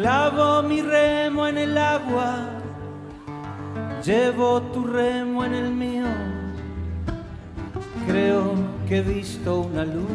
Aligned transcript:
Clavo 0.00 0.62
mi 0.62 0.80
remo 0.80 1.46
en 1.46 1.58
el 1.58 1.76
agua, 1.76 2.48
llevo 4.02 4.62
tu 4.72 4.86
remo 4.86 5.44
en 5.44 5.52
el 5.52 5.70
mío. 5.70 6.06
Creo 8.06 8.54
que 8.88 8.96
he 8.96 9.02
visto 9.02 9.60
una 9.60 9.84
luz 9.84 10.08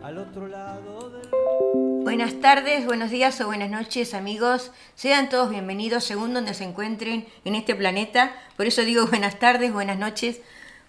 al 0.00 0.18
otro 0.18 0.46
lado 0.46 1.10
del... 1.10 2.04
Buenas 2.04 2.40
tardes, 2.40 2.86
buenos 2.86 3.10
días 3.10 3.40
o 3.40 3.46
buenas 3.46 3.68
noches 3.68 4.14
amigos. 4.14 4.70
Sean 4.94 5.28
todos 5.28 5.50
bienvenidos 5.50 6.04
según 6.04 6.34
donde 6.34 6.54
se 6.54 6.62
encuentren 6.62 7.26
en 7.44 7.56
este 7.56 7.74
planeta. 7.74 8.32
Por 8.56 8.66
eso 8.66 8.82
digo 8.82 9.08
buenas 9.08 9.40
tardes, 9.40 9.72
buenas 9.72 9.98
noches 9.98 10.40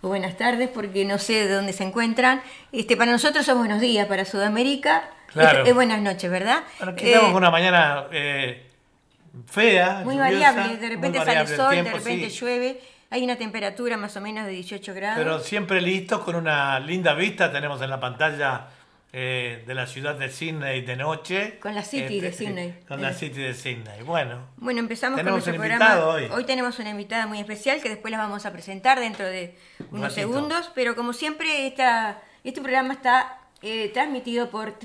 o 0.04 0.10
buenas 0.10 0.38
tardes 0.38 0.70
porque 0.70 1.06
no 1.06 1.18
sé 1.18 1.48
de 1.48 1.56
dónde 1.56 1.74
se 1.74 1.86
encuentran. 1.86 2.44
Este, 2.72 2.96
para 2.96 3.12
nosotros 3.12 3.48
son 3.48 3.58
buenos 3.58 3.82
días, 3.82 4.06
para 4.06 4.26
Sudamérica 4.26 5.10
Claro. 5.28 5.64
es, 5.64 5.70
es 5.70 5.76
buenas 5.76 6.02
noches, 6.02 6.30
¿verdad? 6.32 6.64
Bueno, 6.80 6.94
aquí 6.94 7.06
estamos 7.06 7.30
Eh, 7.30 7.32
con 7.34 7.42
una 7.44 7.52
mañana 7.52 8.06
eh, 8.12 8.64
fea. 9.48 10.02
muy 10.04 10.16
lluviosa, 10.16 10.52
variable, 10.54 10.78
de 10.78 10.90
repente 10.90 11.18
sale 11.20 11.28
variable 11.28 11.52
el 11.54 11.58
sol, 11.60 11.74
tiempo, 11.74 11.92
de 11.92 11.98
repente 11.98 12.30
sí. 12.30 12.40
llueve. 12.40 12.82
Hay 13.10 13.24
una 13.24 13.38
temperatura 13.38 13.96
más 13.98 14.18
o 14.18 14.22
menos 14.22 14.46
de 14.46 14.52
18 14.52 14.94
grados. 14.94 15.18
Pero 15.18 15.40
siempre 15.40 15.80
listos 15.82 16.22
con 16.22 16.36
una 16.36 16.80
linda 16.80 17.14
vista. 17.14 17.52
Tenemos 17.52 17.82
en 17.82 17.90
la 17.90 18.02
pantalla 18.02 18.68
eh, 19.14 19.64
de 19.66 19.74
la 19.74 19.88
ciudad 19.88 20.16
de 20.16 20.30
Sydney 20.30 20.82
de 20.82 20.98
noche. 20.98 21.58
Con 21.62 21.74
la 21.74 21.84
City 21.84 22.20
de 22.20 22.28
Este, 22.28 22.46
Sydney. 22.48 22.76
Con 22.86 23.02
la. 23.02 23.14
City 23.14 23.40
de 23.42 23.54
Sydney. 23.54 24.02
Bueno, 24.04 24.48
Bueno, 24.58 24.80
empezamos 24.82 25.16
Tenemos 25.18 25.42
con 25.46 25.54
nuestro 25.54 25.54
programa. 25.78 25.86
invitado 26.02 26.36
hoy. 26.36 26.44
tenemos 26.44 26.80
una 26.80 26.90
invitada 26.90 27.28
muy 27.28 27.40
especial 27.40 27.82
que 27.82 27.88
después 27.88 28.12
la 28.12 28.18
vamos 28.18 28.46
a 28.46 28.52
presentar 28.52 29.00
dentro 29.00 29.26
de 29.26 29.56
Un 29.92 30.00
unos 30.00 30.14
segundos, 30.14 30.70
pero 30.76 30.94
como 30.98 31.14
siempre 31.14 31.66
esta, 31.66 32.20
este 32.44 32.60
programa 32.60 32.94
está 32.94 33.38
eh, 33.62 33.90
transmitido 33.94 34.50
por 34.50 34.76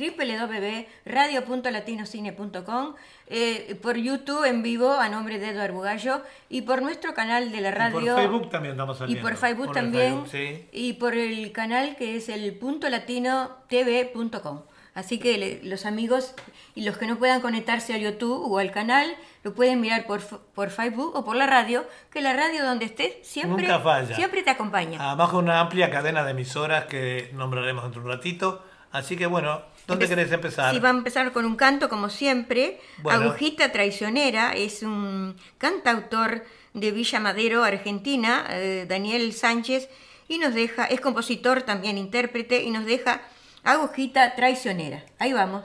www.radio.latinocine.com, 1.62 2.94
eh, 3.28 3.78
por 3.82 3.96
YouTube 3.96 4.44
en 4.44 4.62
vivo 4.62 4.92
a 4.92 5.08
nombre 5.08 5.38
de 5.38 5.48
Eduardo 5.50 5.74
Bugallo 5.74 6.22
y 6.48 6.62
por 6.62 6.82
nuestro 6.82 7.14
canal 7.14 7.52
de 7.52 7.60
la 7.60 7.68
y 7.68 7.72
radio. 7.72 8.14
por 8.14 8.22
Facebook 8.22 8.50
también 8.50 8.72
estamos 8.72 8.98
Y 9.08 9.16
por 9.16 9.36
Facebook 9.36 9.68
el 9.68 9.72
también. 9.74 10.24
Facebook, 10.26 10.28
sí. 10.30 10.66
Y 10.72 10.92
por 10.94 11.14
el 11.14 11.52
canal 11.52 11.96
que 11.96 12.16
es 12.16 12.28
el 12.28 12.54
punto 12.54 12.88
latino 12.88 13.50
tv.com. 13.68 14.62
Así 14.94 15.18
que 15.18 15.38
le- 15.38 15.60
los 15.64 15.86
amigos 15.86 16.34
y 16.74 16.82
los 16.84 16.98
que 16.98 17.06
no 17.06 17.18
puedan 17.18 17.40
conectarse 17.40 17.94
al 17.94 18.00
YouTube 18.02 18.50
o 18.50 18.58
al 18.58 18.70
canal, 18.72 19.14
lo 19.42 19.54
pueden 19.54 19.80
mirar 19.80 20.06
por, 20.06 20.20
por 20.22 20.70
Facebook 20.70 21.14
o 21.16 21.24
por 21.24 21.36
la 21.36 21.46
radio, 21.46 21.84
que 22.10 22.20
la 22.20 22.32
radio 22.32 22.64
donde 22.64 22.84
estés 22.84 23.14
siempre, 23.22 23.62
Nunca 23.66 23.80
falla. 23.80 24.14
siempre 24.14 24.42
te 24.42 24.50
acompaña. 24.50 24.98
Además 25.04 25.30
con 25.30 25.44
una 25.44 25.60
amplia 25.60 25.90
cadena 25.90 26.22
de 26.24 26.30
emisoras 26.30 26.84
que 26.86 27.30
nombraremos 27.34 27.82
dentro 27.84 28.02
de 28.02 28.08
un 28.08 28.14
ratito. 28.14 28.64
Así 28.92 29.16
que 29.16 29.26
bueno, 29.26 29.62
¿dónde 29.86 30.04
Empe- 30.04 30.08
querés 30.10 30.30
empezar? 30.32 30.72
Sí, 30.74 30.78
va 30.78 30.88
a 30.88 30.92
empezar 30.92 31.32
con 31.32 31.44
un 31.44 31.56
canto 31.56 31.88
como 31.88 32.08
siempre. 32.10 32.80
Bueno. 32.98 33.20
Agujita 33.22 33.72
Traicionera 33.72 34.52
es 34.52 34.82
un 34.82 35.34
cantautor 35.58 36.44
de 36.74 36.90
Villa 36.92 37.18
Madero, 37.20 37.64
Argentina, 37.64 38.44
eh, 38.50 38.86
Daniel 38.88 39.32
Sánchez, 39.32 39.88
y 40.28 40.38
nos 40.38 40.54
deja, 40.54 40.84
es 40.86 41.00
compositor, 41.00 41.62
también 41.62 41.98
intérprete, 41.98 42.62
y 42.62 42.70
nos 42.70 42.84
deja 42.86 43.22
Agujita 43.64 44.34
Traicionera. 44.34 45.04
Ahí 45.18 45.32
vamos. 45.32 45.64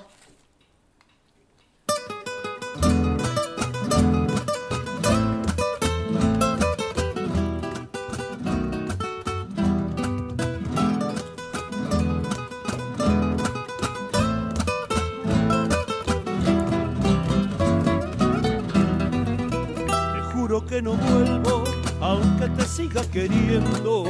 Juro 20.57 20.65
que 20.65 20.81
no 20.81 20.93
vuelvo, 20.93 21.63
aunque 22.01 22.47
te 22.49 22.65
siga 22.65 23.01
queriendo. 23.11 24.05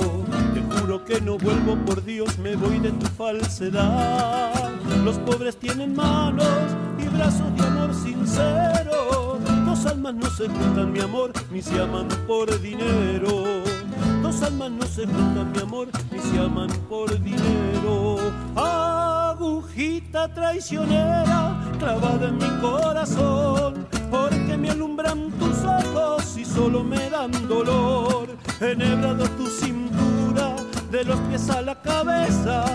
Te 0.54 0.80
juro 0.80 1.04
que 1.04 1.20
no 1.20 1.38
vuelvo, 1.38 1.76
por 1.86 2.04
Dios, 2.04 2.38
me 2.40 2.56
voy 2.56 2.80
de 2.80 2.92
tu 2.92 3.06
falsedad. 3.08 4.72
Los 5.04 5.18
pobres 5.20 5.58
tienen 5.58 5.96
manos 5.96 6.48
y 6.98 7.08
brazos 7.10 7.56
de 7.56 7.66
amor 7.66 7.94
sincero. 7.94 9.40
Dos 9.66 9.86
almas 9.86 10.16
no 10.16 10.30
se 10.30 10.48
juntan, 10.48 10.94
mi 10.94 11.00
amor, 11.00 11.34
ni 11.52 11.62
se 11.62 11.82
aman 11.82 12.08
por 12.28 12.62
dinero. 12.62 13.44
Dos 14.22 14.42
almas 14.42 14.72
no 14.72 14.86
se 14.86 15.06
juntan, 15.06 15.52
mi 15.52 15.60
amor, 15.60 15.88
ni 16.12 16.20
se 16.20 16.40
aman 16.40 16.70
por 16.88 17.10
dinero. 17.22 18.18
Agujita 18.56 20.34
traicionera 20.34 21.58
clavada 21.78 22.30
en 22.30 22.38
mi 22.38 22.50
corazón, 22.62 23.86
porque 24.10 24.58
me 24.58 24.70
alumbran 24.70 25.32
tus 25.32 25.64
ojos 25.64 26.38
y 26.38 26.46
solo 26.46 26.84
me 26.84 27.10
dan 27.10 27.32
dolor. 27.48 28.30
Enhebrado 28.60 29.26
tu 29.38 29.48
cintura, 29.48 30.56
de 30.92 31.04
los 31.04 31.20
pies 31.22 31.50
a 31.50 31.62
la 31.62 31.82
cabeza. 31.82 32.66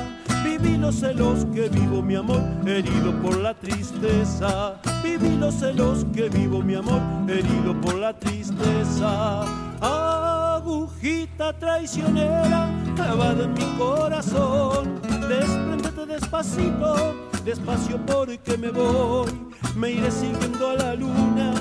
Viví 0.45 0.77
los 0.77 0.97
celos 0.97 1.47
que 1.55 1.69
vivo, 1.69 2.03
mi 2.03 2.17
amor, 2.17 2.43
herido 2.67 3.13
por 3.23 3.39
la 3.39 3.55
tristeza. 3.55 4.75
Viví 5.03 5.37
los 5.37 5.55
celos 5.55 6.05
que 6.15 6.29
vivo, 6.29 6.61
mi 6.63 6.75
amor, 6.75 7.01
herido 7.29 7.81
por 7.81 7.95
la 7.95 8.13
tristeza. 8.13 9.43
Agujita 9.81 11.53
traicionera 11.59 12.69
clavada 12.95 13.45
en 13.45 13.55
mi 13.55 13.77
corazón. 13.79 15.01
Despréndete 15.29 16.07
despacito, 16.07 17.15
despacio 17.45 17.99
porque 18.07 18.59
me 18.59 18.71
voy. 18.71 19.52
Me 19.77 19.91
iré 19.91 20.11
siguiendo 20.11 20.71
a 20.71 20.75
la 20.75 20.95
luna 20.95 21.55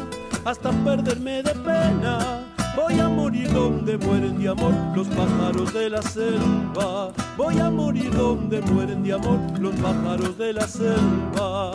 hasta 0.46 0.72
perderme 0.72 1.44
de 1.44 1.54
pena. 1.56 2.46
Voy 2.76 3.00
a 3.00 3.10
morir 3.10 3.52
donde 3.52 3.98
mueren 3.98 4.40
de 4.40 4.50
amor 4.50 4.74
los 4.96 5.08
pájaros 5.08 5.74
de 5.74 5.90
la 5.90 6.02
selva. 6.02 7.12
Voy 7.38 7.60
a 7.60 7.70
morir 7.70 8.12
donde 8.16 8.62
mueren 8.62 9.04
de 9.04 9.14
amor 9.14 9.40
los 9.60 9.76
pájaros 9.76 10.38
de 10.38 10.54
la 10.54 10.68
selva. 10.68 11.72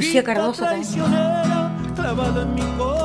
Lucía 0.00 0.24
Cardoso 0.24 0.64
también. 0.64 0.88
clavada 1.94 2.42
en 2.42 2.54
mi 2.54 2.62
corazón, 2.78 2.99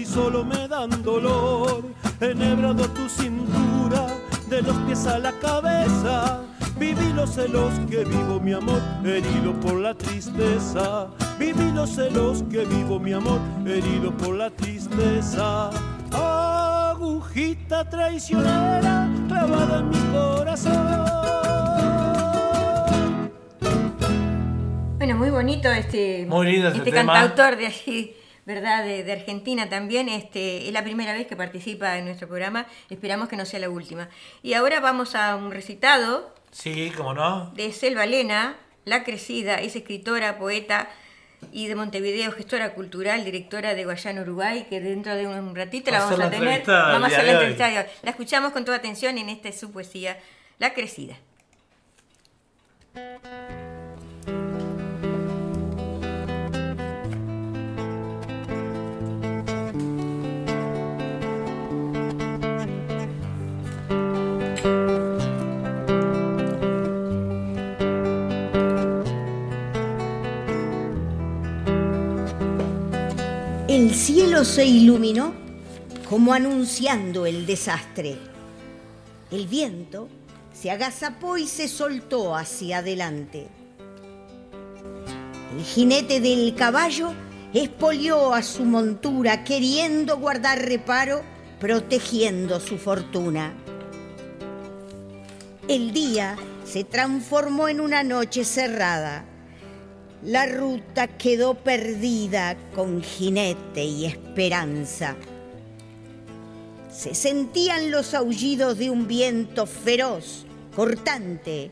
y 0.00 0.06
solo 0.06 0.44
me 0.44 0.66
dan 0.66 1.02
dolor. 1.02 1.84
Enhebrado 2.20 2.88
tu 2.88 3.08
cintura, 3.08 4.06
de 4.48 4.62
los 4.62 4.76
pies 4.78 5.06
a 5.06 5.18
la 5.18 5.32
cabeza. 5.32 6.42
Viví 6.78 7.12
los 7.12 7.34
celos 7.34 7.72
que 7.90 8.04
vivo, 8.04 8.40
mi 8.40 8.52
amor, 8.54 8.80
herido 9.04 9.52
por 9.60 9.74
la 9.74 9.94
tristeza. 9.94 11.08
Viví 11.38 11.70
los 11.72 11.90
celos 11.90 12.42
que 12.50 12.64
vivo, 12.64 12.98
mi 12.98 13.12
amor, 13.12 13.40
herido 13.66 14.16
por 14.16 14.36
la 14.36 14.50
tristeza. 14.50 15.70
Agujita 16.12 17.88
traicionera 17.88 19.08
clavada 19.28 19.80
en 19.80 19.88
mi 19.90 19.98
corazón. 20.12 21.20
Bueno, 24.96 25.16
muy 25.16 25.30
bonito 25.30 25.70
este, 25.70 26.26
Muy 26.28 26.52
lindo 26.52 26.68
este 26.68 26.90
tema. 26.90 27.12
cantautor 27.14 27.56
de 27.58 27.66
allí, 27.66 28.14
¿verdad? 28.46 28.84
De, 28.84 29.04
de 29.04 29.12
Argentina 29.12 29.68
también. 29.68 30.08
Este, 30.08 30.66
es 30.66 30.72
la 30.72 30.82
primera 30.82 31.12
vez 31.12 31.26
que 31.26 31.36
participa 31.36 31.98
en 31.98 32.04
nuestro 32.06 32.28
programa. 32.28 32.66
Esperamos 32.88 33.28
que 33.28 33.36
no 33.36 33.44
sea 33.44 33.60
la 33.60 33.70
última. 33.70 34.08
Y 34.42 34.54
ahora 34.54 34.80
vamos 34.80 35.14
a 35.14 35.36
un 35.36 35.50
recitado 35.50 36.34
Sí, 36.50 36.92
cómo 36.96 37.14
no. 37.14 37.50
de 37.54 37.72
Selva 37.72 38.06
Lena, 38.06 38.56
La 38.84 39.04
Crecida, 39.04 39.56
es 39.56 39.76
escritora, 39.76 40.38
poeta 40.38 40.88
y 41.52 41.68
de 41.68 41.74
Montevideo, 41.74 42.32
gestora 42.32 42.74
cultural, 42.74 43.24
directora 43.24 43.74
de 43.74 43.84
Guayana, 43.84 44.22
Uruguay, 44.22 44.66
que 44.68 44.80
dentro 44.80 45.14
de 45.14 45.26
un 45.26 45.54
ratito 45.54 45.90
la 45.90 45.98
a 45.98 46.00
vamos 46.04 46.20
a 46.20 46.30
tener. 46.30 46.64
Vamos 46.66 47.04
a 47.04 47.06
hacer 47.06 47.24
la 47.24 47.32
entrevista 47.32 47.68
de 47.68 47.78
hoy. 47.78 47.84
La 48.02 48.10
escuchamos 48.10 48.52
con 48.52 48.64
toda 48.64 48.76
atención 48.76 49.16
en 49.16 49.28
esta 49.28 49.48
es 49.48 49.58
su 49.58 49.70
poesía, 49.70 50.18
La 50.58 50.74
Crecida. 50.74 51.16
El 73.90 73.96
cielo 73.96 74.44
se 74.44 74.64
iluminó 74.64 75.34
como 76.08 76.32
anunciando 76.32 77.26
el 77.26 77.44
desastre. 77.44 78.18
El 79.32 79.48
viento 79.48 80.06
se 80.52 80.70
agazapó 80.70 81.36
y 81.36 81.48
se 81.48 81.66
soltó 81.66 82.36
hacia 82.36 82.78
adelante. 82.78 83.48
El 85.58 85.64
jinete 85.64 86.20
del 86.20 86.54
caballo 86.54 87.12
Espolió 87.52 88.32
a 88.32 88.44
su 88.44 88.64
montura, 88.64 89.42
queriendo 89.42 90.18
guardar 90.18 90.60
reparo, 90.60 91.22
protegiendo 91.58 92.60
su 92.60 92.78
fortuna. 92.78 93.54
El 95.66 95.92
día 95.92 96.36
se 96.64 96.84
transformó 96.84 97.66
en 97.66 97.80
una 97.80 98.04
noche 98.04 98.44
cerrada. 98.44 99.24
La 100.22 100.44
ruta 100.44 101.06
quedó 101.08 101.54
perdida 101.54 102.54
con 102.74 103.02
jinete 103.02 103.84
y 103.84 104.04
esperanza. 104.04 105.16
Se 106.92 107.14
sentían 107.14 107.90
los 107.90 108.12
aullidos 108.12 108.76
de 108.76 108.90
un 108.90 109.08
viento 109.08 109.64
feroz, 109.64 110.44
cortante, 110.76 111.70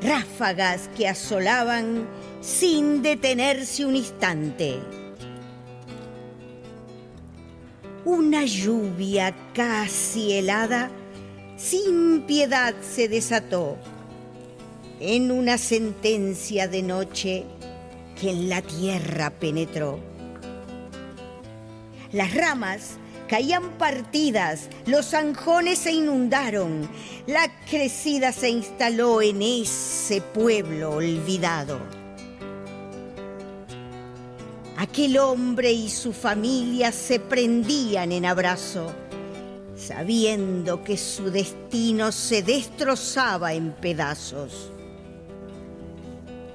ráfagas 0.00 0.88
que 0.96 1.06
asolaban 1.06 2.08
sin 2.40 3.02
detenerse 3.02 3.84
un 3.84 3.94
instante. 3.94 4.78
Una 8.06 8.46
lluvia 8.46 9.36
casi 9.52 10.32
helada 10.32 10.90
sin 11.58 12.22
piedad 12.22 12.74
se 12.80 13.06
desató 13.06 13.76
en 15.00 15.30
una 15.30 15.56
sentencia 15.56 16.68
de 16.68 16.82
noche 16.82 17.44
que 18.20 18.30
en 18.30 18.50
la 18.50 18.60
tierra 18.60 19.30
penetró. 19.30 19.98
Las 22.12 22.34
ramas 22.34 22.98
caían 23.28 23.78
partidas, 23.78 24.68
los 24.86 25.14
anjones 25.14 25.78
se 25.78 25.92
inundaron, 25.92 26.88
la 27.26 27.48
crecida 27.70 28.32
se 28.32 28.50
instaló 28.50 29.22
en 29.22 29.40
ese 29.40 30.20
pueblo 30.20 30.96
olvidado. 30.96 31.78
Aquel 34.76 35.18
hombre 35.18 35.72
y 35.72 35.88
su 35.88 36.12
familia 36.12 36.90
se 36.90 37.20
prendían 37.20 38.12
en 38.12 38.26
abrazo, 38.26 38.92
sabiendo 39.76 40.82
que 40.82 40.96
su 40.96 41.30
destino 41.30 42.12
se 42.12 42.42
destrozaba 42.42 43.54
en 43.54 43.72
pedazos. 43.72 44.72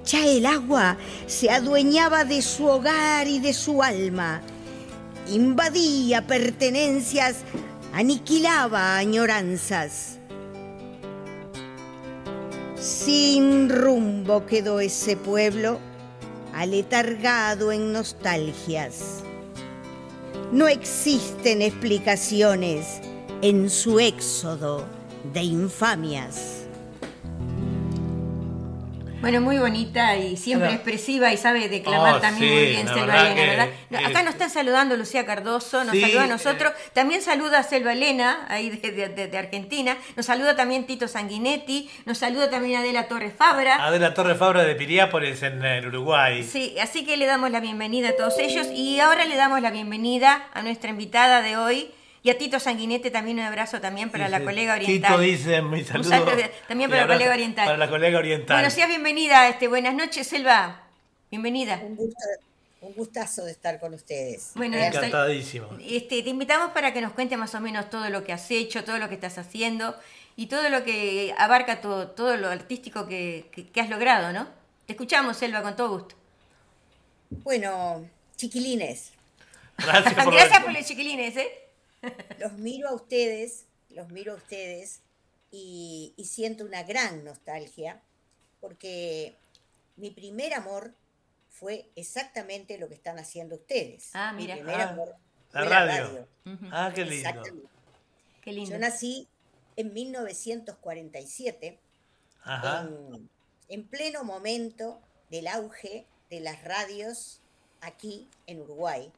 Ya 0.05 0.25
el 0.25 0.45
agua 0.45 0.97
se 1.25 1.49
adueñaba 1.49 2.25
de 2.25 2.41
su 2.43 2.67
hogar 2.67 3.27
y 3.27 3.39
de 3.39 3.53
su 3.53 3.81
alma, 3.81 4.41
invadía 5.27 6.27
pertenencias, 6.27 7.37
aniquilaba 7.91 8.97
añoranzas. 8.97 10.19
Sin 12.75 13.69
rumbo 13.69 14.45
quedó 14.45 14.79
ese 14.79 15.17
pueblo, 15.17 15.79
aletargado 16.53 17.71
en 17.71 17.91
nostalgias. 17.91 19.23
No 20.51 20.67
existen 20.67 21.63
explicaciones 21.63 23.01
en 23.41 23.71
su 23.71 23.99
éxodo 23.99 24.85
de 25.33 25.41
infamias. 25.41 26.64
Bueno, 29.21 29.41
muy 29.41 29.57
bonita 29.57 30.15
y 30.17 30.37
siempre 30.37 30.67
Hola. 30.67 30.75
expresiva 30.75 31.33
y 31.33 31.37
sabe 31.37 31.67
declamar 31.67 32.15
Oh, 32.15 32.19
también 32.21 32.47
sí, 32.51 32.55
muy 32.59 32.65
bien 32.67 32.87
Selva 32.87 33.05
verdad 33.07 33.31
Elena, 33.31 33.51
¿verdad? 33.51 33.67
No, 33.89 33.97
Acá 34.07 34.21
nos 34.21 34.33
están 34.35 34.49
saludando 34.51 34.95
Lucía 34.97 35.25
Cardoso, 35.25 35.83
nos 35.83 35.93
Sí, 35.95 36.01
saluda 36.01 36.23
a 36.25 36.27
nosotros, 36.27 36.73
eh. 36.73 36.89
también 36.93 37.23
saluda 37.23 37.59
a 37.59 37.63
Selva 37.63 37.93
Elena, 37.93 38.45
ahí 38.49 38.69
de, 38.69 38.91
de- 38.91 39.09
de- 39.09 39.27
de 39.27 39.37
Argentina, 39.37 39.97
nos 40.15 40.27
saluda 40.27 40.55
también 40.55 40.85
Tito 40.85 41.07
Sanguinetti, 41.07 41.89
nos 42.05 42.19
saluda 42.19 42.51
también 42.51 42.79
Adela 42.81 43.07
Torres 43.07 43.33
Fabra. 43.35 43.83
Adela 43.83 44.13
Torre 44.13 44.35
Fabra 44.35 44.63
de 44.63 44.75
Piriápolis 44.75 45.41
en 45.41 45.65
el 45.65 45.87
Uruguay. 45.87 46.43
Sí, 46.43 46.75
así 46.79 47.03
que 47.03 47.17
le 47.17 47.25
damos 47.25 47.49
la 47.49 47.61
bienvenida 47.61 48.09
a 48.09 48.15
todos 48.15 48.37
ellos 48.37 48.67
y 48.71 48.99
ahora 48.99 49.25
le 49.25 49.35
damos 49.37 49.59
la 49.61 49.71
bienvenida 49.71 50.49
a 50.53 50.61
nuestra 50.61 50.91
invitada 50.91 51.41
de 51.41 51.57
hoy 51.57 51.89
y 52.25 52.29
a 52.31 52.37
Tito 52.39 52.59
Sanguinetti 52.59 53.11
también 53.11 53.37
un 53.37 53.45
abrazo 53.45 53.79
también 53.79 54.09
para 54.09 54.25
Sí, 54.25 54.31
la 54.31 54.39
sí. 54.39 54.43
colega 54.45 54.73
oriental. 54.73 55.11
Tito 55.11 55.19
dice 55.21 55.61
mi 55.61 55.83
saludo. 55.83 56.25
también 56.67 56.89
para 56.89 57.05
la 57.05 57.13
colega 57.13 57.33
oriental. 57.33 57.65
Para 57.65 57.77
la 57.77 57.87
colega 57.87 58.17
oriental. 58.17 58.57
Bueno, 58.57 58.71
seas 58.71 58.87
bienvenida, 58.89 59.47
este, 59.47 59.67
buenas 59.67 59.93
noches, 59.93 60.25
Selva. 60.25 60.81
Bienvenida. 61.29 61.79
Un, 61.83 61.95
gusto, 61.95 62.17
un 62.81 62.93
gustazo 62.93 63.45
de 63.45 63.51
estar 63.51 63.79
con 63.79 63.93
ustedes. 63.93 64.53
Bueno, 64.55 64.75
Encantadísimo. 64.75 65.67
Este, 65.87 66.23
te 66.23 66.29
invitamos 66.31 66.71
para 66.71 66.93
que 66.93 67.01
nos 67.01 67.13
cuentes 67.13 67.37
más 67.37 67.53
o 67.53 67.59
menos 67.61 67.91
todo 67.91 68.09
lo 68.09 68.23
que 68.23 68.33
has 68.33 68.49
hecho, 68.49 68.83
todo 68.83 68.97
lo 68.97 69.07
que 69.07 69.13
estás 69.15 69.37
haciendo 69.37 69.95
y 70.35 70.47
todo 70.47 70.69
lo 70.69 70.83
que 70.83 71.33
abarca 71.37 71.79
todo, 71.79 72.07
todo 72.09 72.37
lo 72.37 72.49
artístico 72.49 73.07
que, 73.07 73.45
que- 73.51 73.67
que 73.67 73.81
has 73.81 73.89
logrado, 73.91 74.33
¿no? 74.33 74.47
Te 74.87 74.93
escuchamos, 74.93 75.37
Selva, 75.37 75.61
con 75.61 75.75
todo 75.75 75.89
gusto. 75.89 76.15
Bueno, 77.29 78.03
chiquilines, 78.35 79.11
Gracias 79.77 80.13
por 80.23 80.33
Gracias 80.33 80.63
por 80.63 80.73
los 80.73 80.85
chiquilines, 80.85 81.35
¿eh? 81.37 81.49
Los 82.39 82.53
miro 82.53 82.89
a 82.89 82.93
ustedes, 82.93 83.65
los 83.89 84.09
miro 84.09 84.33
a 84.33 84.35
ustedes 84.35 85.01
y, 85.51 86.13
y 86.17 86.25
siento 86.25 86.65
una 86.65 86.83
gran 86.83 87.23
nostalgia 87.23 88.01
porque 88.61 89.35
mi 89.95 90.11
primer 90.11 90.53
amor 90.53 90.93
fue 91.49 91.89
exactamente 91.95 92.77
lo 92.77 92.87
que 92.89 92.95
están 92.95 93.17
haciendo 93.19 93.55
ustedes. 93.55 94.09
Ah, 94.13 94.33
mira. 94.33 94.55
Mi 94.55 94.61
primer 94.61 94.81
Ah, 94.81 94.89
amor 94.89 95.15
la 95.53 95.61
fue 95.61 95.69
radio. 95.69 96.27
Ah, 96.71 96.91
qué 96.93 97.05
lindo. 97.05 97.15
Exactamente. 97.29 97.69
Qué 98.41 98.51
lindo. 98.51 98.71
Yo 98.71 98.77
nací 98.77 99.27
en 99.77 99.93
1947 99.93 101.79
Ajá. 102.43 102.81
en, 102.81 103.29
en 103.69 103.87
pleno 103.87 104.23
momento 104.23 105.01
del 105.29 105.47
auge 105.47 106.05
de 106.29 106.39
las 106.41 106.63
radios 106.63 107.39
aquí 107.81 108.27
en 108.47 108.61
Uruguay. 108.61 109.11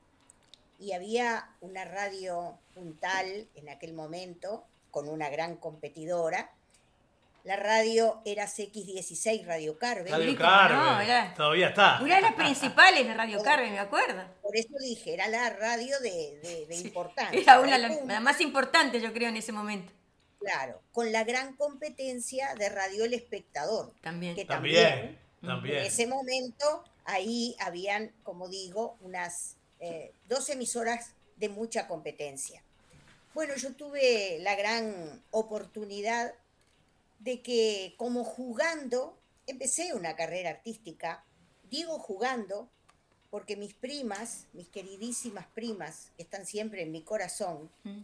Y 0.80 0.94
había 0.94 1.50
una 1.62 1.86
radio 1.86 2.58
puntal 2.74 3.48
en 3.56 3.70
aquel 3.70 3.94
momento 3.94 4.64
con 4.92 5.10
una 5.10 5.30
gran 5.30 5.56
competidora. 5.58 6.52
La 7.44 7.56
radio 7.56 8.22
era 8.26 8.46
CX16 8.46 9.46
Radio 9.46 9.78
Carve. 9.80 10.10
Radio 10.12 10.34
no, 10.34 11.00
era- 11.00 11.34
Todavía 11.34 11.70
está. 11.70 12.00
Una 12.02 12.16
de 12.18 12.22
las 12.22 12.34
principales 12.34 13.08
de 13.08 13.14
Radio 13.14 13.42
Carmen, 13.42 13.72
me 13.72 13.80
acuerdo. 13.80 14.22
Por 14.42 14.56
eso 14.56 14.74
dije, 14.82 15.14
era 15.14 15.28
la 15.30 15.50
radio 15.52 15.98
de, 16.02 16.40
de- 16.44 16.66
de 16.68 16.76
importancia. 16.76 17.40
Era 17.40 17.60
una 17.62 17.78
de 17.80 17.88
la, 17.90 18.04
la 18.06 18.20
más 18.20 18.42
importante, 18.42 19.00
yo 19.00 19.14
creo, 19.14 19.30
en 19.30 19.38
ese 19.38 19.52
momento. 19.54 19.94
Claro, 20.40 20.82
con 20.92 21.12
la 21.12 21.24
gran 21.24 21.56
competencia 21.56 22.54
de 22.56 22.70
Radio 22.70 23.06
El 23.06 23.14
Espectador. 23.14 23.94
También. 24.02 24.36
Que 24.36 24.46
También. 24.46 25.18
En 25.42 25.48
También. 25.48 25.78
ese 25.86 26.06
momento, 26.08 26.84
ahí 27.06 27.56
habían, 27.60 28.12
como 28.24 28.50
digo, 28.50 28.98
unas 29.02 29.57
eh, 29.80 30.14
dos 30.28 30.50
emisoras 30.50 31.12
de 31.38 31.50
mucha 31.50 31.88
competencia. 31.88 32.64
Bueno, 33.34 33.56
yo 33.56 33.76
tuve 33.76 34.40
la 34.40 34.56
gran 34.56 35.24
oportunidad 35.32 36.34
de 37.20 37.42
que 37.42 37.94
como 37.98 38.24
jugando, 38.24 39.18
empecé 39.46 39.94
una 39.94 40.16
carrera 40.16 40.50
artística, 40.52 41.24
digo 41.70 42.00
jugando, 42.00 42.70
porque 43.30 43.56
mis 43.56 43.74
primas, 43.74 44.46
mis 44.54 44.68
queridísimas 44.70 45.46
primas, 45.48 46.12
que 46.16 46.24
están 46.24 46.46
siempre 46.46 46.82
en 46.84 46.92
mi 46.92 47.04
corazón, 47.04 47.70
Mm. 47.84 48.02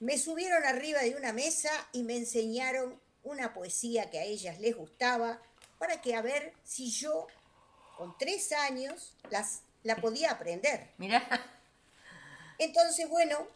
me 0.00 0.16
subieron 0.18 0.64
arriba 0.64 1.00
de 1.02 1.16
una 1.16 1.32
mesa 1.32 1.70
y 1.92 2.02
me 2.02 2.16
enseñaron 2.16 3.00
una 3.24 3.52
poesía 3.52 4.10
que 4.10 4.18
a 4.18 4.24
ellas 4.24 4.58
les 4.60 4.76
gustaba 4.76 5.40
para 5.78 6.00
que 6.00 6.14
a 6.14 6.22
ver 6.22 6.54
si 6.64 6.90
yo, 6.90 7.26
con 7.96 8.16
tres 8.16 8.52
años, 8.52 9.14
las, 9.30 9.62
la 9.82 9.96
podía 9.96 10.32
aprender. 10.32 10.90
Mira, 10.98 11.22
Entonces, 12.58 13.08
bueno, 13.08 13.46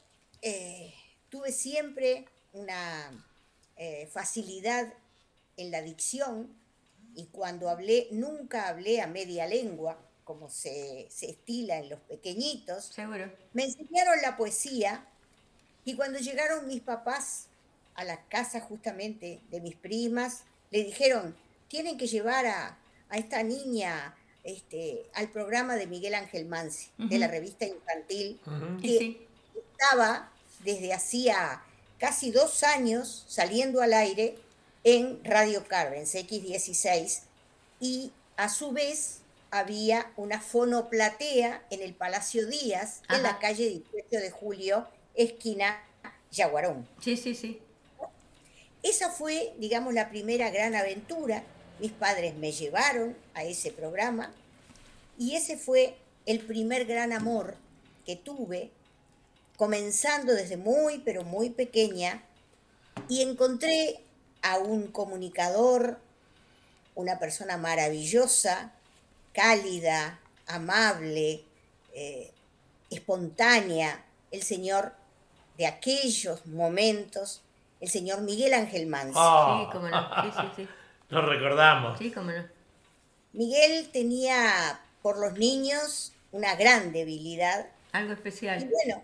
eh, 0.40 0.94
tuve 1.28 1.52
siempre 1.52 2.26
una 2.52 3.10
eh, 3.76 4.08
facilidad 4.12 4.92
en 5.56 5.70
la 5.70 5.82
dicción 5.82 6.56
y 7.14 7.26
cuando 7.26 7.68
hablé, 7.68 8.08
nunca 8.10 8.68
hablé 8.68 9.00
a 9.00 9.06
media 9.06 9.46
lengua, 9.46 9.98
como 10.24 10.48
se, 10.48 11.08
se 11.10 11.30
estila 11.30 11.78
en 11.78 11.90
los 11.90 12.00
pequeñitos. 12.00 12.86
seguro. 12.86 13.30
Me 13.52 13.64
enseñaron 13.64 14.22
la 14.22 14.36
poesía 14.36 15.06
y 15.84 15.94
cuando 15.94 16.18
llegaron 16.18 16.66
mis 16.66 16.80
papás 16.80 17.48
a 17.94 18.04
la 18.04 18.24
casa 18.28 18.60
justamente 18.60 19.42
de 19.50 19.60
mis 19.60 19.76
primas, 19.76 20.44
le 20.70 20.84
dijeron, 20.84 21.36
tienen 21.68 21.98
que 21.98 22.06
llevar 22.06 22.46
a, 22.46 22.78
a 23.08 23.16
esta 23.18 23.42
niña 23.42 24.16
este, 24.44 25.06
al 25.14 25.30
programa 25.30 25.76
de 25.76 25.86
Miguel 25.86 26.14
Ángel 26.14 26.46
Mansi, 26.46 26.90
de 26.98 27.18
la 27.18 27.28
revista 27.28 27.64
infantil, 27.64 28.40
que 28.80 28.98
sí. 28.98 29.26
estaba 29.72 30.32
desde 30.64 30.92
hacía 30.92 31.62
casi 31.98 32.30
dos 32.30 32.62
años 32.62 33.24
saliendo 33.28 33.80
al 33.80 33.92
aire 33.92 34.36
en 34.84 35.22
Radio 35.24 35.64
Carmen, 35.66 36.04
CX16, 36.04 37.20
y 37.80 38.12
a 38.36 38.48
su 38.48 38.72
vez 38.72 39.20
había 39.50 40.10
una 40.16 40.40
fonoplatea 40.40 41.62
en 41.70 41.82
el 41.82 41.94
Palacio 41.94 42.46
Díaz, 42.46 43.02
en 43.08 43.22
la 43.22 43.38
calle 43.38 43.68
18 43.68 44.08
de 44.10 44.30
Julio, 44.30 44.88
esquina 45.14 45.84
Yaguarón. 46.30 46.88
Sí, 47.00 47.16
sí, 47.16 47.34
sí. 47.34 47.60
Esa 48.82 49.10
fue, 49.10 49.52
digamos, 49.58 49.94
la 49.94 50.08
primera 50.08 50.50
gran 50.50 50.74
aventura. 50.74 51.44
Mis 51.82 51.90
padres 51.90 52.36
me 52.36 52.52
llevaron 52.52 53.16
a 53.34 53.42
ese 53.42 53.72
programa 53.72 54.30
y 55.18 55.34
ese 55.34 55.56
fue 55.56 55.96
el 56.26 56.38
primer 56.38 56.84
gran 56.84 57.12
amor 57.12 57.56
que 58.06 58.14
tuve, 58.14 58.70
comenzando 59.56 60.32
desde 60.32 60.56
muy, 60.56 61.00
pero 61.00 61.24
muy 61.24 61.50
pequeña, 61.50 62.22
y 63.08 63.22
encontré 63.22 64.00
a 64.42 64.58
un 64.58 64.92
comunicador, 64.92 65.98
una 66.94 67.18
persona 67.18 67.56
maravillosa, 67.56 68.70
cálida, 69.32 70.20
amable, 70.46 71.44
eh, 71.94 72.30
espontánea, 72.90 74.04
el 74.30 74.44
señor 74.44 74.92
de 75.58 75.66
aquellos 75.66 76.46
momentos, 76.46 77.42
el 77.80 77.88
señor 77.88 78.20
Miguel 78.20 78.54
Ángel 78.54 78.86
Manso. 78.86 79.18
Ah. 79.20 79.64
Sí, 79.64 79.76
cómo 79.76 79.88
no. 79.88 80.22
Sí, 80.22 80.30
sí, 80.40 80.62
sí. 80.62 80.68
Lo 81.12 81.20
recordamos. 81.20 81.98
Sí, 81.98 82.10
cómo 82.10 82.30
no. 82.30 82.42
Miguel 83.34 83.90
tenía 83.92 84.80
por 85.02 85.18
los 85.18 85.34
niños 85.38 86.14
una 86.32 86.56
gran 86.56 86.90
debilidad 86.90 87.66
Algo 87.92 88.12
y 88.12 88.14
especial. 88.14 88.66
bueno, 88.70 89.02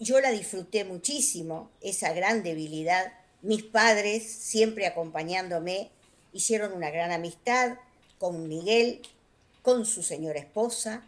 yo 0.00 0.20
la 0.20 0.32
disfruté 0.32 0.84
muchísimo, 0.84 1.70
esa 1.80 2.12
gran 2.12 2.42
debilidad. 2.42 3.12
Mis 3.42 3.62
padres, 3.62 4.28
siempre 4.28 4.86
acompañándome, 4.88 5.90
hicieron 6.32 6.72
una 6.72 6.90
gran 6.90 7.12
amistad 7.12 7.78
con 8.18 8.48
Miguel, 8.48 9.00
con 9.62 9.86
su 9.86 10.02
señora 10.02 10.40
esposa, 10.40 11.04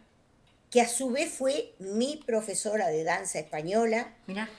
que 0.71 0.79
a 0.79 0.87
su 0.87 1.09
vez 1.09 1.33
fue 1.33 1.73
mi 1.79 2.15
profesora 2.25 2.87
de 2.87 3.03
danza 3.03 3.39
española. 3.39 4.13
Mirá, 4.25 4.49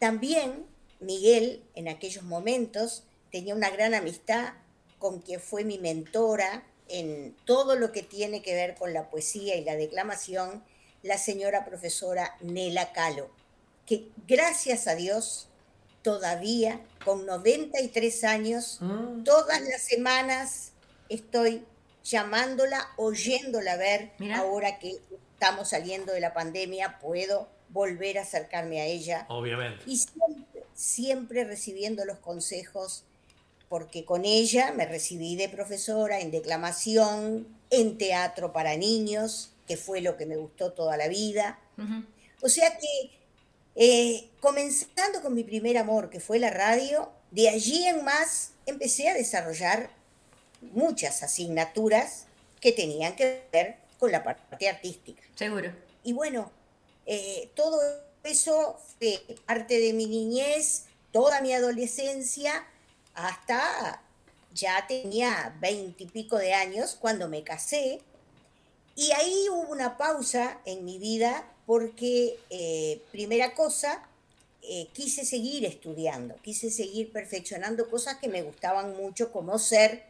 También 0.00 0.66
Miguel, 0.98 1.62
en 1.76 1.86
aquellos 1.86 2.24
momentos, 2.24 3.04
tenía 3.30 3.54
una 3.54 3.70
gran 3.70 3.94
amistad 3.94 4.54
con 4.98 5.20
quien 5.20 5.40
fue 5.40 5.64
mi 5.64 5.78
mentora 5.78 6.64
en 6.88 7.34
todo 7.44 7.76
lo 7.76 7.92
que 7.92 8.02
tiene 8.02 8.42
que 8.42 8.54
ver 8.54 8.74
con 8.76 8.92
la 8.92 9.10
poesía 9.10 9.56
y 9.56 9.64
la 9.64 9.76
declamación, 9.76 10.62
la 11.02 11.18
señora 11.18 11.64
profesora 11.64 12.36
Nela 12.40 12.92
Calo, 12.92 13.28
que 13.86 14.08
gracias 14.26 14.86
a 14.86 14.94
Dios 14.94 15.48
todavía 16.02 16.80
con 17.04 17.26
93 17.26 18.24
años, 18.24 18.78
Mm. 18.80 19.24
todas 19.24 19.60
las 19.62 19.82
semanas 19.82 20.72
estoy 21.08 21.64
llamándola, 22.04 22.88
oyéndola 22.96 23.76
ver, 23.76 24.12
ahora 24.34 24.78
que 24.78 24.96
estamos 25.34 25.70
saliendo 25.70 26.12
de 26.12 26.20
la 26.20 26.32
pandemia, 26.32 26.98
puedo 27.00 27.48
volver 27.70 28.18
a 28.18 28.22
acercarme 28.22 28.80
a 28.80 28.84
ella 28.86 29.26
Obviamente. 29.28 29.82
y 29.86 29.96
siempre, 29.98 30.62
siempre 30.74 31.44
recibiendo 31.44 32.04
los 32.04 32.18
consejos, 32.18 33.04
porque 33.68 34.04
con 34.04 34.24
ella 34.24 34.72
me 34.72 34.86
recibí 34.86 35.36
de 35.36 35.48
profesora 35.48 36.20
en 36.20 36.30
declamación, 36.30 37.48
en 37.70 37.98
teatro 37.98 38.52
para 38.52 38.76
niños, 38.76 39.50
que 39.66 39.76
fue 39.76 40.00
lo 40.00 40.16
que 40.16 40.26
me 40.26 40.36
gustó 40.36 40.72
toda 40.72 40.96
la 40.96 41.08
vida. 41.08 41.58
Ujú. 41.76 42.04
O 42.42 42.48
sea 42.48 42.78
que, 42.78 43.10
eh, 43.74 44.28
comenzando 44.40 45.20
con 45.22 45.34
mi 45.34 45.42
primer 45.42 45.78
amor, 45.78 46.10
que 46.10 46.20
fue 46.20 46.38
la 46.38 46.50
radio, 46.50 47.10
de 47.30 47.48
allí 47.48 47.86
en 47.86 48.04
más 48.04 48.52
empecé 48.66 49.08
a 49.08 49.14
desarrollar 49.14 49.90
muchas 50.72 51.22
asignaturas 51.22 52.26
que 52.60 52.72
tenían 52.72 53.16
que 53.16 53.42
ver 53.52 53.76
con 53.98 54.12
la 54.12 54.22
parte 54.22 54.68
artística. 54.68 55.22
seguro. 55.34 55.72
Y 56.04 56.12
bueno, 56.12 56.50
eh, 57.06 57.50
todo 57.54 57.80
eso 58.22 58.78
fue 58.98 59.22
parte 59.44 59.80
de 59.80 59.92
mi 59.92 60.06
niñez, 60.06 60.84
toda 61.12 61.40
mi 61.40 61.52
adolescencia, 61.52 62.66
hasta 63.16 64.02
ya 64.54 64.86
tenía 64.86 65.56
veintipico 65.60 66.36
de 66.36 66.52
años 66.52 66.96
cuando 66.98 67.28
me 67.28 67.42
casé. 67.42 68.00
Y 68.94 69.10
ahí 69.12 69.48
hubo 69.50 69.72
una 69.72 69.96
pausa 69.96 70.60
en 70.64 70.84
mi 70.84 70.98
vida 70.98 71.52
porque, 71.66 72.38
eh, 72.50 73.02
primera 73.10 73.54
cosa, 73.54 74.08
eh, 74.62 74.88
quise 74.92 75.24
seguir 75.24 75.64
estudiando, 75.64 76.36
quise 76.42 76.70
seguir 76.70 77.12
perfeccionando 77.12 77.90
cosas 77.90 78.16
que 78.16 78.28
me 78.28 78.42
gustaban 78.42 78.96
mucho, 78.96 79.32
como 79.32 79.58
ser 79.58 80.04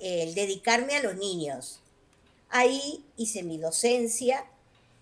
eh, 0.00 0.24
el 0.24 0.34
dedicarme 0.34 0.96
a 0.96 1.02
los 1.02 1.16
niños. 1.16 1.80
Ahí 2.50 3.04
hice 3.16 3.42
mi 3.42 3.58
docencia 3.58 4.44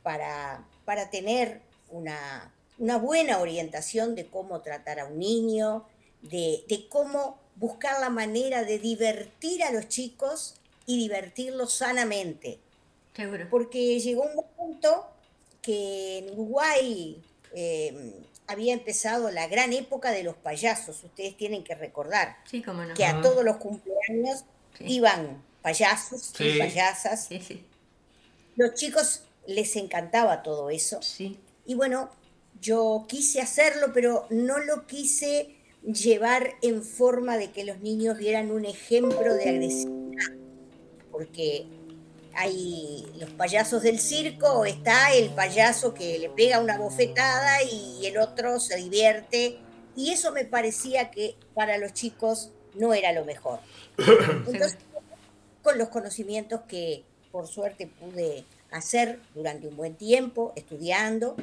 para, 0.03 0.67
para 0.85 1.11
tener 1.11 1.63
una, 1.91 2.53
una 2.79 2.99
buena 2.99 3.39
orientación 3.39 4.15
de 4.15 4.27
cómo 4.27 4.61
tratar 4.61 5.01
a 5.01 5.07
un 5.07 5.19
niño, 5.19 5.87
de, 6.23 6.65
de 6.69 6.89
cómo 6.89 7.42
buscar 7.57 8.01
la 8.01 8.11
manera 8.11 8.65
de 8.65 8.79
divertir 8.79 9.63
a 9.63 9.71
los 9.73 9.89
chicos 9.89 10.55
y 10.87 10.99
divertirlos 10.99 11.73
sanamente. 11.75 12.59
Seguro. 13.15 13.47
Porque 13.51 14.01
llegó 14.01 14.23
un 14.23 14.35
momento 14.35 15.09
que 15.61 16.19
en 16.19 16.31
Uruguay 16.33 17.23
eh, 17.55 18.15
había 18.47 18.73
empezado 18.73 19.31
la 19.31 19.47
gran 19.47 19.73
época 19.73 20.11
de 20.11 20.23
los 20.25 20.35
payasos, 20.37 21.05
ustedes 21.05 21.37
tienen 21.37 21.63
que 21.63 21.75
recordar 21.75 22.37
Sí, 22.51 22.63
cómo 22.63 22.83
no. 22.85 22.95
que 22.95 23.05
a 23.05 23.21
todos 23.21 23.45
los 23.45 23.57
cumpleaños 23.59 24.45
Sí. 24.79 24.85
iban 24.89 25.43
payasos 25.61 26.33
y 26.41 26.59
payasas. 26.59 27.27
Sí, 27.27 27.41
sí. 27.41 27.65
Los 28.57 28.75
chicos 28.75 29.23
les 29.47 29.77
encantaba 29.77 30.43
todo 30.43 30.71
eso. 30.71 31.01
Sí. 31.03 31.39
Y 31.67 31.75
bueno, 31.75 32.11
yo 32.61 33.05
quise 33.09 33.41
hacerlo, 33.41 33.93
pero 33.93 34.27
no 34.31 34.59
lo 34.59 34.87
quise 34.87 35.55
llevar 35.85 36.55
en 36.63 36.83
forma 36.83 37.37
de 37.37 37.51
que 37.51 37.65
los 37.65 37.81
niños 37.81 38.19
vieran 38.19 38.51
un 38.51 38.65
ejemplo 38.65 39.35
de 39.35 39.49
agresividad. 39.49 40.35
Porque 41.11 41.67
hay 42.35 43.07
los 43.19 43.31
payasos 43.31 43.83
del 43.83 43.99
circo, 43.99 44.65
está 44.65 45.13
el 45.15 45.31
payaso 45.31 45.93
que 45.93 46.19
le 46.19 46.31
pega 46.31 46.61
una 46.61 46.79
bofetada 46.79 47.63
y 47.63 48.07
el 48.07 48.19
otro 48.19 48.61
se 48.61 48.77
divierte. 48.77 49.59
Y 49.95 50.11
eso 50.11 50.33
me 50.33 50.45
parecía 50.45 51.11
que 51.11 51.37
para 51.55 51.79
los 51.79 51.93
chicos 51.93 52.51
no 52.75 52.95
era 52.95 53.13
lo 53.13 53.25
mejor. 53.25 53.61
Entonces, 53.99 54.79
con 55.63 55.79
los 55.79 55.89
conocimientos 55.89 56.63
que 56.63 57.05
por 57.31 57.47
suerte 57.47 57.87
pude 57.87 58.45
hacer 58.71 59.21
durante 59.35 59.69
un 59.69 59.77
buen 59.77 59.95
tiempo, 59.95 60.53
estudiando, 60.57 61.37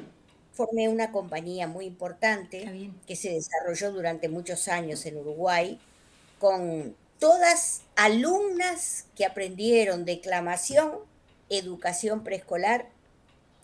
formé 0.60 0.89
una 0.89 1.12
compañía 1.12 1.68
muy 1.68 1.86
importante 1.86 2.74
que 3.08 3.16
se 3.16 3.32
desarrolló 3.32 3.92
durante 3.94 4.30
muchos 4.30 4.68
años 4.68 5.06
en 5.06 5.18
Uruguay, 5.18 5.80
con 6.38 6.98
todas 7.20 7.84
alumnas 7.96 9.06
que 9.16 9.25
aprendieron 9.25 10.06
declamación, 10.06 11.00
educación 11.50 12.24
preescolar, 12.24 12.89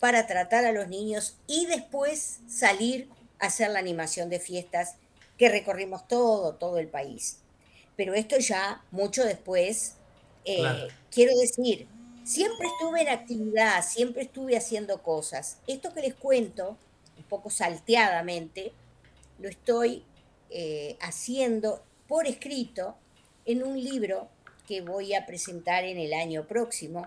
para 0.00 0.26
tratar 0.26 0.64
a 0.66 0.72
los 0.72 0.88
niños 0.88 1.38
y 1.46 1.66
después 1.66 2.40
salir 2.46 3.08
a 3.38 3.46
hacer 3.46 3.70
la 3.70 3.78
animación 3.80 4.28
de 4.30 4.40
fiestas 4.40 4.96
que 5.38 5.48
recorrimos 5.50 6.06
todo, 6.08 6.56
todo 6.56 6.78
el 6.78 6.88
país. 6.88 7.44
Pero 7.96 8.14
esto 8.14 8.38
ya 8.38 8.86
mucho 8.90 9.24
después, 9.24 10.00
eh, 10.44 10.54
Claro. 10.54 10.88
quiero 11.10 11.32
decir, 11.40 11.88
siempre 12.24 12.68
estuve 12.68 13.02
en 13.02 13.08
actividad, 13.08 13.84
siempre 13.84 14.22
estuve 14.22 14.56
haciendo 14.56 15.02
cosas. 15.02 15.62
Esto 15.66 15.92
que 15.94 16.02
les 16.02 16.14
cuento, 16.14 16.78
poco 17.28 17.50
salteadamente, 17.50 18.72
lo 19.38 19.48
estoy 19.48 20.04
eh, 20.50 20.96
haciendo 21.00 21.82
por 22.08 22.26
escrito 22.26 22.96
en 23.44 23.62
un 23.62 23.82
libro 23.82 24.28
que 24.66 24.80
voy 24.80 25.14
a 25.14 25.26
presentar 25.26 25.84
en 25.84 25.98
el 25.98 26.12
año 26.12 26.46
próximo, 26.46 27.06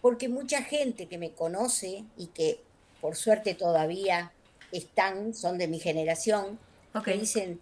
porque 0.00 0.28
mucha 0.28 0.62
gente 0.62 1.06
que 1.06 1.18
me 1.18 1.32
conoce 1.32 2.04
y 2.16 2.26
que 2.28 2.60
por 3.00 3.16
suerte 3.16 3.54
todavía 3.54 4.32
están, 4.72 5.34
son 5.34 5.58
de 5.58 5.68
mi 5.68 5.78
generación, 5.78 6.58
Ok. 6.94 7.08
me 7.08 7.18
dicen, 7.18 7.60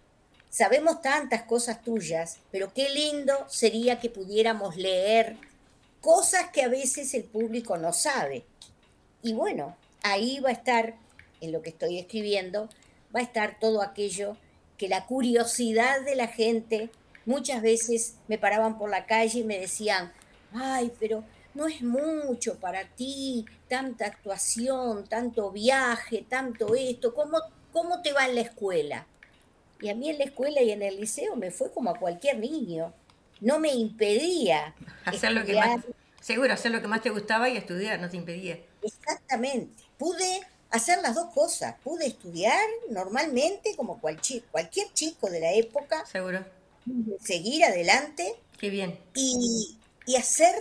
sabemos 0.51 1.03
tantas 1.03 1.43
cosas 1.43 1.83
tuyas, 1.83 2.39
pero 2.51 2.73
qué 2.73 2.89
lindo 2.91 3.35
sería 3.49 3.99
que 3.99 4.11
pudiéramos 4.11 4.77
leer 4.77 5.37
cosas 6.01 6.51
que 6.53 6.63
a 6.63 6.69
veces 6.69 7.15
el 7.15 7.25
público 7.25 7.77
no 7.77 7.93
sabe. 7.93 8.45
Y 9.23 9.33
bueno, 9.33 9.75
ahí 10.03 10.39
va 10.41 10.51
a 10.51 10.53
estar, 10.53 10.95
en 11.45 11.53
lo 11.53 11.63
que 11.63 11.71
estoy 11.71 11.99
escribiendo, 11.99 12.69
va 13.15 13.21
a 13.21 13.23
estar 13.23 13.59
todo 13.59 13.83
aquello 13.83 14.37
que 14.77 14.89
la 14.89 15.07
curiosidad 15.07 16.01
de 16.05 16.17
la 16.17 16.27
gente, 16.27 16.91
muchas 17.27 17.63
veces 17.63 18.17
me 18.29 18.39
paraban 18.39 18.79
por 18.79 18.91
la 18.91 19.07
calle 19.07 19.41
y 19.41 19.45
me 19.45 19.59
decían, 19.59 20.13
ay, 20.53 20.93
pero 20.99 21.25
no 21.55 21.69
es 21.69 21.83
mucho 21.83 22.59
para 22.59 22.85
ti, 22.89 23.45
tanta 23.69 24.07
actuación, 24.07 25.07
tanto 25.07 25.51
viaje, 25.53 26.25
tanto 26.29 26.75
esto, 26.75 27.15
¿cómo, 27.15 27.39
cómo 27.73 28.03
te 28.03 28.13
va 28.13 28.27
en 28.27 28.35
la 28.35 28.41
escuela? 28.41 29.07
Y 29.81 29.89
a 29.89 29.95
mí 29.95 30.11
en 30.11 30.19
la 30.19 30.25
escuela 30.25 30.63
y 30.63 30.71
en 30.71 30.83
el 30.83 31.01
liceo 31.01 31.37
me 31.37 31.51
fue 31.51 31.73
como 31.73 31.91
a 31.91 31.99
cualquier 31.99 32.39
niño. 32.39 32.93
No 33.41 33.59
me 33.59 33.73
impedía 33.73 34.75
Hacer 35.05 35.33
lo 35.33 35.45
que 35.45 35.55
más. 35.55 35.85
Seguro, 36.21 36.55
hacer 36.55 36.73
lo 36.73 36.81
que 36.81 36.89
más 36.89 37.03
te 37.03 37.11
gustaba 37.11 37.51
y 37.51 37.57
estudiar, 37.57 38.01
no 38.01 38.09
te 38.09 38.17
impedía. 38.17 38.59
Exactamente. 38.83 39.83
Pude 39.99 40.41
hacer 40.75 41.01
las 41.03 41.15
dos 41.15 41.33
cosas. 41.35 41.75
Pude 41.83 42.07
estudiar 42.07 42.59
normalmente 42.91 43.75
como 43.77 44.01
cual 44.01 44.21
chi- 44.21 44.43
cualquier 44.51 44.93
chico 44.93 45.29
de 45.31 45.41
la 45.41 45.53
época, 45.53 46.05
Seguro. 46.07 46.45
seguir 47.23 47.65
adelante 47.65 48.35
Qué 48.59 48.71
bien. 48.71 48.99
y, 49.15 49.77
y 50.07 50.17
hacer 50.17 50.55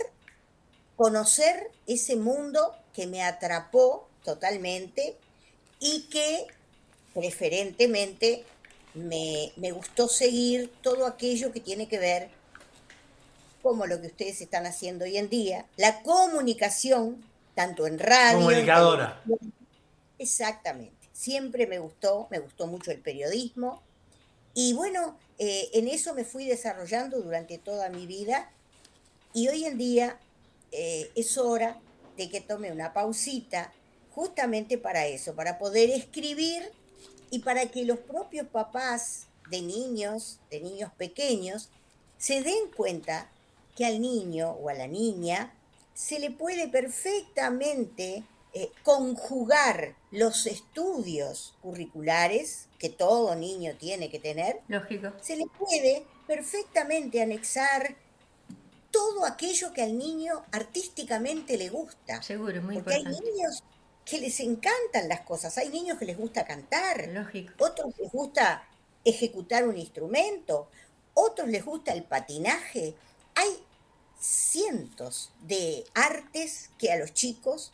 conocer 0.96 1.70
ese 1.86 2.16
mundo 2.16 2.74
que 2.94 3.06
me 3.06 3.22
atrapó 3.22 4.08
totalmente 4.24 5.16
y 5.80 6.02
que 6.08 6.46
preferentemente 7.12 8.44
me, 8.94 9.52
me 9.56 9.72
gustó 9.72 10.08
seguir 10.08 10.72
todo 10.82 11.06
aquello 11.06 11.52
que 11.52 11.60
tiene 11.60 11.88
que 11.88 11.98
ver 11.98 12.30
como 13.62 13.86
lo 13.86 14.00
que 14.00 14.08
ustedes 14.08 14.40
están 14.40 14.66
haciendo 14.66 15.04
hoy 15.04 15.16
en 15.16 15.28
día, 15.30 15.64
la 15.76 16.02
comunicación, 16.02 17.24
tanto 17.54 17.86
en 17.86 17.98
radio. 17.98 18.38
en 18.38 18.44
Comunicadora. 18.44 19.20
Exactamente. 20.18 21.08
Siempre 21.12 21.66
me 21.66 21.78
gustó, 21.78 22.28
me 22.30 22.38
gustó 22.38 22.66
mucho 22.66 22.90
el 22.90 23.00
periodismo. 23.00 23.82
Y 24.54 24.72
bueno, 24.74 25.18
eh, 25.38 25.70
en 25.72 25.88
eso 25.88 26.14
me 26.14 26.24
fui 26.24 26.46
desarrollando 26.46 27.20
durante 27.20 27.58
toda 27.58 27.88
mi 27.88 28.06
vida. 28.06 28.50
Y 29.32 29.48
hoy 29.48 29.64
en 29.64 29.78
día 29.78 30.18
eh, 30.72 31.10
es 31.14 31.38
hora 31.38 31.80
de 32.16 32.28
que 32.28 32.40
tome 32.40 32.70
una 32.70 32.92
pausita 32.92 33.72
justamente 34.10 34.78
para 34.78 35.06
eso, 35.06 35.34
para 35.34 35.58
poder 35.58 35.90
escribir 35.90 36.62
y 37.30 37.40
para 37.40 37.66
que 37.66 37.84
los 37.84 37.98
propios 37.98 38.46
papás 38.46 39.26
de 39.50 39.60
niños, 39.60 40.38
de 40.50 40.60
niños 40.60 40.92
pequeños, 40.96 41.68
se 42.16 42.42
den 42.42 42.70
cuenta 42.76 43.30
que 43.74 43.84
al 43.84 44.00
niño 44.00 44.50
o 44.50 44.68
a 44.68 44.74
la 44.74 44.86
niña 44.86 45.52
se 45.94 46.18
le 46.20 46.30
puede 46.30 46.68
perfectamente 46.68 48.24
eh, 48.56 48.70
conjugar 48.84 49.96
los 50.12 50.46
estudios 50.46 51.54
curriculares 51.60 52.68
que 52.78 52.88
todo 52.88 53.34
niño 53.34 53.74
tiene 53.76 54.10
que 54.10 54.20
tener, 54.20 54.60
Lógico. 54.68 55.12
se 55.20 55.36
le 55.36 55.44
puede 55.58 56.06
perfectamente 56.28 57.20
anexar 57.20 57.96
todo 58.92 59.24
aquello 59.24 59.72
que 59.72 59.82
al 59.82 59.98
niño 59.98 60.44
artísticamente 60.52 61.56
le 61.58 61.68
gusta. 61.68 62.22
Seguro, 62.22 62.62
muy 62.62 62.76
Porque 62.76 62.94
hay 62.94 63.02
niños 63.02 63.64
que 64.04 64.20
les 64.20 64.38
encantan 64.38 65.08
las 65.08 65.22
cosas, 65.22 65.58
hay 65.58 65.70
niños 65.70 65.98
que 65.98 66.04
les 66.04 66.16
gusta 66.16 66.44
cantar, 66.44 67.08
Lógico. 67.08 67.52
otros 67.58 67.92
les 67.98 68.12
gusta 68.12 68.68
ejecutar 69.04 69.66
un 69.66 69.76
instrumento, 69.76 70.68
otros 71.14 71.48
les 71.48 71.64
gusta 71.64 71.92
el 71.92 72.04
patinaje. 72.04 72.94
Hay 73.34 73.64
cientos 74.20 75.32
de 75.42 75.84
artes 75.94 76.70
que 76.78 76.92
a 76.92 76.96
los 76.96 77.12
chicos 77.12 77.72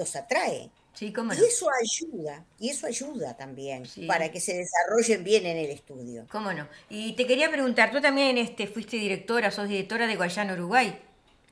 los 0.00 0.16
atrae. 0.16 0.68
Sí, 0.94 1.12
cómo 1.12 1.32
no. 1.32 1.40
Y 1.40 1.44
eso 1.46 1.66
ayuda, 1.80 2.44
y 2.58 2.70
eso 2.70 2.86
ayuda 2.88 3.36
también 3.36 3.86
Sí. 3.86 4.06
para 4.06 4.32
que 4.32 4.40
se 4.40 4.54
desarrollen 4.54 5.22
bien 5.22 5.46
en 5.46 5.56
el 5.56 5.70
estudio. 5.70 6.26
¿Cómo 6.32 6.52
no? 6.52 6.66
Y 6.88 7.12
te 7.12 7.26
quería 7.28 7.48
preguntar, 7.48 7.92
tú 7.92 8.00
también 8.00 8.36
este, 8.38 8.66
fuiste 8.66 8.96
directora, 8.96 9.52
sos 9.52 9.68
directora 9.68 10.08
de 10.08 10.16
Guayana, 10.16 10.54
Uruguay. 10.54 10.98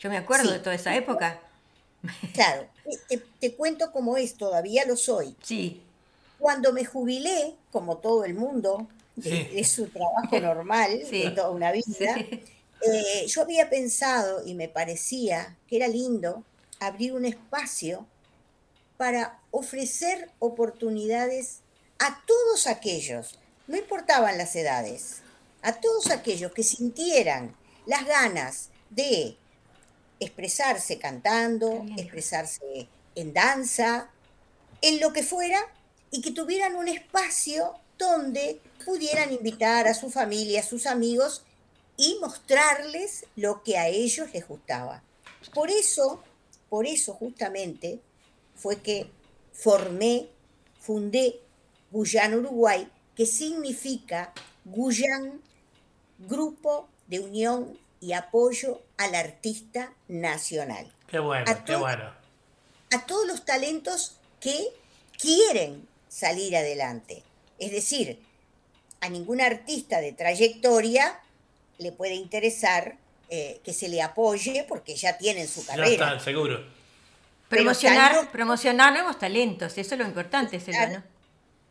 Yo 0.01 0.11
me 0.11 0.17
acuerdo 0.17 0.47
Sí. 0.47 0.53
de 0.55 0.59
toda 0.59 0.75
esa 0.75 0.95
época. 0.97 1.41
Claro, 2.33 2.67
te, 3.09 3.19
te 3.41 3.55
cuento 3.55 3.91
cómo 3.93 4.17
es, 4.17 4.35
todavía 4.35 4.85
lo 4.87 4.97
soy. 4.97 5.37
Sí, 5.43 5.83
Cuando 6.39 6.73
me 6.73 6.85
jubilé, 6.85 7.55
como 7.73 7.97
todo 7.99 8.25
el 8.25 8.35
mundo, 8.35 8.87
Sí. 9.21 9.31
de 9.53 9.65
su 9.65 9.87
trabajo 9.89 10.39
normal, 10.41 11.01
Sí. 11.11 11.23
de 11.25 11.31
toda 11.33 11.51
una 11.51 11.73
vida, 11.73 11.85
sí. 12.15 12.43
eh, 12.87 13.27
yo 13.27 13.43
había 13.43 13.69
pensado 13.69 14.45
y 14.47 14.55
me 14.55 14.69
parecía 14.69 15.57
que 15.69 15.77
era 15.77 15.89
lindo 15.89 16.45
abrir 16.79 17.13
un 17.13 17.25
espacio 17.25 18.07
para 18.99 19.41
ofrecer 19.53 20.31
oportunidades 20.41 21.61
a 21.99 22.23
todos 22.27 22.67
aquellos, 22.67 23.39
no 23.67 23.79
importaban 23.79 24.37
las 24.37 24.55
edades, 24.55 25.23
a 25.63 25.73
todos 25.73 26.11
aquellos 26.11 26.53
que 26.53 26.63
sintieran 26.63 27.57
las 27.87 28.05
ganas 28.07 28.69
de 28.91 29.39
expresarse 30.21 30.99
cantando, 30.99 31.87
expresarse 31.97 32.89
en 33.15 33.33
danza, 33.33 34.11
en 34.83 35.01
lo 35.01 35.13
que 35.13 35.23
fuera, 35.23 35.59
y 36.11 36.21
que 36.21 36.33
tuvieran 36.33 36.77
un 36.77 36.89
espacio 36.89 37.75
donde 37.99 38.61
pudieran 38.85 39.33
invitar 39.33 39.87
a 39.87 39.95
su 39.95 40.11
familia, 40.11 40.61
a 40.61 40.65
sus 40.65 40.87
amigos 40.87 41.43
y 41.97 42.19
mostrarles 42.21 43.27
lo 43.37 43.63
que 43.63 43.77
a 43.77 43.89
ellos 43.89 44.29
les 44.33 44.47
gustaba. 44.47 45.03
Por 45.53 45.71
eso, 45.71 46.23
por 46.69 46.87
eso 46.87 47.15
justamente 47.15 48.01
fue 48.59 48.81
que 48.81 49.11
formé, 49.53 50.29
fundé 50.81 51.41
Guyán 51.91 52.35
Uruguay, 52.35 52.89
que 53.15 53.25
significa 53.25 54.33
Guyán, 54.65 55.41
Grupo 56.19 56.89
de 57.07 57.21
Unión 57.21 57.79
y 58.01 58.13
Apoyo 58.13 58.83
al 58.97 59.15
Artista 59.15 59.93
Nacional. 60.09 60.93
Qué 61.07 61.19
bueno, 61.19 61.45
A 61.51 61.65
qué 61.65 61.77
bueno. 61.77 62.13
A 62.95 63.07
todos 63.07 63.27
los 63.27 63.45
talentos 63.45 64.17
que 64.41 64.69
quieren 65.19 65.87
salir 66.09 66.57
adelante. 66.57 67.23
Es 67.59 67.71
decir, 67.71 68.21
a 69.01 69.09
ningún 69.09 69.41
artista 69.41 70.01
de 70.01 70.13
trayectoria 70.13 71.21
le 71.79 71.93
puede 71.93 72.15
interesar 72.15 72.97
eh, 73.31 73.61
que 73.65 73.73
se 73.73 73.89
le 73.89 74.03
apoye 74.03 74.65
porque 74.69 74.97
ya 74.97 75.19
tienen 75.19 75.47
su 75.49 75.61
Ya 75.63 75.67
carrera. 75.77 75.91
está, 76.15 76.21
seguro. 76.21 76.65
Promocionar, 77.49 78.13
tanto- 78.15 78.31
promocionar 78.33 78.93
nuevos 78.93 79.19
talentos, 79.19 79.77
eso 79.79 79.95
es 79.95 79.99
lo 79.99 80.07
importante, 80.07 80.61
Selva. 80.61 80.87
¿no? 80.87 81.03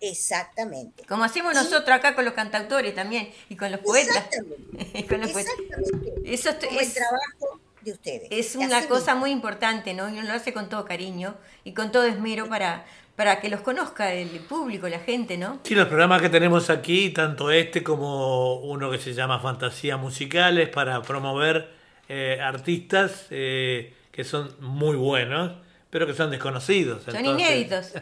Exactamente. 0.02 1.04
Como 1.08 1.24
hacemos 1.24 1.54
Y- 1.54 1.56
nosotros 1.56 1.90
acá 1.98 2.16
con 2.16 2.26
los 2.26 2.34
cantautores 2.34 2.94
también 2.96 3.30
y 3.50 3.56
con 3.56 3.72
los 3.72 3.80
poetas. 3.82 4.16
Exactamente. 4.16 5.06
Con 5.10 5.22
los 5.22 5.32
poetas. 5.32 5.54
Exactamente. 5.58 6.14
Eso 6.34 6.50
es- 6.50 6.56
Como 6.66 6.80
el 6.80 6.94
trabajo 6.94 7.60
de 7.82 7.92
ustedes. 7.94 8.28
Es 8.32 8.50
Así 8.56 8.58
una 8.66 8.88
cosa 8.88 9.12
mismo. 9.14 9.20
muy 9.22 9.32
importante, 9.32 9.94
¿no? 9.94 10.10
Y 10.10 10.14
uno 10.20 10.24
lo 10.28 10.34
hace 10.34 10.54
con 10.54 10.70
todo 10.70 10.86
cariño 10.86 11.36
y 11.64 11.74
con 11.74 11.92
todo 11.92 12.04
esmero 12.06 12.48
para, 12.48 12.86
para 13.16 13.40
que 13.40 13.50
los 13.50 13.62
conozca 13.62 14.14
el 14.14 14.30
público, 14.42 14.88
la 14.90 15.00
gente, 15.00 15.38
¿no? 15.38 15.60
Sí, 15.64 15.74
los 15.74 15.88
programas 15.88 16.22
que 16.22 16.30
tenemos 16.30 16.70
aquí, 16.70 17.10
tanto 17.12 17.50
este 17.52 17.84
como 17.84 18.56
uno 18.60 18.92
que 18.92 19.00
se 19.00 19.14
llama 19.14 19.40
Fantasía 19.40 19.98
Musicales, 19.98 20.70
para 20.70 21.02
promover 21.02 21.70
eh, 22.10 22.40
artistas 22.42 23.26
eh, 23.32 23.94
que 24.12 24.24
son 24.24 24.56
muy 24.60 24.96
buenos, 24.96 25.54
pero 25.98 26.06
que 26.06 26.14
son 26.14 26.30
desconocidos. 26.30 27.02
Son 27.06 27.16
Entonces, 27.16 27.50
inéditos. 27.50 27.94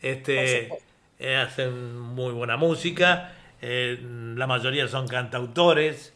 Este, 0.00 0.68
eh, 1.18 1.36
hacen 1.36 1.98
muy 1.98 2.32
buena 2.32 2.58
música, 2.58 3.32
eh, 3.62 3.98
la 4.36 4.46
mayoría 4.46 4.86
son 4.86 5.08
cantautores. 5.08 6.12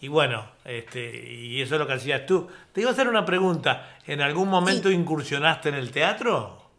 Y 0.00 0.08
bueno, 0.08 0.48
este, 0.64 1.32
y 1.32 1.60
eso 1.62 1.74
es 1.74 1.80
lo 1.80 1.86
que 1.86 1.94
hacías 1.94 2.26
tú. 2.26 2.48
Te 2.72 2.82
iba 2.82 2.90
a 2.90 2.92
hacer 2.92 3.08
una 3.08 3.24
pregunta. 3.24 3.96
¿En 4.06 4.20
algún 4.20 4.48
momento 4.48 4.90
incursionaste 4.90 5.70
en 5.70 5.74
el 5.76 5.90
teatro? 5.90 6.70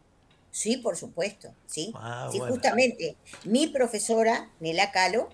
Sí, 0.52 0.78
por 0.78 0.96
supuesto, 0.96 1.52
sí. 1.66 1.92
Ah, 1.96 2.28
sí, 2.30 2.38
bueno. 2.38 2.54
justamente. 2.54 3.16
Mi 3.44 3.66
profesora, 3.66 4.48
Nela 4.60 4.92
Calo, 4.92 5.28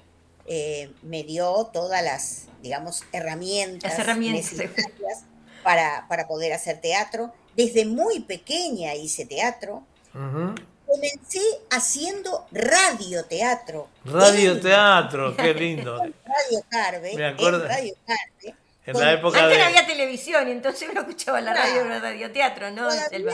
eh, 0.46 0.90
me 1.02 1.22
dio 1.22 1.70
todas 1.74 2.02
las, 2.02 2.48
digamos, 2.62 3.04
herramientas, 3.12 3.90
Las 3.90 4.00
herramientas, 4.00 4.52
necesarias 4.54 5.26
para, 5.62 6.06
para 6.08 6.26
poder 6.26 6.52
hacer 6.52 6.80
teatro. 6.80 7.32
Desde 7.56 7.84
muy 7.84 8.20
pequeña 8.20 8.94
hice 8.94 9.26
teatro. 9.26 9.84
Ujú. 10.14 10.54
Comencé 10.86 11.40
haciendo 11.70 12.46
radioteatro. 12.52 13.88
Radio 14.04 14.52
en 14.52 14.60
teatro, 14.60 15.36
qué 15.36 15.54
lindo. 15.54 15.98
Radio 15.98 16.64
Carve. 16.68 17.14
Me 17.16 17.26
acuerdo. 17.26 17.62
En 17.64 17.68
Radio 17.68 17.94
Carve. 18.06 18.56
En 18.84 18.92
con- 18.94 19.02
la 19.02 19.12
época 19.12 19.44
Antes 19.44 19.58
no 19.58 19.64
había 19.64 19.86
televisión, 19.86 20.48
y 20.48 20.50
entonces 20.52 20.88
uno 20.90 21.00
escuchaba 21.02 21.40
la 21.40 21.54
radio, 21.54 21.84
la 21.84 22.00
radioteatro, 22.00 22.70
¿no, 22.72 22.88
Todavía, 22.88 23.32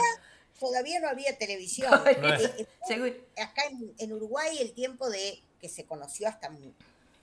todavía 0.59 0.99
no 0.99 1.09
había 1.09 1.37
televisión. 1.37 1.91
Eh, 2.05 2.65
eh, 2.89 3.41
acá 3.41 3.63
en, 3.69 3.93
en 3.97 4.13
Uruguay 4.13 4.57
el 4.59 4.73
tiempo 4.73 5.09
de 5.09 5.41
que 5.59 5.67
se 5.67 5.85
conoció 5.85 6.27
hasta 6.27 6.49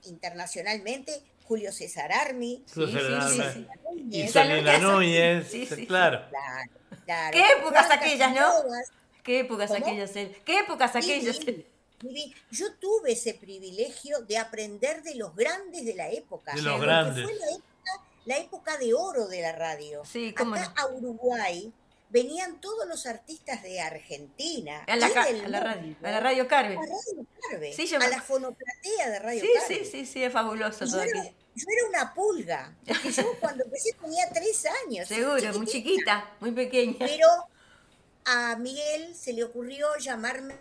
internacionalmente 0.03 1.21
Julio 1.47 1.71
César 1.71 2.11
Armi. 2.11 2.63
Julio 2.73 2.87
Sí, 2.87 2.93
César 2.97 3.29
sí, 3.29 3.41
Armi. 3.41 3.67
sí. 4.11 4.77
Y 4.77 4.81
Núñez, 4.81 5.47
claro. 5.87 6.21
claro, 6.29 6.71
claro. 7.05 7.31
¿Qué 7.31 7.43
épocas 7.59 7.91
aquellas, 7.91 8.33
no? 8.33 8.51
¿Qué 9.23 9.39
épocas 9.41 9.71
¿Cómo? 9.71 9.85
aquellas, 9.85 10.11
Selva? 10.11 10.35
¿Qué 10.45 10.59
épocas 10.59 10.95
aquellas? 10.95 11.39
Vivi, 11.99 12.33
Yo 12.51 12.73
tuve 12.75 13.13
ese 13.13 13.33
privilegio 13.33 14.21
de 14.21 14.37
aprender 14.37 15.01
de 15.03 15.15
los 15.15 15.35
grandes 15.35 15.83
de 15.83 15.95
la 15.95 16.09
época. 16.11 16.53
De 16.53 16.61
los 16.61 16.79
grandes. 16.79 17.23
Fue 17.23 17.33
la 17.33 17.49
época, 17.49 18.07
la 18.25 18.37
época 18.37 18.77
de 18.77 18.93
oro 18.93 19.27
de 19.27 19.41
la 19.41 19.51
radio. 19.53 20.03
Sí, 20.05 20.33
cómo 20.33 20.55
Acá 20.55 20.73
no. 20.77 20.81
a 20.81 20.93
Uruguay 20.93 21.73
venían 22.09 22.61
todos 22.61 22.87
los 22.87 23.05
artistas 23.05 23.61
de 23.63 23.79
Argentina. 23.81 24.83
A 24.87 24.95
la, 24.95 25.09
ca- 25.11 25.25
del 25.25 25.45
a 25.45 25.47
la 25.49 25.59
radio, 25.61 25.81
mundo, 25.81 26.07
a 26.07 26.11
la 26.11 26.19
radio 26.19 26.47
Carve. 26.47 26.75
a 26.77 26.81
Radio 26.81 27.25
Carve, 27.49 27.73
Sí, 27.73 27.85
yo 27.87 27.97
a 27.97 27.99
me- 27.99 28.09
la 28.09 28.21
fonoplatea 28.21 29.09
de 29.09 29.19
Radio 29.19 29.41
Sí, 29.41 29.49
Carve. 29.59 29.75
sí, 29.75 29.85
sí, 29.91 30.05
sí, 30.05 30.23
es 30.23 30.31
fabuloso 30.33 30.85
Y 30.85 30.89
todo 30.89 31.03
yo, 31.03 31.09
era, 31.09 31.23
yo 31.23 31.65
era 31.69 31.87
una 31.89 32.13
pulga, 32.13 32.75
porque 32.87 33.11
yo 33.11 33.23
cuando 33.39 33.63
empecé 33.65 33.91
tenía 33.93 34.29
tres 34.33 34.65
años. 34.85 35.07
Seguro, 35.07 35.53
muy 35.57 35.67
chiquita, 35.67 36.31
muy 36.39 36.51
pequeña. 36.51 36.95
Pero 36.99 37.27
a 38.25 38.55
Miguel 38.57 39.15
se 39.15 39.33
le 39.33 39.43
ocurrió 39.43 39.87
llamarme 39.97 40.55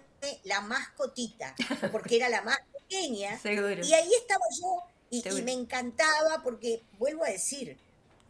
la 0.45 0.61
mascotita, 0.61 1.55
porque 1.93 2.17
era 2.17 2.29
la 2.29 2.43
más 2.43 2.59
pequeña. 2.73 3.39
Seguro. 3.43 3.85
Y 3.85 3.93
ahí 3.95 4.11
estaba 4.21 4.45
yo, 4.61 4.83
y, 5.11 5.43
me 5.43 5.53
encantaba, 5.53 6.43
porque 6.43 6.83
vuelvo 6.99 7.25
a 7.25 7.29
decir, 7.29 7.79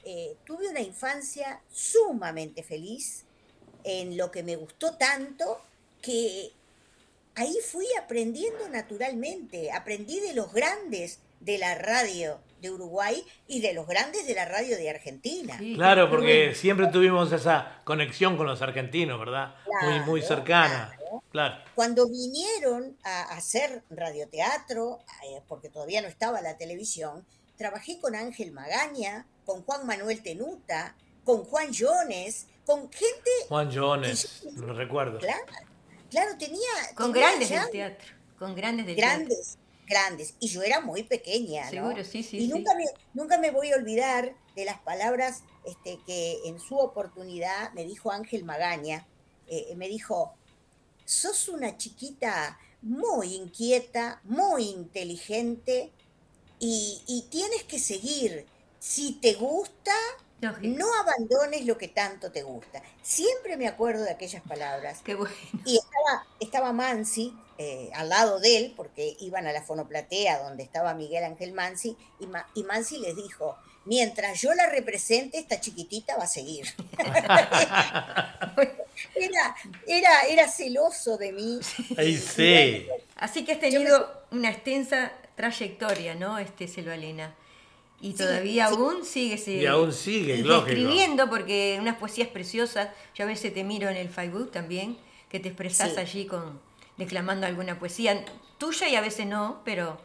eh, 0.09 0.37
tuve 0.45 0.69
una 0.69 0.81
infancia 0.81 1.61
sumamente 1.69 2.62
feliz, 2.62 3.25
en 3.83 4.16
lo 4.16 4.31
que 4.31 4.45
me 4.45 4.55
gustó 4.55 4.97
tanto, 4.97 5.61
que 6.01 6.53
ahí 7.35 7.57
fui 7.69 7.87
aprendiendo 8.01 8.69
naturalmente, 8.69 9.73
aprendí 9.73 10.21
de 10.21 10.33
los 10.33 10.53
grandes 10.53 11.19
de 11.40 11.59
la 11.59 11.75
radio 11.75 12.38
de 12.61 12.71
Uruguay 12.71 13.21
y 13.49 13.61
de 13.61 13.75
los 13.75 13.88
grandes 13.88 14.29
de 14.29 14.35
la 14.37 14.45
radio 14.45 14.77
de 14.77 14.90
Argentina. 14.90 15.59
Claro, 15.75 16.09
porque 16.09 16.55
siempre 16.55 16.87
tuvimos 16.87 17.33
esa 17.33 17.81
conexión 17.83 18.37
con 18.37 18.47
los 18.47 18.62
argentinos, 18.62 19.19
¿verdad? 19.19 19.57
muy, 19.83 20.01
muy 20.01 20.23
cercana. 20.23 20.97
Claro. 21.33 21.57
Cuando 21.75 22.09
vinieron 22.09 22.97
a 23.03 23.23
hacer 23.37 23.83
radioteatro, 23.90 25.01
eh, 25.25 25.42
porque 25.49 25.69
todavía 25.69 26.01
no 26.01 26.07
estaba 26.07 26.40
la 26.42 26.57
televisión, 26.57 27.27
trabajé 27.57 27.99
con 28.01 28.14
Ángel 28.14 28.53
Magaña, 28.53 29.27
con 29.45 29.62
Juan 29.62 29.87
Manuel 29.87 30.23
Tenuta, 30.23 30.97
con 31.25 31.45
Juan 31.45 31.71
Jones, 31.77 32.47
con 32.64 32.90
gente... 32.90 33.31
Juan 33.49 33.71
Jones, 33.73 34.45
lo 34.57 34.73
recuerdo. 34.73 35.19
Claro, 35.19 35.45
claro 36.11 36.37
tenía... 36.38 36.71
Con 36.95 37.12
grandes 37.12 37.51
del 37.51 37.71
teatro, 37.71 38.09
con 38.38 38.55
grandes 38.55 38.87
del 38.87 38.97
grandes, 38.97 39.59
Grandes, 39.88 40.35
y 40.40 40.49
yo 40.49 40.62
era 40.62 40.81
muy 40.81 41.05
pequeña, 41.05 41.71
Seguro, 41.71 42.03
sí, 42.03 42.25
sí. 42.25 42.38
Y 42.38 42.49
Nunca, 42.49 42.75
me, 42.75 42.87
nunca 43.14 43.38
me 43.38 43.53
voy 43.53 43.71
a 43.71 43.77
olvidar 43.77 44.35
de 44.57 44.64
las 44.64 44.81
palabras 44.81 45.45
este, 45.64 46.01
que 46.05 46.40
en 46.47 46.59
su 46.59 46.77
oportunidad 46.77 47.73
me 47.73 47.85
dijo 47.85 48.11
Ángel 48.11 48.45
Magaña, 48.45 49.07
eh, 49.47 49.75
me 49.77 49.87
dijo, 49.87 50.35
sos 51.05 51.49
una 51.49 51.77
chiquita 51.77 52.59
muy 52.83 53.35
inquieta, 53.35 54.21
muy 54.25 54.64
inteligente 54.71 55.92
y, 56.59 57.03
y 57.07 57.23
tienes 57.31 57.64
que 57.64 57.79
seguir. 57.79 58.47
Si 58.79 59.12
te 59.12 59.35
gusta, 59.35 59.92
no 60.40 60.87
abandones 61.01 61.64
lo 61.64 61.79
que 61.79 61.88
tanto 61.88 62.31
te 62.31 62.42
gusta. 62.42 62.83
Siempre 63.03 63.57
me 63.57 63.66
acuerdo 63.66 64.05
de 64.05 64.11
aquellas 64.11 64.42
palabras. 64.42 65.01
Qué 65.03 65.14
bueno. 65.14 65.35
Y 65.64 65.77
estaba, 65.79 66.27
estaba 66.40 66.73
Mansi 66.73 67.35
eh, 67.59 67.90
al 67.95 68.11
lado 68.11 68.38
de 68.38 68.59
él, 68.59 68.75
porque 68.77 69.16
iban 69.21 69.47
a 69.47 69.53
la 69.53 69.62
fonoplatea 69.62 70.42
donde 70.42 70.62
estaba 70.62 70.95
Miguel 70.95 71.25
Ángel 71.25 71.53
Mansi, 71.53 71.97
y, 72.21 72.29
y 72.55 72.64
Mansi 72.64 72.99
les 72.99 73.16
dijo, 73.16 73.57
mientras 73.87 74.40
yo 74.40 74.53
la 74.55 74.66
represente, 74.66 75.38
esta 75.38 75.59
chiquitita 75.59 76.16
va 76.16 76.25
a 76.25 76.29
seguir. 76.29 76.66
era, 79.14 79.57
era, 79.87 80.21
era 80.29 80.49
celoso 80.49 81.16
de 81.16 81.33
mí. 81.33 81.61
Ay, 81.97 82.16
sí. 82.19 82.87
Así 83.16 83.45
que 83.45 83.53
has 83.53 83.61
tenido 83.61 84.25
una 84.31 84.51
extensa 84.51 85.12
trayectoria, 85.37 86.14
¿no, 86.14 86.38
este 86.38 86.64
Elena? 86.64 87.35
Y 88.01 88.12
todavía 88.12 88.66
aún 88.66 89.05
sigue, 89.05 89.40
y 89.46 89.64
aún 89.64 89.92
sigue 89.92 90.40
escribiendo 90.40 91.31
porque 91.31 91.79
unas 91.81 91.96
poesías 91.96 92.29
preciosas. 92.29 92.90
Yo 93.14 93.25
a 93.25 93.27
veces 93.27 93.55
te 93.55 93.64
miro 93.64 93.88
en 93.88 93.96
el 93.96 94.11
Facebook 94.11 94.51
también, 94.51 94.99
que 95.31 95.40
te 95.40 95.49
expresas 95.49 95.96
allí 95.96 96.27
con 96.27 96.61
declamando 96.99 97.46
alguna 97.46 97.79
poesía 97.79 98.25
tuya 98.59 98.88
y 98.88 98.96
a 98.96 99.01
veces 99.01 99.27
no, 99.27 99.62
pero 99.64 100.01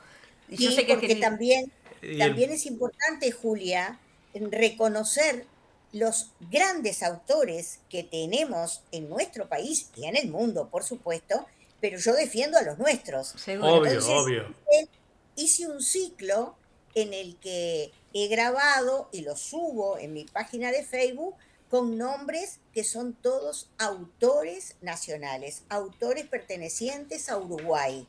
yo 0.49 0.71
sé 0.71 0.85
que 0.85 0.95
porque 0.95 1.15
también 1.15 1.71
también 2.17 2.51
es 2.51 2.65
importante, 2.65 3.31
Julia, 3.31 3.99
reconocer 4.33 5.45
los 5.93 6.31
grandes 6.49 7.03
autores 7.03 7.79
que 7.89 8.03
tenemos 8.03 8.81
en 8.91 9.09
nuestro 9.09 9.47
país 9.47 9.89
y 9.95 10.05
en 10.05 10.15
el 10.15 10.29
mundo, 10.29 10.69
por 10.69 10.83
supuesto, 10.83 11.45
pero 11.79 11.97
yo 11.99 12.13
defiendo 12.13 12.57
a 12.57 12.63
los 12.63 12.77
nuestros. 12.77 13.35
Obvio, 13.47 14.07
obvio. 14.07 14.55
Hice 15.35 15.67
un 15.67 15.81
ciclo 15.81 16.55
en 16.95 17.13
el 17.13 17.37
que 17.37 17.91
he 18.13 18.27
grabado 18.27 19.09
y 19.11 19.21
lo 19.21 19.35
subo 19.35 19.97
en 19.97 20.13
mi 20.13 20.25
página 20.25 20.71
de 20.71 20.83
Facebook 20.83 21.35
con 21.69 21.97
nombres 21.97 22.59
que 22.73 22.83
son 22.83 23.13
todos 23.13 23.69
autores 23.77 24.75
nacionales, 24.81 25.63
autores 25.69 26.27
pertenecientes 26.27 27.29
a 27.29 27.37
Uruguay. 27.37 28.05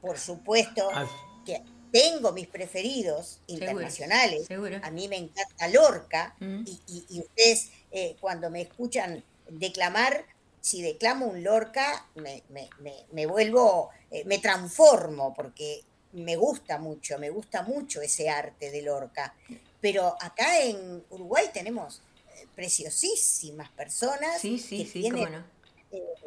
Por 0.00 0.18
supuesto 0.18 0.88
ah. 0.94 1.06
que 1.44 1.62
tengo 1.92 2.32
mis 2.32 2.46
preferidos 2.46 3.40
internacionales. 3.46 4.48
A 4.82 4.90
mí 4.90 5.08
me 5.08 5.16
encanta 5.16 5.68
Lorca 5.68 6.34
mm. 6.40 6.64
y, 6.86 7.20
ustedes 7.20 7.70
eh, 7.90 8.16
cuando 8.20 8.50
me 8.50 8.62
escuchan 8.62 9.22
declamar, 9.48 10.24
si 10.60 10.82
declamo 10.82 11.26
un 11.26 11.44
Lorca, 11.44 12.06
me, 12.16 13.26
vuelvo, 13.26 13.90
eh, 14.10 14.24
me 14.24 14.38
transformo 14.38 15.32
porque 15.34 15.84
me 16.16 16.36
gusta 16.36 16.78
mucho, 16.78 17.18
me 17.18 17.30
gusta 17.30 17.62
mucho 17.62 18.00
ese 18.00 18.28
arte 18.28 18.70
de 18.70 18.82
Lorca. 18.82 19.34
Pero 19.80 20.16
acá 20.20 20.60
en 20.62 21.04
Uruguay 21.10 21.46
tenemos 21.52 22.02
eh, 22.34 22.46
preciosísimas 22.54 23.70
personas 23.70 24.40
que 24.40 24.88
tienen, 24.92 25.44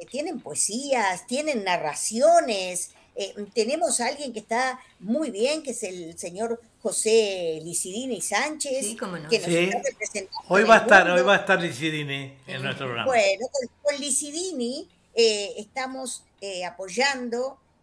tienen 0.10 0.40
poesías, 0.40 1.26
tienen 1.28 1.64
narraciones, 1.64 2.92
eh, 3.16 3.34
tenemos 3.54 4.00
a 4.00 4.08
alguien 4.08 4.32
que 4.32 4.40
está 4.40 4.80
muy 5.00 5.32
bien, 5.32 5.62
que 5.62 5.72
es 5.72 5.84
el 5.84 6.18
señor 6.18 6.62
José 6.82 7.60
Licidini 7.64 8.22
Sánchez, 8.22 8.96
que 8.96 9.40
nos 9.40 9.48
está 9.48 9.82
representando. 9.84 10.40
Hoy 10.48 10.64
va 10.64 10.76
a 10.76 10.80
estar, 10.80 11.10
hoy 11.10 11.22
va 11.22 11.34
a 11.34 11.40
estar 11.40 11.62
Licidini 11.62 12.34
en 12.48 12.64
nuestro 12.64 12.86
programa. 12.86 13.08
Bueno, 13.08 13.48
con, 13.82 14.00
Licidini 14.00 14.88
eh, 15.16 15.56
estamos 15.58 16.24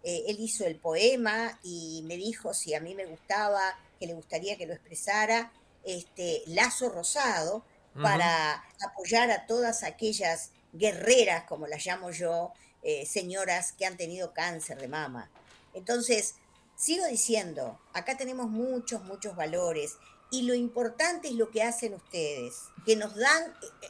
eh, 0.08 0.22
él 0.28 0.36
hizo 0.38 0.64
el 0.64 0.76
poema 0.76 1.58
y 1.64 2.00
me 2.04 2.16
dijo 2.16 2.54
si 2.54 2.74
a 2.74 2.80
mí 2.80 2.94
me 2.94 3.06
gustaba, 3.06 3.76
que 3.98 4.06
le 4.06 4.14
gustaría 4.14 4.56
que 4.56 4.64
lo 4.64 4.72
expresara, 4.72 5.52
este 5.82 6.44
Lazo 6.46 6.90
Rosado, 6.90 7.64
para 8.00 8.64
apoyar 8.86 9.32
a 9.32 9.46
todas 9.46 9.82
aquellas 9.82 10.52
guerreras, 10.72 11.42
como 11.44 11.66
las 11.66 11.84
llamo 11.84 12.12
yo, 12.12 12.52
eh, 12.84 13.04
señoras 13.04 13.72
que 13.72 13.84
han 13.84 13.96
tenido 13.96 14.32
cáncer 14.32 14.78
de 14.80 14.86
mama. 14.86 15.28
Entonces, 15.74 16.36
sigo 16.76 17.04
diciendo, 17.06 17.80
acá 17.92 18.16
tenemos 18.16 18.48
muchos, 18.48 19.02
muchos 19.02 19.34
valores 19.34 19.96
y 20.30 20.42
lo 20.42 20.54
importante 20.54 21.28
es 21.28 21.34
lo 21.34 21.50
que 21.50 21.64
hacen 21.64 21.94
ustedes, 21.94 22.54
que 22.84 22.94
nos 22.94 23.16
dan, 23.16 23.42
eh, 23.82 23.88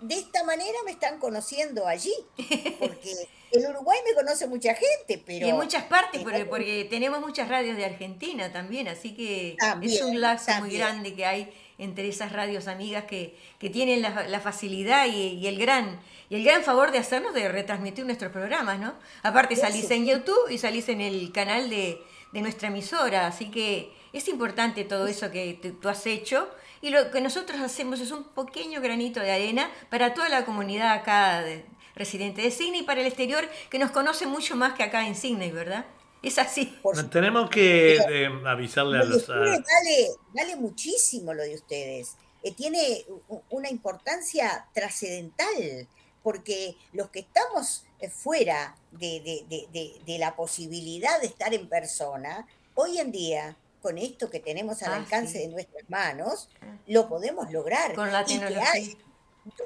de 0.00 0.14
esta 0.14 0.44
manera 0.44 0.78
me 0.84 0.90
están 0.90 1.18
conociendo 1.18 1.86
allí, 1.86 2.12
porque 2.78 3.28
en 3.52 3.66
Uruguay 3.66 3.98
me 4.06 4.14
conoce 4.14 4.46
mucha 4.46 4.74
gente, 4.74 5.22
pero... 5.24 5.46
Y 5.46 5.50
en 5.50 5.56
muchas 5.56 5.84
partes, 5.84 6.22
porque, 6.48 6.86
tenemos 6.90 7.20
muchas 7.20 7.48
radios 7.48 7.76
de 7.76 7.84
Argentina 7.84 8.52
también, 8.52 8.88
así 8.88 9.14
que 9.14 9.56
es 9.82 10.02
un 10.02 10.20
lazo 10.20 10.52
muy 10.60 10.76
grande 10.76 11.14
que 11.14 11.26
hay 11.26 11.52
entre 11.78 12.08
esas 12.08 12.32
radios 12.32 12.68
amigas 12.68 13.04
que, 13.04 13.36
tienen 13.72 14.02
la, 14.02 14.40
facilidad 14.40 15.06
y, 15.06 15.46
el 15.46 15.58
gran 15.58 16.00
y 16.28 16.36
el 16.36 16.44
gran 16.44 16.62
favor 16.62 16.92
de 16.92 16.98
hacernos 16.98 17.34
de 17.34 17.48
retransmitir 17.48 18.06
nuestros 18.06 18.32
programas, 18.32 18.78
¿no? 18.78 18.94
Aparte 19.22 19.56
salís 19.56 19.90
en 19.90 20.06
YouTube 20.06 20.50
y 20.50 20.58
salís 20.58 20.88
en 20.88 21.00
el 21.00 21.32
canal 21.32 21.68
de, 21.68 22.00
nuestra 22.32 22.68
emisora, 22.68 23.26
así 23.26 23.50
que 23.50 23.92
es 24.12 24.28
importante 24.28 24.84
todo 24.84 25.06
eso 25.06 25.30
que 25.30 25.58
tú 25.80 25.88
has 25.88 26.06
hecho 26.06 26.48
y 26.82 26.90
lo 26.90 27.10
que 27.10 27.20
nosotros 27.20 27.60
hacemos 27.60 28.00
es 28.00 28.10
un 28.10 28.24
pequeño 28.24 28.82
granito 28.82 29.20
de 29.20 29.32
arena 29.32 29.70
para 29.88 30.12
toda 30.12 30.28
la 30.28 30.44
comunidad 30.44 30.92
acá 30.92 31.42
de, 31.42 31.64
residente 31.94 32.42
de 32.42 32.50
Sydney 32.50 32.80
y 32.80 32.84
para 32.84 33.00
el 33.00 33.06
exterior 33.06 33.48
que 33.70 33.78
nos 33.78 33.90
conoce 33.90 34.26
mucho 34.26 34.56
más 34.56 34.74
que 34.74 34.82
acá 34.82 35.06
en 35.06 35.14
Sydney, 35.14 35.50
¿verdad? 35.50 35.86
Es 36.22 36.38
así. 36.38 36.78
Tenemos 37.10 37.50
que 37.50 37.96
eh, 37.96 38.28
avisarle 38.46 38.98
a 38.98 39.04
los... 39.04 39.26
Vale, 39.26 40.10
vale 40.32 40.56
muchísimo 40.56 41.34
lo 41.34 41.42
de 41.42 41.54
ustedes. 41.56 42.16
Eh, 42.44 42.52
tiene 42.52 43.04
una 43.50 43.68
importancia 43.68 44.66
trascendental 44.72 45.88
porque 46.22 46.76
los 46.92 47.10
que 47.10 47.20
estamos 47.20 47.84
eh, 47.98 48.08
fuera 48.08 48.76
de, 48.92 50.16
la 50.18 50.36
posibilidad 50.36 51.20
de 51.20 51.26
estar 51.26 51.52
en 51.54 51.68
persona, 51.68 52.46
hoy 52.74 52.98
en 52.98 53.10
día, 53.10 53.56
con 53.82 53.98
esto 53.98 54.30
que 54.30 54.40
tenemos 54.40 54.82
al 54.82 54.92
ah, 54.92 54.96
alcance 54.96 55.38
de 55.38 55.48
nuestras 55.48 55.88
manos, 55.90 56.48
ah. 56.62 56.76
lo 56.86 57.08
podemos 57.08 57.50
lograr. 57.50 57.94
Con 57.94 58.12
la 58.12 58.24
tecnología. 58.24 58.96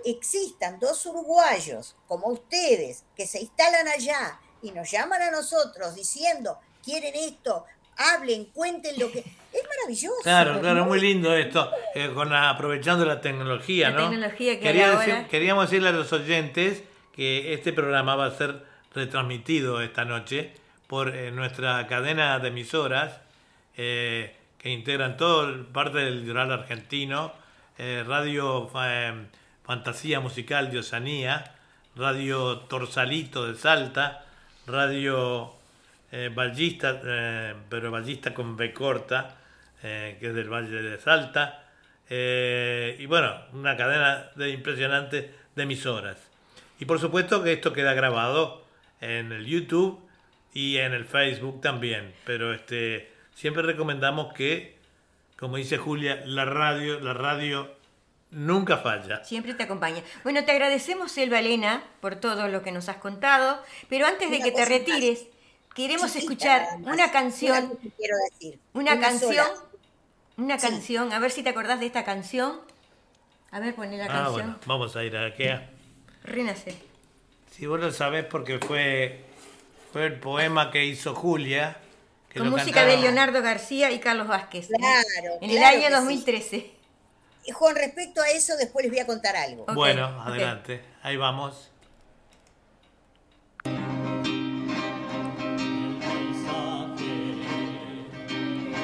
existan 0.04 0.80
dos 0.80 1.04
uruguayos 1.06 1.94
como 2.08 2.28
ustedes 2.28 3.04
que 3.14 3.26
se 3.26 3.40
instalan 3.40 3.86
allá 3.88 4.40
y 4.62 4.70
nos 4.72 4.90
llaman 4.90 5.22
a 5.22 5.30
nosotros 5.30 5.94
diciendo, 5.94 6.58
quieren 6.82 7.14
esto, 7.14 7.66
hablen, 7.96 8.46
cuenten 8.46 8.98
lo 8.98 9.12
que... 9.12 9.20
Es 9.20 9.62
maravilloso. 9.68 10.22
Claro, 10.22 10.60
claro, 10.60 10.84
muy 10.84 11.00
lindo 11.00 11.34
esto, 11.34 11.70
eh, 11.94 12.10
con 12.12 12.32
aprovechando 12.32 13.06
la 13.06 13.20
tecnología, 13.22 13.90
la 13.90 14.10
Tecnología 14.10 14.54
que 14.56 14.60
Quería 14.60 15.28
queríamos 15.28 15.70
decirle 15.70 15.88
a 15.88 15.92
los 15.92 16.12
oyentes 16.12 16.82
que 17.14 17.54
este 17.54 17.72
programa 17.72 18.16
va 18.16 18.26
a 18.26 18.36
ser 18.36 18.66
retransmitido 18.94 19.80
esta 19.80 20.04
noche 20.04 20.52
por 20.86 21.14
eh, 21.14 21.30
nuestra 21.30 21.86
cadena 21.86 22.38
de 22.38 22.48
emisoras 22.48 23.20
eh, 23.76 24.34
que 24.58 24.70
integran 24.70 25.16
todo 25.16 25.66
parte 25.66 25.98
del 25.98 26.22
litoral 26.22 26.52
argentino, 26.52 27.32
Radio 27.78 28.70
Fantasía 29.64 30.20
Musical 30.20 30.70
de 30.70 30.78
Osanía, 30.78 31.54
Radio 31.94 32.58
Torsalito 32.60 33.46
de 33.46 33.54
Salta, 33.54 34.24
Radio 34.66 35.54
eh, 36.10 36.30
Ballista, 36.34 37.00
eh, 37.04 37.54
pero 37.68 37.90
Ballista 37.90 38.32
con 38.32 38.56
B 38.56 38.72
corta, 38.72 39.36
eh, 39.82 40.16
que 40.18 40.28
es 40.28 40.34
del 40.34 40.48
Valle 40.48 40.82
de 40.82 40.98
Salta, 40.98 41.62
Eh, 42.08 42.96
y 43.00 43.06
bueno, 43.06 43.34
una 43.52 43.76
cadena 43.76 44.30
de 44.36 44.50
impresionante 44.50 45.34
de 45.56 45.62
emisoras. 45.62 46.30
Y 46.78 46.84
por 46.84 47.00
supuesto 47.00 47.42
que 47.42 47.52
esto 47.52 47.72
queda 47.72 47.94
grabado 47.94 48.64
en 49.00 49.32
el 49.32 49.44
YouTube 49.44 49.98
y 50.54 50.76
en 50.78 50.92
el 50.92 51.04
Facebook 51.04 51.60
también. 51.60 52.14
Pero 52.24 52.54
este 52.54 53.10
siempre 53.36 53.62
recomendamos 53.62 54.32
que, 54.32 54.76
como 55.38 55.56
dice 55.58 55.76
Julia, 55.76 56.22
la 56.24 56.44
radio, 56.46 56.98
la 57.00 57.12
radio 57.14 57.70
nunca 58.30 58.78
falla. 58.78 59.22
Siempre 59.24 59.54
te 59.54 59.62
acompaña. 59.62 60.02
Bueno, 60.24 60.44
te 60.44 60.50
agradecemos, 60.52 61.16
Elba 61.18 61.38
Elena, 61.38 61.84
por 62.00 62.16
todo 62.16 62.48
lo 62.48 62.62
que 62.62 62.72
nos 62.72 62.88
has 62.88 62.96
contado, 62.96 63.62
pero 63.88 64.06
antes 64.06 64.28
de 64.30 64.36
Una 64.38 64.44
que 64.44 64.50
te 64.52 64.64
retires, 64.64 65.26
queremos 65.74 66.16
escuchar 66.16 66.66
una 66.82 67.12
canción, 67.12 67.78
quiero 67.96 68.14
decir. 68.32 68.58
una 68.72 68.98
canción, 68.98 69.34
sola. 69.46 69.62
una 70.38 70.58
Sí. 70.58 70.66
canción, 70.68 71.12
a 71.12 71.18
ver 71.18 71.30
si 71.30 71.42
te 71.42 71.50
acordás 71.50 71.78
de 71.80 71.86
esta 71.86 72.04
canción. 72.04 72.60
A 73.52 73.60
ver, 73.60 73.74
poné 73.74 73.96
la 73.98 74.04
Ah, 74.06 74.08
canción. 74.08 74.32
bueno, 74.32 74.58
vamos 74.66 74.96
a 74.96 75.04
ir 75.04 75.16
a 75.16 75.32
qué. 75.34 75.60
Renacer. 76.24 76.74
Si 77.52 77.66
vos 77.66 77.78
lo 77.80 77.90
sabés 77.92 78.24
porque 78.24 78.58
fue, 78.58 79.24
fue 79.92 80.06
el 80.06 80.14
poema 80.18 80.70
que 80.70 80.84
hizo 80.84 81.14
Julia. 81.14 81.78
Que 82.36 82.40
Con 82.42 82.50
lo 82.50 82.56
música 82.58 82.84
de. 82.84 82.98
Leonardo 82.98 83.40
García 83.42 83.90
y 83.90 83.98
Carlos 83.98 84.28
Vázquez. 84.28 84.68
Claro, 84.68 85.38
En 85.40 85.50
el 85.50 85.56
claro 85.56 85.76
año 85.78 85.80
que 85.88 85.94
sí. 85.94 86.00
2013. 86.00 86.70
Y 87.46 87.52
Con 87.52 87.74
respecto 87.74 88.20
a 88.20 88.28
eso, 88.28 88.56
después 88.56 88.84
les 88.84 88.92
voy 88.92 89.00
a 89.00 89.06
contar 89.06 89.36
algo. 89.36 89.62
Ok, 89.62 89.72
Bueno, 89.74 90.22
adelante. 90.22 90.82
Ahí 91.02 91.16
vamos. 91.16 91.70
paisaje. 96.00 97.36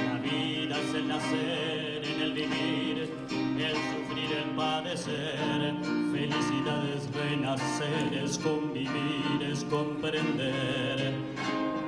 La 0.07 0.19
vida 0.21 0.77
es 0.81 0.95
el 0.95 1.09
nacer, 1.09 2.05
en 2.05 2.21
el 2.21 2.33
vivir, 2.33 3.11
el 3.59 3.75
sufrir, 3.75 4.33
el 4.33 4.51
padecer. 4.57 5.75
Felicidad 6.12 6.88
es 6.97 7.12
renacer, 7.15 8.15
es 8.25 8.38
convivir, 8.38 9.43
es 9.51 9.65
comprender. 9.65 10.91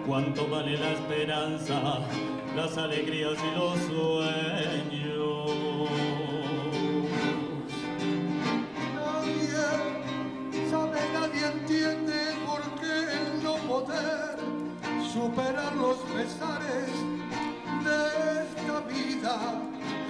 Cuánto 0.06 0.46
vale 0.48 0.76
la 0.76 0.92
esperanza, 0.92 2.00
las 2.54 2.76
alegrías 2.76 3.38
y 3.42 3.50
los 3.58 3.78
sueños. 3.78 5.50
Nadie 8.94 9.64
sabe, 10.70 11.00
nadie 11.14 11.46
entiende 11.46 12.34
por 12.46 12.60
qué 12.80 12.96
el 13.14 13.42
no 13.42 13.54
poder 13.66 14.36
superar 15.10 15.74
los 15.74 15.96
pesares 15.96 16.92
de 17.82 17.98
esta 18.44 18.80
vida. 18.80 19.34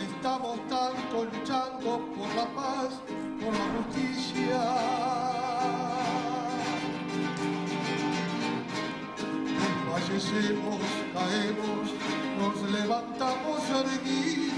Estamos 0.00 0.58
tanto 0.68 1.24
luchando 1.24 2.00
por 2.16 2.28
la 2.34 2.46
paz, 2.56 3.00
por 3.40 3.52
la 3.54 3.66
justicia. 3.76 4.60
Fallecemos, 10.14 10.80
caemos, 11.12 11.90
nos 12.38 12.70
levantamos 12.70 13.60
erguidos 13.68 14.54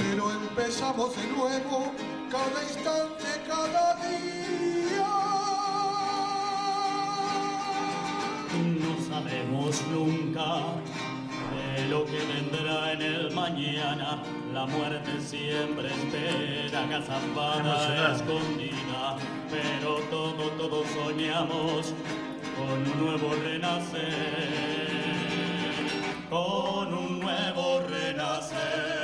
pero 0.00 0.32
empezamos 0.32 1.14
de 1.14 1.26
nuevo 1.28 1.92
cada 2.28 2.62
instante, 2.64 3.26
cada 3.46 3.94
día. 4.08 5.06
No 8.80 8.92
sabemos 9.08 9.80
nunca 9.86 10.82
de 11.54 11.88
lo 11.88 12.04
que 12.04 12.18
vendrá 12.18 12.92
en 12.92 13.02
el 13.02 13.30
mañana. 13.32 14.22
La 14.52 14.66
muerte 14.66 15.20
siempre 15.20 15.88
espera, 15.88 16.84
Emocionante. 16.84 18.16
escondida. 18.16 19.16
Pero 19.50 19.96
todo, 20.10 20.50
todos 20.58 20.86
soñamos 20.88 21.94
con 22.56 22.92
un 22.92 23.04
nuevo 23.04 23.34
renacer. 23.42 24.08
Con 26.30 26.94
un 26.94 27.20
nuevo 27.20 27.80
renacer. 27.88 29.01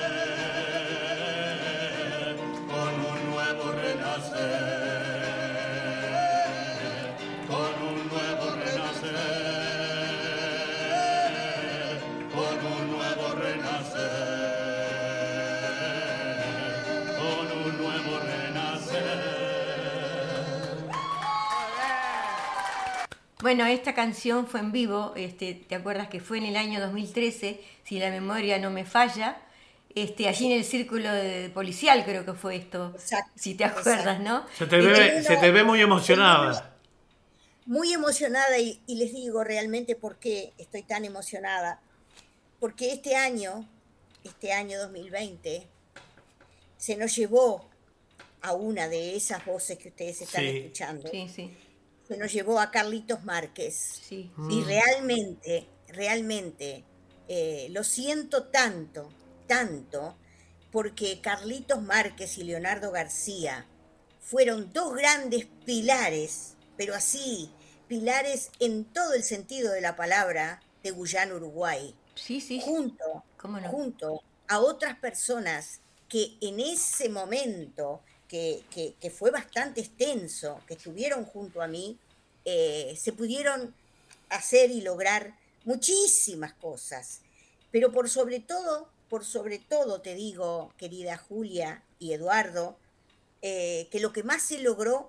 Bueno, 23.49 23.65
esta 23.65 23.95
canción 23.95 24.47
fue 24.47 24.61
en 24.61 24.73
vivo, 24.73 25.15
este, 25.17 25.55
¿te 25.55 25.75
acuerdas 25.75 26.09
que 26.09 26.21
fue 26.21 26.37
en 26.37 26.45
el 26.45 26.57
año 26.59 26.81
2013, 26.83 27.59
si 27.83 27.99
la 27.99 28.11
memoria 28.11 28.59
no 28.59 28.69
me 28.71 28.85
falla? 28.85 29.41
Este, 29.95 30.29
allí 30.29 30.53
en 30.53 30.59
el 30.59 30.67
círculo 30.67 31.11
de- 31.11 31.49
policial 31.49 32.05
creo 32.05 32.27
que 32.27 32.35
fue 32.35 32.57
esto, 32.57 32.93
Exacto, 32.95 33.33
si 33.37 33.55
te 33.55 33.65
acuerdas, 33.65 34.01
exacto. 34.01 34.23
¿no? 34.23 34.45
Se 34.55 34.67
te 34.67 34.77
ve, 34.77 34.93
tengo 34.93 35.23
se 35.27 35.37
te 35.39 35.51
ve 35.51 35.65
muy 35.65 35.81
emocionada. 35.81 36.77
Muy 37.65 37.95
emocionada 37.95 38.59
y, 38.59 38.83
y 38.87 38.97
les 38.97 39.15
digo 39.15 39.43
realmente 39.43 39.97
por 39.97 40.19
qué 40.19 40.53
estoy 40.59 40.83
tan 40.83 41.07
emocionada. 41.07 41.81
Porque 42.61 42.93
este 42.93 43.17
año, 43.17 43.67
este 44.25 44.53
año 44.53 44.79
2020, 44.79 45.67
se 46.77 46.97
nos 46.99 47.17
llevó 47.17 47.67
a 48.43 48.53
una 48.53 48.89
de 48.89 49.17
esas 49.17 49.43
voces 49.47 49.79
que 49.79 49.89
ustedes 49.89 50.21
están 50.21 50.43
Sí. 50.43 50.49
escuchando. 50.59 51.09
Sí, 51.11 51.31
sí, 51.35 51.57
Se 52.09 52.17
nos 52.17 52.33
llevó 52.33 52.59
a 52.61 52.71
Carlitos 52.71 53.25
Márquez. 53.25 53.75
sí. 54.09 54.31
Y 54.51 54.63
realmente, 54.63 55.69
realmente, 55.89 56.85
eh, 57.29 57.69
lo 57.71 57.85
siento 57.85 58.45
tanto, 58.45 59.11
tanto, 59.47 60.17
porque 60.71 61.21
Carlitos 61.21 61.83
Márquez 61.83 62.39
y 62.39 62.45
Leonardo 62.45 62.91
García 62.91 63.67
fueron 64.21 64.73
dos 64.73 64.95
grandes 64.95 65.47
pilares, 65.65 66.55
pero 66.77 66.95
así, 66.95 67.51
pilares 67.89 68.51
en 68.61 68.85
todo 68.85 69.15
el 69.15 69.23
sentido 69.23 69.73
de 69.73 69.81
la 69.81 69.97
palabra 69.97 70.61
de 70.83 70.91
Guyana, 70.91 71.35
Uruguay, 71.35 71.95
Sí, 72.15 72.41
sí, 72.41 72.61
junto, 72.61 73.25
¿Cómo 73.37 73.61
no? 73.61 73.69
junto 73.69 74.23
a 74.49 74.59
otras 74.59 74.99
personas 74.99 75.81
que 76.09 76.37
en 76.41 76.59
ese 76.59 77.09
momento, 77.09 78.03
que, 78.29 79.13
fue 79.17 79.31
bastante 79.31 79.81
extenso, 79.81 80.61
que 80.67 80.75
estuvieron 80.75 81.25
junto 81.25 81.63
a 81.63 81.67
mí, 81.67 81.99
eh, 82.45 82.97
se 83.01 83.13
pudieron 83.13 83.75
hacer 84.29 84.71
y 84.71 84.83
lograr 84.83 85.35
muchísimas 85.65 86.53
cosas. 86.55 87.23
Pero 87.71 87.91
por 87.91 88.09
sobre 88.09 88.41
todo, 88.41 88.89
por 89.09 89.25
sobre 89.25 89.59
todo 89.59 90.01
te 90.01 90.15
digo, 90.15 90.73
querida 90.77 91.17
Julia 91.17 91.83
y 91.99 92.13
Eduardo, 92.13 92.77
eh, 93.43 93.89
que 93.91 94.01
lo 94.01 94.13
que 94.13 94.23
más 94.23 94.43
se 94.43 94.61
logró 94.61 95.09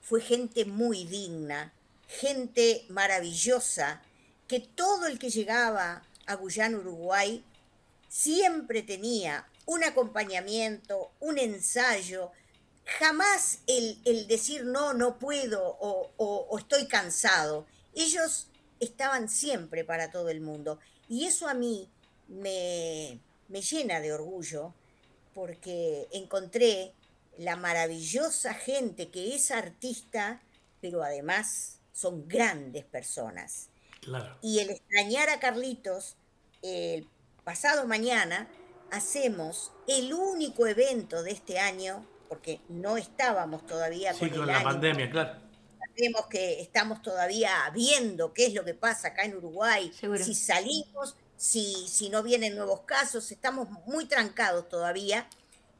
fue 0.00 0.20
gente 0.20 0.64
muy 0.64 1.04
digna, 1.04 1.72
gente 2.08 2.84
maravillosa, 2.88 4.02
que 4.48 4.60
todo 4.60 5.06
el 5.06 5.18
que 5.18 5.30
llegaba 5.30 6.04
a 6.26 6.34
Guyana, 6.34 6.78
Uruguay, 6.78 7.44
siempre 8.08 8.82
tenía 8.82 9.46
un 9.66 9.84
acompañamiento, 9.84 11.12
un 11.20 11.38
ensayo, 11.38 12.30
jamás 12.84 13.60
el, 13.66 14.00
el 14.04 14.26
decir 14.26 14.64
no, 14.64 14.94
no 14.94 15.18
puedo 15.18 15.62
o, 15.80 16.12
o- 16.16 16.46
o 16.50 16.58
estoy 16.58 16.86
cansado. 16.88 17.66
Ellos 17.94 18.48
estaban 18.80 19.28
siempre 19.28 19.84
para 19.84 20.10
todo 20.10 20.28
el 20.30 20.40
mundo. 20.40 20.78
Y 21.08 21.26
eso 21.26 21.48
a 21.48 21.54
mí 21.54 21.88
me, 22.28 23.20
me 23.48 23.62
llena 23.62 24.00
de 24.00 24.12
orgullo 24.12 24.74
porque 25.34 26.08
encontré 26.12 26.94
la 27.38 27.56
maravillosa 27.56 28.54
gente 28.54 29.10
que 29.10 29.34
es 29.34 29.50
artista, 29.50 30.42
pero 30.80 31.02
además 31.02 31.78
son 31.92 32.28
grandes 32.28 32.84
personas. 32.84 33.70
Claro. 34.00 34.36
Y 34.42 34.58
el 34.60 34.70
extrañar 34.70 35.30
a 35.30 35.40
Carlitos, 35.40 36.16
el 36.62 37.08
pasado 37.44 37.86
mañana 37.86 38.48
hacemos 38.92 39.72
el 39.88 40.12
único 40.14 40.66
evento 40.66 41.22
de 41.22 41.32
este 41.32 41.58
año, 41.58 42.06
porque 42.28 42.60
no 42.68 42.96
estábamos 42.96 43.66
todavía 43.66 44.12
Sí, 44.14 44.20
con, 44.20 44.30
con 44.30 44.40
el 44.42 44.46
la 44.46 44.56
año, 44.58 44.64
pandemia, 44.64 45.10
claro. 45.10 45.40
sabemos 45.96 46.26
que 46.28 46.60
estamos 46.60 47.02
todavía 47.02 47.50
viendo 47.74 48.32
qué 48.32 48.46
es 48.46 48.54
lo 48.54 48.64
que 48.64 48.74
pasa 48.74 49.08
acá 49.08 49.24
en 49.24 49.36
Uruguay, 49.36 49.92
Seguro. 49.98 50.22
si 50.24 50.34
salimos, 50.34 51.16
si, 51.36 51.88
si 51.88 52.08
no 52.10 52.22
vienen 52.22 52.54
nuevos 52.54 52.82
casos, 52.82 53.32
estamos 53.32 53.68
muy 53.86 54.04
trancados 54.06 54.68
todavía, 54.68 55.26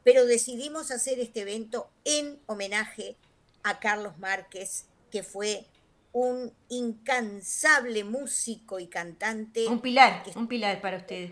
pero 0.03 0.25
decidimos 0.25 0.91
hacer 0.91 1.19
este 1.19 1.41
evento 1.41 1.89
en 2.03 2.39
homenaje 2.47 3.15
a 3.63 3.79
Carlos 3.79 4.17
Márquez, 4.19 4.85
que 5.09 5.23
fue 5.23 5.65
un 6.11 6.53
incansable 6.69 8.03
músico 8.03 8.79
y 8.79 8.87
cantante. 8.87 9.67
Un 9.67 9.79
pilar, 9.81 10.23
que- 10.23 10.37
un 10.37 10.47
pilar 10.47 10.81
para 10.81 10.97
ustedes. 10.97 11.31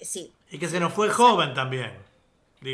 Sí, 0.00 0.32
Y 0.50 0.58
que 0.58 0.68
se 0.68 0.78
nos 0.80 0.92
fue 0.92 1.08
joven 1.08 1.54
también, 1.54 1.92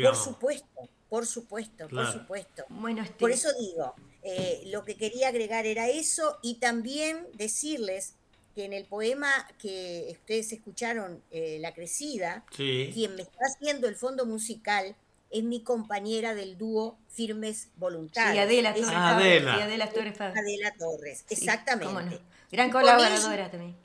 por 0.03 0.15
supuesto, 0.15 0.89
por 1.09 1.25
supuesto, 1.25 1.87
Claro. 1.87 2.07
por 2.11 2.19
supuesto. 2.21 2.63
Bueno, 2.69 3.01
este, 3.03 3.15
Por 3.15 3.31
eso 3.31 3.49
digo, 3.59 3.93
eh, 4.23 4.63
lo 4.67 4.83
que 4.83 4.95
quería 4.95 5.27
agregar 5.29 5.65
era 5.65 5.87
eso 5.89 6.37
y 6.41 6.55
también 6.55 7.27
decirles 7.33 8.13
que 8.55 8.65
en 8.65 8.73
el 8.73 8.85
poema 8.85 9.31
que 9.57 10.07
ustedes 10.11 10.51
escucharon, 10.53 11.21
eh, 11.31 11.57
La 11.59 11.73
Crecida, 11.73 12.45
Sí. 12.55 12.91
quien 12.93 13.15
me 13.15 13.23
está 13.23 13.39
haciendo 13.45 13.87
el 13.87 13.95
fondo 13.95 14.25
musical 14.25 14.95
es 15.31 15.43
mi 15.43 15.61
compañera 15.63 16.35
del 16.35 16.57
dúo 16.59 16.97
Firmes 17.09 17.69
Voluntarios. 17.77 18.33
sí, 18.33 18.39
Adela 18.39 18.69
Es 18.69 18.75
Torres. 18.81 18.93
Ah, 18.95 19.17
Adela. 19.17 19.55
sí, 19.55 19.61
Adela 19.61 19.89
Torres 19.89 20.17
Fabra. 20.17 20.39
Adela 20.39 20.73
Torres, 20.77 21.25
Sí, 21.27 21.33
exactamente. 21.33 21.85
cómo 21.87 22.01
no. 22.01 22.19
Gran 22.51 22.69
colaboradora 22.71 23.33
ella- 23.35 23.49
también. 23.51 23.75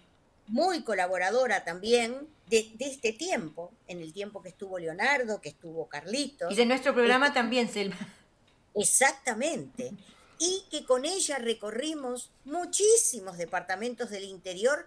Muy 0.46 0.82
colaboradora 0.82 1.64
también 1.64 2.28
de, 2.50 2.70
de 2.74 2.86
este 2.86 3.12
tiempo, 3.12 3.72
en 3.86 4.00
el 4.00 4.12
tiempo 4.12 4.42
que 4.42 4.48
estuvo 4.50 4.78
Leonardo, 4.78 5.40
que 5.40 5.50
estuvo 5.50 5.88
Carlitos. 5.88 6.52
Y 6.52 6.56
de 6.56 6.66
nuestro 6.66 6.94
programa 6.94 7.26
Este- 7.28 7.38
también, 7.40 7.68
Selma. 7.70 7.96
Exactamente. 8.74 9.92
Y 10.38 10.64
que 10.70 10.84
con 10.84 11.04
ella 11.04 11.38
recorrimos 11.38 12.30
muchísimos 12.44 13.38
departamentos 13.38 14.10
del 14.10 14.24
interior, 14.24 14.86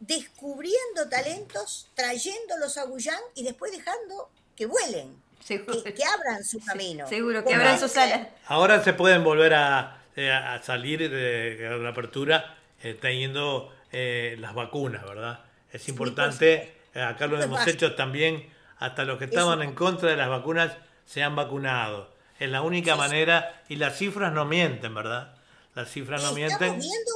descubriendo 0.00 1.08
talentos, 1.08 1.88
trayéndolos 1.94 2.76
a 2.76 2.84
Guyán 2.84 3.18
y 3.34 3.42
después 3.44 3.72
dejando 3.72 4.28
que 4.54 4.66
vuelen, 4.66 5.16
Seguro. 5.42 5.82
que, 5.82 5.94
que 5.94 6.04
abran 6.04 6.44
su 6.44 6.60
camino. 6.60 7.08
Seguro 7.08 7.42
que 7.44 7.54
abran 7.54 7.70
ella. 7.74 7.78
sus 7.78 7.96
alas. 7.96 8.28
Ahora 8.46 8.84
se 8.84 8.92
pueden 8.92 9.24
volver 9.24 9.54
a, 9.54 10.02
eh, 10.14 10.30
a 10.30 10.62
salir 10.62 11.08
de 11.10 11.78
la 11.80 11.88
apertura 11.90 12.58
eh, 12.82 12.94
teniendo 13.00 13.72
eh, 13.92 14.36
las 14.38 14.54
vacunas, 14.54 15.04
¿verdad? 15.04 15.40
Es 15.72 15.88
importante, 15.88 16.75
acá 17.00 17.26
lo 17.26 17.40
hemos 17.42 17.66
hecho 17.66 17.94
también, 17.94 18.48
hasta 18.78 19.04
los 19.04 19.18
que 19.18 19.24
estaban 19.26 19.60
Eso. 19.60 19.68
en 19.70 19.74
contra 19.74 20.10
de 20.10 20.16
las 20.16 20.28
vacunas 20.28 20.72
se 21.04 21.22
han 21.22 21.36
vacunado. 21.36 22.14
Es 22.38 22.50
la 22.50 22.62
única 22.62 22.92
Sí, 22.92 22.96
sí. 22.96 22.98
manera, 22.98 23.62
y 23.68 23.76
las 23.76 23.96
cifras 23.96 24.32
no 24.32 24.44
mienten, 24.44 24.94
¿verdad? 24.94 25.34
Las 25.74 25.90
cifras 25.90 26.22
no 26.22 26.36
Estamos 26.36 26.58
mienten. 26.58 26.78
viendo, 26.80 27.12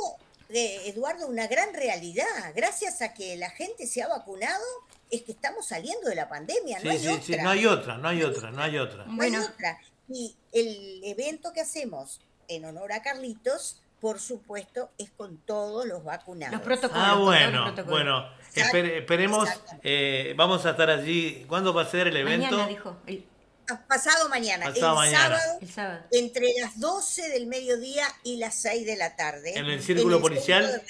eh, 0.51 0.89
Eduardo, 0.91 1.27
una 1.27 1.47
gran 1.47 1.75
realidad. 1.75 2.25
Gracias 2.55 3.03
a 3.03 3.13
que 3.15 3.37
la 3.37 3.51
gente 3.51 3.87
se 3.87 4.03
ha 4.03 4.09
vacunado, 4.09 4.65
es 5.11 5.23
que 5.23 5.33
estamos 5.33 5.67
saliendo 5.67 6.09
de 6.09 6.15
la 6.15 6.29
pandemia. 6.29 6.79
Sí, 6.81 6.87
no 6.87 6.91
hay 6.93 6.99
sí, 6.99 7.09
otra. 7.09 7.23
sí, 7.23 7.37
no 7.43 7.51
hay 7.51 7.67
otra, 7.67 7.99
no 7.99 8.09
hay 8.09 8.23
otra, 8.23 8.51
no 8.51 8.63
hay 8.63 8.79
otra. 8.79 9.05
No 9.07 9.17
Bueno. 9.17 9.39
hay 9.39 9.45
otra. 9.45 9.79
Y 10.09 10.35
el 10.53 11.01
evento 11.05 11.53
que 11.53 11.61
hacemos 11.61 12.21
en 12.49 12.65
honor 12.65 12.93
a 12.93 13.03
Carlitos, 13.03 13.83
por 14.01 14.19
supuesto, 14.21 14.91
es 14.99 15.11
con 15.11 15.37
todos 15.39 15.85
los 15.87 16.03
vacunados. 16.05 16.53
Los 16.55 16.63
protocolos. 16.63 17.05
Ah, 17.07 17.15
bueno, 17.15 17.65
los 17.67 17.73
protocolos. 17.73 17.91
bueno, 17.91 18.29
Esperemos, 18.55 19.49
eh, 19.83 20.35
vamos 20.37 20.67
a 20.67 20.71
estar 20.71 20.91
allí. 20.91 21.45
¿Cuándo 21.49 21.73
va 21.73 21.83
a 21.83 21.87
ser 21.87 22.09
el 22.09 22.17
evento? 22.17 22.47
Mañana 22.51 22.69
dijo, 22.69 22.97
el, 23.07 23.25
Ah, 23.73 23.81
Pasado 23.87 24.29
mañana, 24.29 24.67
Pasado 24.67 24.91
el 25.05 25.11
mañana. 25.13 25.39
sábado, 25.39 25.59
el 25.63 25.71
sábado. 25.71 26.01
entre 26.11 26.47
las 26.61 26.81
12 26.81 27.29
del 27.29 27.47
mediodía 27.47 28.05
y 28.25 28.39
las 28.39 28.61
6 28.63 28.85
de 28.85 28.97
la 28.97 29.15
tarde. 29.15 29.57
¿En 29.57 29.67
el 29.67 29.81
círculo 29.81 30.21
policial? 30.21 30.83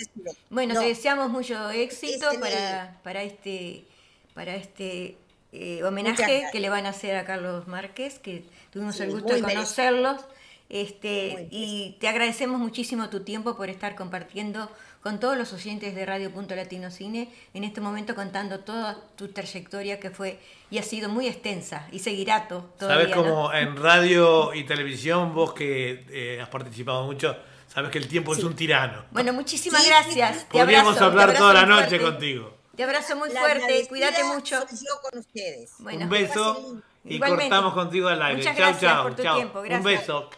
Bueno, 0.49 0.73
No, 0.73 0.81
te 0.81 0.87
deseamos 0.87 1.29
mucho 1.29 1.69
éxito 1.71 2.27
para, 2.41 2.99
para 3.05 3.23
este, 3.23 3.85
para 4.33 4.55
este 4.55 5.19
eh, 5.53 5.83
homenaje 5.85 6.47
que 6.51 6.59
le 6.61 6.71
van 6.71 6.87
a 6.87 6.91
hacer 6.91 7.17
a 7.17 7.27
Carlos 7.27 7.69
Márquez, 7.69 8.19
que 8.19 8.45
tuvimos 8.71 8.97
Sí, 8.97 9.03
el 9.03 9.11
gusto 9.11 9.35
de 9.35 9.43
merecido. 9.43 9.61
conocerlos. 9.63 10.25
Este, 10.71 11.49
y 11.51 11.99
te 12.01 12.09
agradecemos 12.09 12.61
muchísimo 12.61 13.11
tu 13.11 13.25
tiempo 13.25 13.57
por 13.57 13.69
estar 13.69 13.95
compartiendo 13.95 14.71
con 15.03 15.19
todos 15.19 15.37
los 15.37 15.53
oyentes 15.53 15.95
de 15.95 16.05
Radio 16.05 16.31
Punto 16.31 16.55
Latino 16.55 16.91
Cine, 16.91 17.33
en 17.55 17.65
este 17.65 17.81
momento 17.81 18.15
contando 18.15 18.61
toda 18.61 18.99
tu 19.17 19.29
trayectoria 19.29 19.99
que 19.99 20.11
fue 20.11 20.39
y 20.71 20.79
ha 20.79 20.83
sido 20.83 21.09
muy 21.09 21.27
extensa 21.27 21.87
y 21.91 22.01
seguirá 22.01 22.47
to- 22.49 22.71
todavía. 22.79 23.05
Sabes 23.09 23.17
¿no? 23.17 23.23
como 23.23 23.53
en 23.53 23.77
radio 23.77 24.53
y 24.55 24.65
televisión, 24.65 25.35
vos 25.35 25.55
que 25.55 26.05
eh, 26.11 26.41
has 26.43 26.49
participado 26.51 27.05
mucho, 27.05 27.35
sabes 27.67 27.91
que 27.91 27.99
el 27.99 28.09
tiempo 28.09 28.35
es 28.35 28.45
un 28.45 28.55
tirano. 28.55 29.05
Bueno, 29.11 29.33
muchísimas 29.33 29.83
Sí, 29.83 29.89
gracias. 29.89 30.41
sí, 30.41 30.47
Podríamos 30.51 30.97
abrazo, 30.97 31.05
hablar 31.07 31.35
toda 31.39 31.55
la 31.55 31.67
noche 31.67 31.99
fuerte. 31.99 32.05
contigo. 32.05 32.57
Te 32.77 32.85
abrazo 32.85 33.17
muy 33.17 33.31
la 33.31 33.41
fuerte, 33.41 33.87
cuídate 33.89 34.23
mucho. 34.25 34.61
soy 34.69 34.79
yo 34.79 35.01
con 35.03 35.19
ustedes. 35.19 35.73
Bueno, 35.81 36.05
un 36.05 36.09
beso 36.11 36.77
y 37.05 37.15
Igualmente. 37.15 37.49
cortamos 37.49 37.75
contigo 37.75 38.09
al 38.09 38.23
aire. 38.23 38.37
Muchas 38.39 38.57
chau, 38.57 38.67
gracias 38.67 38.93
chau, 38.93 39.03
por 39.03 39.17
tu 39.17 39.23
chau. 39.23 39.37
tiempo, 39.37 39.61
Un 39.61 39.83
beso. 39.83 40.31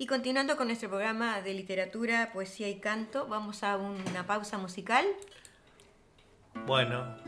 Y 0.00 0.06
continuando 0.06 0.56
con 0.56 0.68
nuestro 0.68 0.88
programa 0.88 1.42
de 1.42 1.52
literatura, 1.52 2.30
poesía 2.32 2.70
y 2.70 2.76
canto, 2.76 3.26
vamos 3.26 3.62
a 3.62 3.76
una 3.76 4.26
pausa 4.26 4.56
musical. 4.56 5.04
Bueno, 6.64 7.18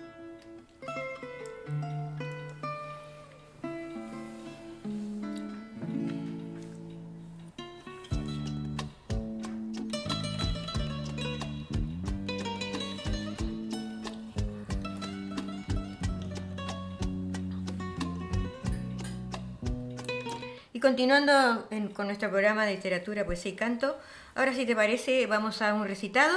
continuando 20.82 21.66
en- 21.70 21.88
con 21.88 22.06
nuestro 22.06 22.28
programa 22.28 22.66
de 22.66 22.74
literatura, 22.74 23.24
poesía 23.24 23.52
y 23.52 23.54
canto, 23.54 23.96
ahora 24.34 24.52
si 24.52 24.66
te 24.66 24.76
parece 24.76 25.26
vamos 25.26 25.62
a 25.62 25.72
un 25.72 25.86
recitado 25.86 26.36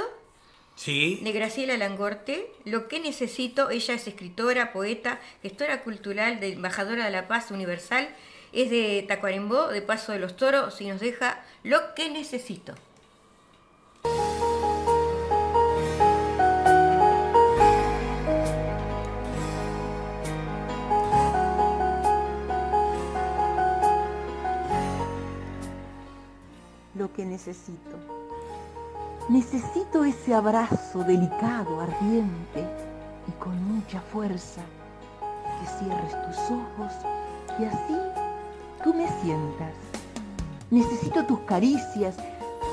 sí. 0.76 1.20
de 1.22 1.32
Graciela 1.32 1.76
Langorte. 1.76 2.50
Lo 2.64 2.88
que 2.88 3.00
necesito, 3.00 3.68
ella 3.68 3.94
es 3.94 4.06
escritora, 4.06 4.72
poeta, 4.72 5.20
gestora 5.42 5.82
cultural, 5.82 6.40
de 6.40 6.52
embajadora 6.52 7.04
de 7.04 7.10
la 7.10 7.28
paz 7.28 7.50
universal, 7.50 8.08
es 8.52 8.70
de 8.70 9.04
Tacuarembó, 9.06 9.66
de 9.68 9.82
Paso 9.82 10.12
de 10.12 10.20
los 10.20 10.36
Toros, 10.36 10.80
y 10.80 10.86
nos 10.86 11.00
deja 11.00 11.44
Lo 11.62 11.94
que 11.94 12.08
necesito. 12.08 12.74
Lo 27.06 27.12
que 27.12 27.24
necesito. 27.24 27.96
Necesito 29.28 30.04
ese 30.04 30.34
abrazo 30.34 31.04
delicado, 31.04 31.80
ardiente 31.80 32.66
y 33.28 33.32
con 33.42 33.56
mucha 33.62 34.00
fuerza. 34.00 34.62
Que 35.20 35.66
cierres 35.78 36.12
tus 36.26 36.36
ojos 36.50 36.92
y 37.60 37.64
así 37.64 37.96
tú 38.82 38.92
me 38.92 39.06
sientas. 39.20 39.74
Necesito 40.70 41.24
tus 41.26 41.38
caricias, 41.40 42.16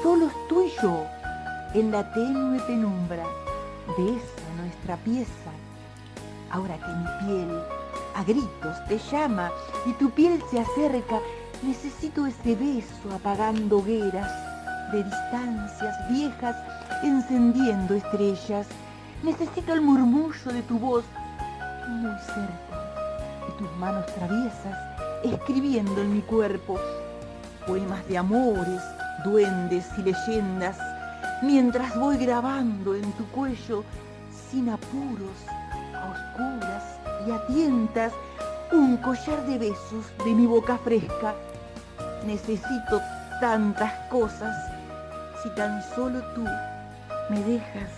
solos 0.01 0.31
tú 0.49 0.63
y 0.63 0.71
yo, 0.81 1.03
en 1.75 1.91
la 1.91 2.11
tenue 2.13 2.59
penumbra 2.61 3.25
de 3.97 4.15
esa 4.15 4.53
nuestra 4.57 4.97
pieza. 4.97 5.51
Ahora 6.49 6.77
que 6.77 6.91
mi 6.91 7.27
piel 7.27 7.61
a 8.15 8.23
gritos 8.23 8.85
te 8.87 8.97
llama 9.11 9.51
y 9.85 9.93
tu 9.93 10.09
piel 10.09 10.41
se 10.49 10.59
acerca, 10.59 11.19
necesito 11.63 12.25
ese 12.25 12.55
beso 12.55 13.13
apagando 13.13 13.77
hogueras 13.77 14.31
de 14.91 15.03
distancias 15.03 15.95
viejas 16.09 16.55
encendiendo 17.03 17.95
estrellas. 17.95 18.67
Necesito 19.23 19.73
el 19.73 19.81
murmullo 19.81 20.51
de 20.51 20.61
tu 20.63 20.77
voz 20.77 21.05
muy 21.87 22.17
cerca 22.25 23.47
y 23.47 23.57
tus 23.57 23.71
manos 23.77 24.05
traviesas 24.15 24.77
escribiendo 25.23 26.01
en 26.01 26.13
mi 26.13 26.21
cuerpo 26.21 26.79
poemas 27.65 28.05
de 28.07 28.17
amores, 28.17 28.81
duendes 29.23 29.85
y 29.97 30.01
leyendas, 30.01 30.77
mientras 31.41 31.97
voy 31.97 32.17
grabando 32.17 32.93
en 32.93 33.09
tu 33.13 33.25
cuello 33.27 33.85
sin 34.51 34.69
apuros, 34.69 35.37
a 35.95 36.11
oscuras 36.11 36.83
y 37.25 37.31
a 37.31 37.47
tientas, 37.47 38.11
un 38.73 38.97
collar 38.97 39.45
de 39.45 39.59
besos 39.59 40.05
de 40.25 40.33
mi 40.33 40.45
boca 40.45 40.77
fresca. 40.77 41.35
Necesito 42.25 43.01
tantas 43.41 43.91
cosas 44.09 44.55
si 45.41 45.49
tan 45.49 45.83
solo 45.93 46.21
tú 46.33 46.45
me 47.29 47.39
dejas. 47.43 47.89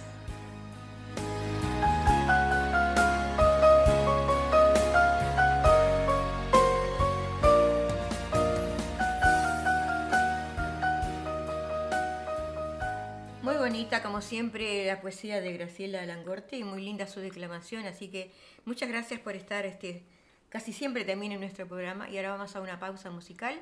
Muy 13.44 13.58
bonita, 13.58 14.02
como 14.02 14.22
siempre, 14.22 14.88
la 14.88 15.02
poesía 15.02 15.40
de 15.40 15.54
Graciela 15.54 16.04
Langorte 16.08 16.58
y 16.58 16.64
muy 16.64 16.82
linda 16.82 17.06
su 17.06 17.20
declamación. 17.20 17.86
Así 17.86 18.08
que 18.08 18.32
muchas 18.66 18.90
gracias 18.90 19.20
por 19.20 19.36
estar 19.36 19.68
este, 19.68 20.04
casi 20.50 20.74
siempre 20.74 21.06
también 21.06 21.34
en 21.34 21.42
nuestro 21.42 21.68
programa. 21.68 22.10
Y 22.10 22.18
ahora 22.18 22.32
vamos 22.32 22.56
a 22.56 22.62
una 22.62 22.80
pausa 22.80 23.12
musical. 23.12 23.62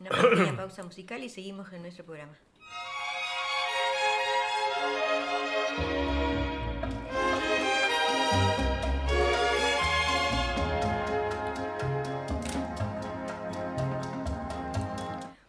Una 0.00 0.08
pequeña 0.08 0.56
pausa 0.56 0.82
musical 0.82 1.22
y 1.22 1.28
seguimos 1.28 1.70
en 1.74 1.82
nuestro 1.82 2.06
programa. 2.06 2.32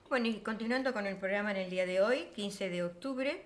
Bueno, 0.10 0.28
y 0.28 0.42
continuando 0.42 0.92
con 0.92 1.08
el 1.08 1.16
programa 1.16 1.52
en 1.52 1.58
el 1.58 1.70
día 1.70 1.86
de 1.86 2.02
hoy, 2.02 2.28
15 2.36 2.70
de 2.70 2.84
octubre, 2.84 3.46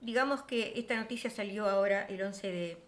digamos 0.00 0.42
que 0.44 0.72
esta 0.76 0.96
noticia 0.96 1.28
salió 1.28 1.68
ahora 1.68 2.06
el 2.06 2.22
11 2.22 2.50
de, 2.50 2.78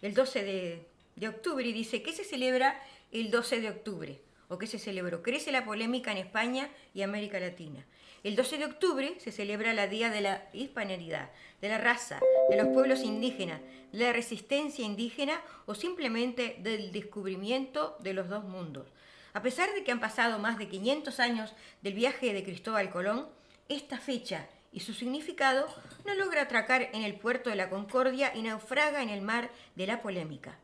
el 0.00 0.14
12 0.14 0.44
de, 0.44 0.86
de 1.16 1.28
octubre 1.28 1.66
y 1.66 1.74
dice 1.74 2.02
que 2.02 2.14
se 2.14 2.24
celebra 2.24 2.80
el 3.12 3.30
12 3.30 3.60
de 3.60 3.68
octubre 3.68 4.25
o 4.48 4.58
que 4.58 4.66
se 4.66 4.78
celebró. 4.78 5.22
Crece 5.22 5.52
la 5.52 5.64
polémica 5.64 6.12
en 6.12 6.18
España 6.18 6.68
y 6.94 7.02
América 7.02 7.40
Latina. 7.40 7.84
El 8.22 8.34
12 8.34 8.58
de 8.58 8.64
octubre 8.64 9.14
se 9.18 9.30
celebra 9.30 9.72
la 9.72 9.86
Día 9.86 10.10
de 10.10 10.20
la 10.20 10.48
Hispaneridad, 10.52 11.30
de 11.60 11.68
la 11.68 11.78
raza, 11.78 12.20
de 12.50 12.56
los 12.56 12.68
pueblos 12.68 13.02
indígenas, 13.02 13.60
de 13.92 14.04
la 14.04 14.12
resistencia 14.12 14.84
indígena 14.84 15.40
o 15.66 15.74
simplemente 15.74 16.56
del 16.60 16.92
descubrimiento 16.92 17.96
de 18.00 18.14
los 18.14 18.28
dos 18.28 18.44
mundos. 18.44 18.86
A 19.32 19.42
pesar 19.42 19.72
de 19.74 19.84
que 19.84 19.92
han 19.92 20.00
pasado 20.00 20.38
más 20.38 20.58
de 20.58 20.68
500 20.68 21.20
años 21.20 21.54
del 21.82 21.94
viaje 21.94 22.32
de 22.32 22.42
Cristóbal 22.42 22.90
Colón, 22.90 23.28
esta 23.68 23.98
fecha 23.98 24.48
y 24.72 24.80
su 24.80 24.92
significado 24.92 25.66
no 26.04 26.14
logra 26.14 26.42
atracar 26.42 26.90
en 26.92 27.02
el 27.02 27.14
puerto 27.14 27.50
de 27.50 27.56
la 27.56 27.70
Concordia 27.70 28.32
y 28.34 28.42
naufraga 28.42 29.02
en 29.02 29.10
el 29.10 29.22
mar 29.22 29.50
de 29.74 29.86
la 29.86 30.02
polémica. 30.02 30.58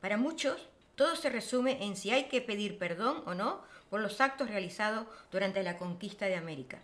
Para 0.00 0.16
muchos, 0.16 0.67
todo 0.98 1.14
se 1.14 1.30
resume 1.30 1.84
en 1.84 1.94
si 1.94 2.10
hay 2.10 2.24
que 2.24 2.40
pedir 2.40 2.76
perdón 2.76 3.22
o 3.24 3.32
no 3.32 3.62
por 3.88 4.00
los 4.00 4.20
actos 4.20 4.50
realizados 4.50 5.06
durante 5.30 5.62
la 5.62 5.78
conquista 5.78 6.26
de 6.26 6.34
América. 6.34 6.80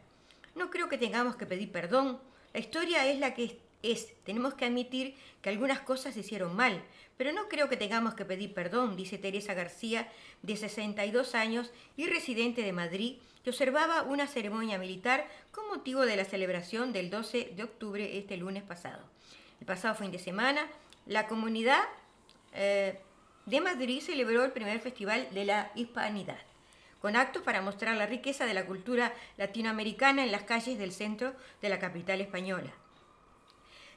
No 0.54 0.70
creo 0.70 0.88
que 0.88 0.98
tengamos 0.98 1.34
que 1.34 1.46
pedir 1.46 1.72
perdón. 1.72 2.20
La 2.52 2.60
historia 2.60 3.08
es 3.08 3.18
la 3.18 3.34
que 3.34 3.58
es. 3.82 4.14
Tenemos 4.22 4.54
que 4.54 4.66
admitir 4.66 5.16
que 5.42 5.48
algunas 5.48 5.80
cosas 5.80 6.14
se 6.14 6.20
hicieron 6.20 6.54
mal, 6.54 6.80
pero 7.16 7.32
no 7.32 7.48
creo 7.48 7.68
que 7.68 7.76
tengamos 7.76 8.14
que 8.14 8.24
pedir 8.24 8.54
perdón, 8.54 8.94
dice 8.94 9.18
Teresa 9.18 9.52
García, 9.52 10.08
de 10.42 10.56
62 10.56 11.34
años 11.34 11.72
y 11.96 12.06
residente 12.06 12.62
de 12.62 12.72
Madrid, 12.72 13.16
que 13.42 13.50
observaba 13.50 14.02
una 14.02 14.28
ceremonia 14.28 14.78
militar 14.78 15.26
con 15.50 15.66
motivo 15.66 16.06
de 16.06 16.14
la 16.14 16.24
celebración 16.24 16.92
del 16.92 17.10
12 17.10 17.54
de 17.56 17.64
octubre 17.64 18.16
este 18.16 18.36
lunes 18.36 18.62
pasado. 18.62 19.02
El 19.58 19.66
pasado 19.66 19.96
fin 19.96 20.12
de 20.12 20.20
semana, 20.20 20.68
la 21.04 21.26
comunidad 21.26 21.82
eh, 22.52 23.00
de 23.47 23.61
Madrid 23.61 24.01
celebró 24.01 24.45
el 24.45 24.53
primer 24.53 24.80
Festival 24.80 25.28
de 25.32 25.45
la 25.45 25.70
Hispanidad, 25.74 26.38
con 27.01 27.16
actos 27.16 27.42
para 27.42 27.61
mostrar 27.61 27.97
la 27.97 28.07
riqueza 28.07 28.47
de 28.47 28.55
la 28.55 28.64
cultura 28.64 29.12
latinoamericana 29.36 30.24
en 30.24 30.32
las 30.32 30.45
calles 30.45 30.78
del 30.78 30.92
centro 30.92 31.34
de 31.61 31.68
la 31.68 31.78
capital 31.78 32.20
española. 32.20 32.72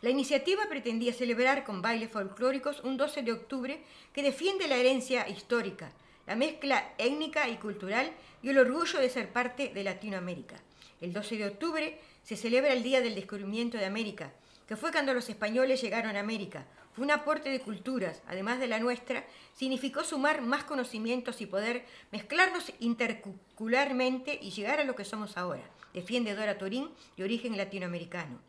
La 0.02 0.10
iniciativa 0.10 0.68
pretendía 0.70 1.14
celebrar 1.14 1.64
con 1.64 1.82
bailes 1.82 2.12
folclóricos 2.12 2.82
un 2.84 2.98
12 2.98 3.24
de 3.24 3.32
octubre 3.32 3.82
que 4.14 4.22
defiende 4.22 4.68
la 4.68 4.76
herencia 4.76 5.28
histórica, 5.28 5.91
la 6.28 6.36
mezcla 6.36 6.93
étnica 6.98 7.48
y 7.50 7.56
cultural 7.56 8.12
y 8.43 8.50
el 8.50 8.60
orgullo 8.60 9.00
de 9.00 9.10
ser 9.10 9.30
parte 9.30 9.70
de 9.70 9.84
Latinoamérica. 9.84 10.56
El 11.00 11.14
12 11.14 11.38
de 11.38 11.48
octubre 11.48 12.00
se 12.24 12.36
celebra 12.36 12.74
el 12.74 12.84
Día 12.84 13.02
del 13.02 13.16
Descubrimiento 13.16 13.78
de 13.78 13.86
América, 13.86 14.34
que 14.68 14.76
fue 14.76 14.91
cuando 14.91 15.14
los 15.14 15.30
españoles 15.30 15.82
llegaron 15.82 16.16
a 16.16 16.20
América. 16.20 16.66
Fue 16.98 17.06
un 17.06 17.12
aporte 17.12 17.52
de 17.52 17.62
culturas, 17.62 18.24
además 18.28 18.60
de 18.60 18.66
la 18.66 18.80
nuestra, 18.80 19.24
significó 19.54 20.04
sumar 20.04 20.41
más 20.41 20.64
conocimientos 20.64 21.41
y 21.41 21.45
poder 21.45 21.86
mezclarnos 22.12 22.74
interculturalmente 22.80 24.39
y 24.41 24.50
llegar 24.50 24.80
a 24.80 24.84
lo 24.84 24.95
que 24.95 25.06
somos 25.06 25.38
ahora, 25.38 25.62
defiende 25.93 26.34
Dora 26.34 26.58
Turín 26.58 26.89
de 27.16 27.24
origen 27.24 27.56
latinoamericano. 27.56 28.39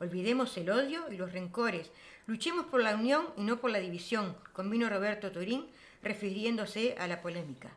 Olvidemos 0.00 0.54
el 0.58 0.68
odio 0.68 1.10
y 1.10 1.16
los 1.16 1.32
rencores, 1.32 1.90
luchemos 2.26 2.66
por 2.66 2.82
la 2.82 2.94
unión 2.94 3.24
y 3.38 3.42
no 3.44 3.56
por 3.56 3.70
la 3.70 3.80
división, 3.80 4.36
convino 4.52 4.90
Roberto 4.90 5.32
Turín, 5.32 5.64
refiriéndose 6.02 6.96
a 6.98 7.06
la 7.06 7.22
polémica. 7.22 7.70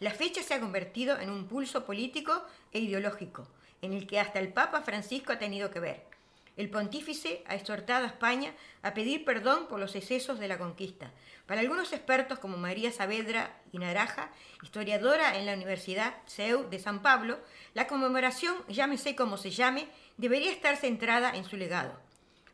La 0.00 0.12
fecha 0.12 0.42
se 0.42 0.54
ha 0.54 0.60
convertido 0.60 1.20
en 1.20 1.28
un 1.28 1.46
pulso 1.46 1.84
político 1.84 2.42
e 2.72 2.78
ideológico, 2.78 3.46
en 3.82 3.92
el 3.92 4.06
que 4.06 4.18
hasta 4.18 4.40
el 4.40 4.50
Papa 4.50 4.80
Francisco 4.80 5.34
ha 5.34 5.38
tenido 5.38 5.70
que 5.70 5.80
ver. 5.80 6.13
El 6.56 6.70
pontífice 6.70 7.42
ha 7.46 7.56
exhortado 7.56 8.04
a 8.04 8.08
España 8.08 8.54
a 8.82 8.94
pedir 8.94 9.24
perdón 9.24 9.66
por 9.66 9.80
los 9.80 9.96
excesos 9.96 10.38
de 10.38 10.46
la 10.46 10.56
conquista. 10.56 11.10
Para 11.46 11.60
algunos 11.60 11.92
expertos 11.92 12.38
como 12.38 12.56
María 12.56 12.92
Saavedra 12.92 13.56
y 13.72 13.78
Naraja, 13.78 14.30
historiadora 14.62 15.36
en 15.36 15.46
la 15.46 15.54
Universidad 15.54 16.14
CEU 16.28 16.70
de 16.70 16.78
San 16.78 17.02
Pablo, 17.02 17.40
la 17.74 17.88
conmemoración, 17.88 18.54
llámese 18.68 19.16
como 19.16 19.36
se 19.36 19.50
llame, 19.50 19.88
debería 20.16 20.52
estar 20.52 20.76
centrada 20.76 21.34
en 21.34 21.44
su 21.44 21.56
legado. 21.56 21.98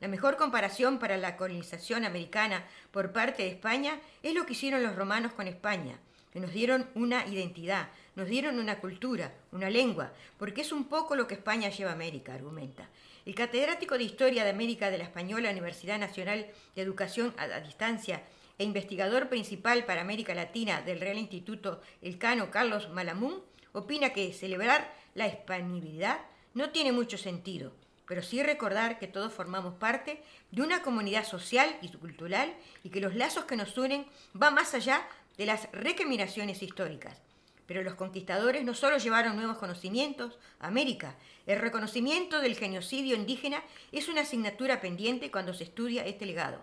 La 0.01 0.09
mejor 0.09 0.39
comparación 0.39 0.99
para 0.99 1.19
la 1.19 1.37
colonización 1.37 2.07
americana 2.07 2.65
por 2.91 3.13
parte 3.13 3.43
de 3.43 3.51
España 3.51 4.01
es 4.23 4.33
lo 4.33 4.47
que 4.47 4.55
hicieron 4.55 4.83
los 4.83 4.97
romanos 4.97 5.35
con 5.35 5.47
España, 5.47 5.99
que 6.33 6.41
nos 6.41 6.53
dieron 6.53 6.89
una 6.95 7.27
identidad, 7.27 7.91
nos 8.17 8.29
dieron 8.29 8.59
una 8.59 8.79
cultura, 8.79 9.35
una 9.53 9.69
lengua, 9.69 10.13
porque 10.39 10.63
es 10.63 10.73
un 10.73 10.85
poco 10.85 11.17
lo 11.17 11.27
que 11.27 11.35
España 11.35 11.69
lleva 11.69 11.91
a 11.91 11.95
América, 11.95 12.33
argumenta. 12.33 12.89
El 13.27 13.35
catedrático 13.35 13.99
de 13.99 14.05
Historia 14.05 14.45
de 14.45 14.51
América 14.51 14.91
de 14.91 14.97
la 14.97 15.05
Española 15.05 15.51
Universidad 15.51 15.99
Nacional 15.99 16.47
de 16.75 16.83
Educación 16.83 17.35
a, 17.37 17.61
Distancia 17.61 18.23
e 18.59 18.65
investigador 18.65 19.29
principal 19.29 19.85
para 19.85 20.01
América 20.01 20.35
Latina 20.35 20.81
del 20.81 21.01
Real 21.01 21.19
Instituto 21.19 21.83
Elcano 22.01 22.51
Carlos 22.51 22.89
Malamún 22.91 23.43
opina 23.73 24.11
que 24.11 24.33
celebrar 24.33 24.93
la 25.15 25.29
hispanidad 25.29 26.21
no 26.55 26.71
tiene 26.71 26.93
mucho 26.93 27.19
sentido, 27.19 27.73
pero 28.07 28.23
sí 28.23 28.43
recordar 28.43 28.99
que 28.99 29.07
todos 29.07 29.33
formamos 29.33 29.75
parte 29.75 30.23
de 30.51 30.63
una 30.63 30.83
comunidad 30.83 31.25
social 31.25 31.77
y 31.83 31.89
cultural 31.91 32.55
y 32.83 32.89
que 32.89 33.01
los 33.01 33.15
lazos 33.15 33.45
que 33.45 33.57
nos 33.57 33.77
unen 33.77 34.07
van 34.33 34.55
más 34.55 34.75
allá 34.75 35.07
de 35.37 35.47
las 35.47 35.71
recriminaciones 35.73 36.63
históricas. 36.63 37.21
Pero 37.67 37.85
los 37.85 37.95
conquistadores 37.95 38.65
no 38.65 38.75
solo 38.75 38.99
llevaron 38.99 39.37
nuevos 39.37 39.59
conocimientos 39.59 40.39
a 40.59 40.67
América, 40.67 41.15
el 41.51 41.59
reconocimiento 41.59 42.41
del 42.41 42.55
genocidio 42.55 43.17
indígena 43.17 43.63
es 43.91 44.09
una 44.09 44.21
asignatura 44.21 44.81
pendiente 44.81 45.33
cuando 45.33 45.53
se 45.53 45.65
estudia 45.65 46.07
este 46.07 46.25
legado. 46.25 46.63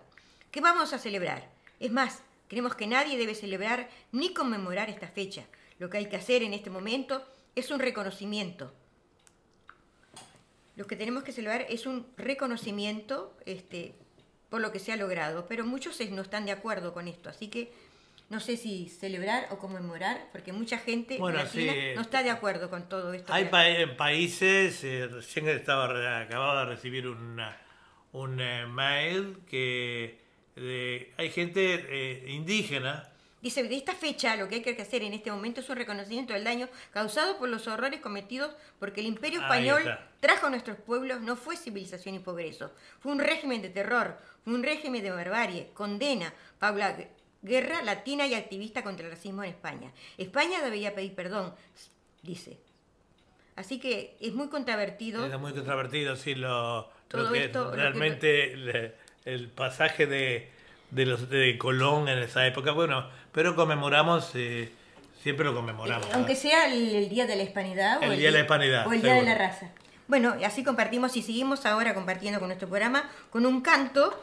¿Qué 0.50 0.62
vamos 0.62 0.94
a 0.94 0.98
celebrar? 0.98 1.50
Es 1.78 1.92
más, 1.92 2.22
creemos 2.48 2.74
que 2.74 2.86
nadie 2.86 3.18
debe 3.18 3.34
celebrar 3.34 3.90
ni 4.12 4.32
conmemorar 4.32 4.88
esta 4.88 5.06
fecha. 5.08 5.44
Lo 5.78 5.90
que 5.90 5.98
hay 5.98 6.08
que 6.08 6.16
hacer 6.16 6.42
en 6.42 6.54
este 6.54 6.70
momento 6.70 7.22
es 7.54 7.70
un 7.70 7.80
reconocimiento. 7.80 8.72
Lo 10.74 10.86
que 10.86 10.96
tenemos 10.96 11.22
que 11.22 11.32
celebrar 11.32 11.66
es 11.68 11.84
un 11.84 12.06
reconocimiento 12.16 13.36
este, 13.44 13.94
por 14.48 14.62
lo 14.62 14.72
que 14.72 14.78
se 14.78 14.92
ha 14.92 14.96
logrado, 14.96 15.46
pero 15.46 15.66
muchos 15.66 16.00
no 16.10 16.22
están 16.22 16.46
de 16.46 16.52
acuerdo 16.52 16.94
con 16.94 17.08
esto, 17.08 17.28
así 17.28 17.48
que 17.48 17.70
no 18.28 18.40
sé 18.40 18.56
si 18.56 18.88
celebrar 18.88 19.48
o 19.50 19.58
conmemorar, 19.58 20.26
porque 20.32 20.52
mucha 20.52 20.78
gente 20.78 21.16
Bueno, 21.18 21.38
latina 21.38 21.72
sí. 21.72 21.78
no 21.94 22.02
está 22.02 22.22
de 22.22 22.30
acuerdo 22.30 22.68
con 22.68 22.88
todo 22.88 23.12
esto. 23.14 23.32
Hay 23.32 23.46
pa- 23.46 23.68
eh, 23.68 23.86
países, 23.86 24.84
eh, 24.84 25.06
recién 25.06 25.48
estaba 25.48 26.20
acababa 26.20 26.60
de 26.64 26.74
recibir 26.74 27.06
una- 27.08 27.56
un 28.12 28.40
eh, 28.40 28.66
mail 28.66 29.38
que 29.48 30.18
de- 30.56 31.12
hay 31.16 31.30
gente 31.30 31.84
eh, 31.88 32.30
indígena 32.30 33.08
Dice, 33.40 33.62
de 33.62 33.76
esta 33.76 33.94
fecha 33.94 34.34
lo 34.34 34.48
que 34.48 34.56
hay 34.56 34.62
que 34.62 34.82
hacer 34.82 35.04
en 35.04 35.12
este 35.12 35.30
momento 35.30 35.60
es 35.60 35.68
un 35.68 35.76
reconocimiento 35.76 36.32
del 36.32 36.42
daño 36.42 36.68
causado 36.92 37.38
por 37.38 37.48
los 37.48 37.68
horrores 37.68 38.00
cometidos 38.00 38.52
porque 38.80 39.00
el 39.00 39.06
imperio 39.06 39.40
español 39.40 39.96
trajo 40.18 40.48
a 40.48 40.50
nuestros 40.50 40.76
pueblos, 40.78 41.20
no 41.20 41.36
fue 41.36 41.56
civilización 41.56 42.16
y 42.16 42.18
progreso, 42.18 42.72
fue 42.98 43.12
un 43.12 43.20
régimen 43.20 43.62
de 43.62 43.68
terror, 43.68 44.18
fue 44.42 44.54
un 44.54 44.64
régimen 44.64 45.04
de 45.04 45.12
barbarie, 45.12 45.70
condena, 45.72 46.34
Paula 46.58 46.96
Guerra 47.42 47.82
latina 47.82 48.26
y 48.26 48.34
activista 48.34 48.82
contra 48.82 49.06
el 49.06 49.12
racismo 49.12 49.44
en 49.44 49.50
España. 49.50 49.90
España 50.16 50.60
debería 50.62 50.94
pedir 50.94 51.14
perdón, 51.14 51.54
dice. 52.22 52.58
Así 53.56 53.78
que 53.80 54.16
es 54.20 54.32
muy 54.34 54.48
controvertido. 54.48 55.24
Es 55.26 55.38
muy 55.38 55.52
controvertido, 55.52 56.16
sí, 56.16 56.34
lo, 56.34 56.90
que 57.08 57.44
esto, 57.44 57.64
lo 57.66 57.70
que- 57.72 57.76
realmente 57.76 58.52
el, 58.52 58.94
el 59.24 59.48
pasaje 59.48 60.06
de, 60.06 60.48
de 60.90 61.06
los 61.06 61.28
de 61.28 61.58
Colón 61.58 62.08
en 62.08 62.18
esa 62.18 62.46
época, 62.46 62.72
bueno, 62.72 63.08
pero 63.32 63.54
conmemoramos, 63.56 64.30
eh, 64.34 64.70
siempre 65.22 65.44
lo 65.44 65.54
conmemoramos. 65.54 66.06
Eh, 66.06 66.10
Aunque 66.14 66.36
sea 66.36 66.66
el, 66.72 66.94
el 66.94 67.08
Día 67.08 67.26
de 67.26 67.34
la 67.36 67.42
Hispanidad. 67.42 68.02
El 68.02 68.10
o 68.10 68.16
Día 68.16 68.28
de 68.28 68.32
la 68.32 68.40
Hispanidad, 68.40 68.86
O 68.86 68.92
el 68.92 69.02
Día 69.02 69.14
de 69.14 69.22
la. 69.22 69.34
Raza. 69.34 69.70
Bueno, 70.06 70.36
y 70.40 70.44
así 70.44 70.62
compartimos 70.64 71.16
y 71.16 71.22
seguimos 71.22 71.66
ahora 71.66 71.94
compartiendo 71.94 72.38
con 72.38 72.48
nuestro 72.48 72.68
programa 72.68 73.10
con 73.30 73.44
un 73.44 73.60
canto 73.60 74.18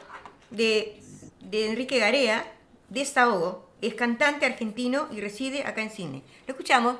de, 0.49 0.99
de 1.41 1.69
Enrique 1.69 1.99
Garea, 1.99 2.45
Desahogo. 2.89 3.65
Es 3.81 3.93
cantante 3.93 4.45
argentino 4.45 5.07
y 5.11 5.21
reside 5.21 5.63
acá 5.63 5.81
en 5.81 5.91
Cine. 5.91 6.23
Lo 6.47 6.53
escuchamos. 6.53 6.95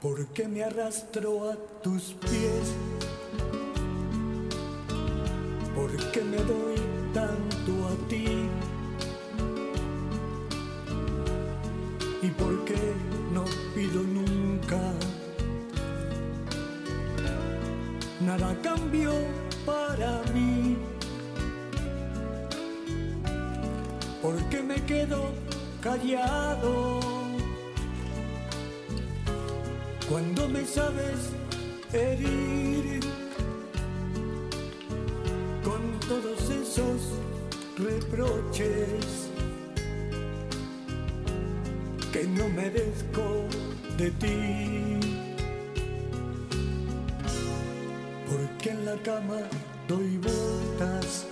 ¿Por 0.00 0.26
qué 0.28 0.46
me 0.46 0.62
arrastro 0.62 1.50
a 1.50 1.56
tus 1.82 2.14
pies? 2.20 2.74
¿Por 5.74 5.96
qué 6.12 6.22
me 6.22 6.36
doy 6.36 6.93
tanto 7.14 7.72
a 7.88 8.08
ti? 8.08 8.26
¿Y 12.20 12.28
por 12.28 12.64
qué 12.64 12.82
no 13.32 13.44
pido 13.74 14.02
nunca? 14.02 14.80
Nada 18.20 18.56
cambió 18.62 19.12
para 19.64 20.22
mí. 20.34 20.76
¿Por 24.20 24.36
qué 24.48 24.62
me 24.62 24.82
quedo 24.84 25.32
callado? 25.82 27.00
Cuando 30.08 30.48
me 30.48 30.64
sabes 30.64 31.20
herir 31.92 33.00
con 35.62 35.82
todo 36.08 36.33
esos 36.74 37.02
reproches 37.78 39.30
que 42.12 42.26
no 42.26 42.48
merezco 42.48 43.46
de 43.96 44.10
ti. 44.10 44.98
Porque 48.28 48.70
en 48.70 48.84
la 48.84 48.96
cama 49.02 49.38
doy 49.86 50.18
vueltas 50.18 51.26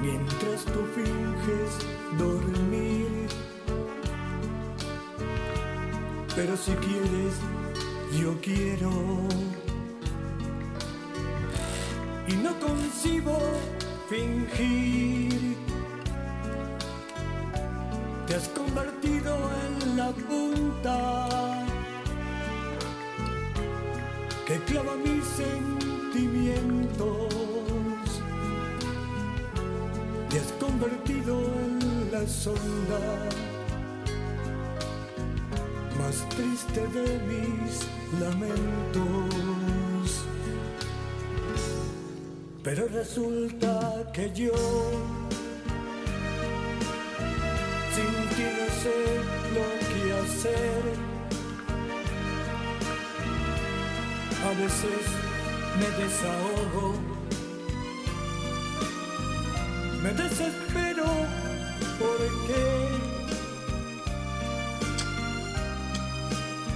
mientras 0.00 0.64
tú 0.66 0.80
finges 0.94 1.70
dormir. 2.18 3.26
Pero 6.36 6.56
si 6.56 6.70
quieres, 6.72 7.34
yo 8.20 8.40
quiero. 8.40 9.61
Y 12.28 12.34
no 12.34 12.58
concibo 12.60 13.38
fingir. 14.08 15.56
Te 18.26 18.34
has 18.34 18.48
convertido 18.48 19.36
en 19.66 19.96
la 19.96 20.12
punta 20.12 21.28
que 24.46 24.58
clava 24.64 24.96
mis 24.96 25.24
sentimientos 25.24 27.32
te 30.32 30.40
has 30.40 30.50
convertido 30.52 31.42
en 31.42 32.10
la 32.10 32.26
sonda 32.26 33.28
más 35.98 36.26
triste 36.30 36.80
de 36.88 37.18
mis 37.28 37.86
lamentos. 38.18 39.61
Pero 42.64 42.86
resulta 42.86 44.10
que 44.12 44.30
yo 44.32 44.52
sin 47.94 48.14
ti 48.34 48.46
no 48.58 48.66
sé 48.82 48.98
lo 49.56 49.66
que 49.88 50.02
hacer. 50.22 50.82
A 54.44 54.50
veces 54.60 55.04
me 55.78 55.88
desahogo 56.02 57.12
me 60.02 60.10
desespero 60.10 61.04
porque 61.98 62.62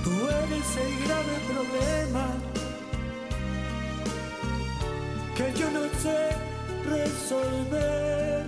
tú 0.04 0.14
eres 0.42 0.76
el 0.76 0.92
grave 1.04 1.36
problema 1.48 2.55
que 5.36 5.52
yo 5.52 5.70
no 5.70 5.82
sé 6.00 6.30
resolver 6.88 8.46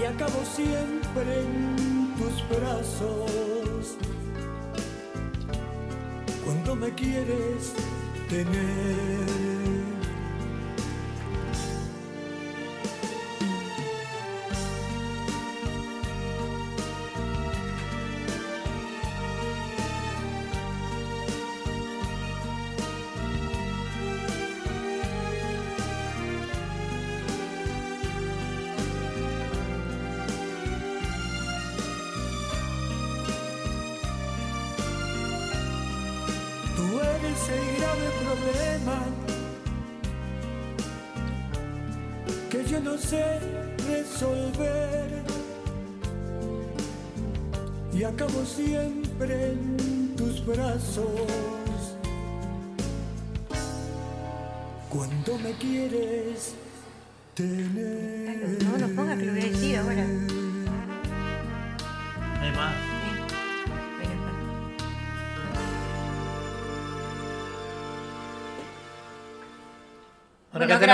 y 0.00 0.04
acabo 0.04 0.42
siempre 0.44 1.40
en 1.40 2.14
tus 2.16 2.58
brazos 2.58 3.96
cuando 6.44 6.74
me 6.76 6.94
quieres 6.94 7.74
tener. 8.30 9.77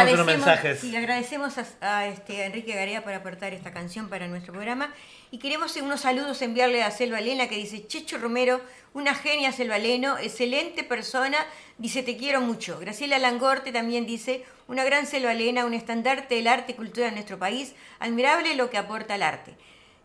Tenemos 0.01 0.15
unos 0.15 0.27
mensajes. 0.27 0.81
sí, 0.81 0.95
agradecemos 0.97 1.55
a, 1.59 1.67
a, 1.81 2.07
este, 2.07 2.43
a 2.43 2.47
Enrique 2.47 2.75
Garea 2.75 3.03
por 3.03 3.13
aportar 3.13 3.55
esta 3.55 3.73
canción 3.73 4.09
para 4.09 4.27
nuestro 4.27 4.53
programa. 4.53 4.93
Y 5.31 5.39
queremos 5.39 5.77
unos 5.77 6.03
saludos 6.03 6.43
enviarle 6.43 6.83
a 6.83 6.91
Selva 6.91 7.19
Elena 7.19 7.49
que 7.49 7.57
dice, 7.57 7.87
Checho 7.87 8.19
Romero, 8.19 8.61
una 8.93 9.15
genia 9.15 9.51
Selva 9.53 9.79
Leno, 9.79 10.17
excelente 10.19 10.85
persona, 10.85 11.39
dice, 11.79 12.03
te 12.03 12.17
quiero 12.17 12.41
mucho. 12.41 12.79
Graciela 12.79 13.19
Langorte 13.19 13.73
también 13.73 14.07
dice, 14.07 14.45
una 14.69 14.85
gran 14.85 15.07
Selva 15.07 15.33
Elena, 15.33 15.65
un 15.65 15.75
estandarte 15.75 16.37
del 16.37 16.47
arte 16.47 16.73
y 16.73 16.75
cultura 16.77 17.07
de 17.07 17.13
nuestro 17.13 17.39
país, 17.39 17.75
admirable 17.99 18.55
lo 18.55 18.71
que 18.71 18.79
aporta 18.79 19.15
al 19.15 19.23
arte. 19.23 19.55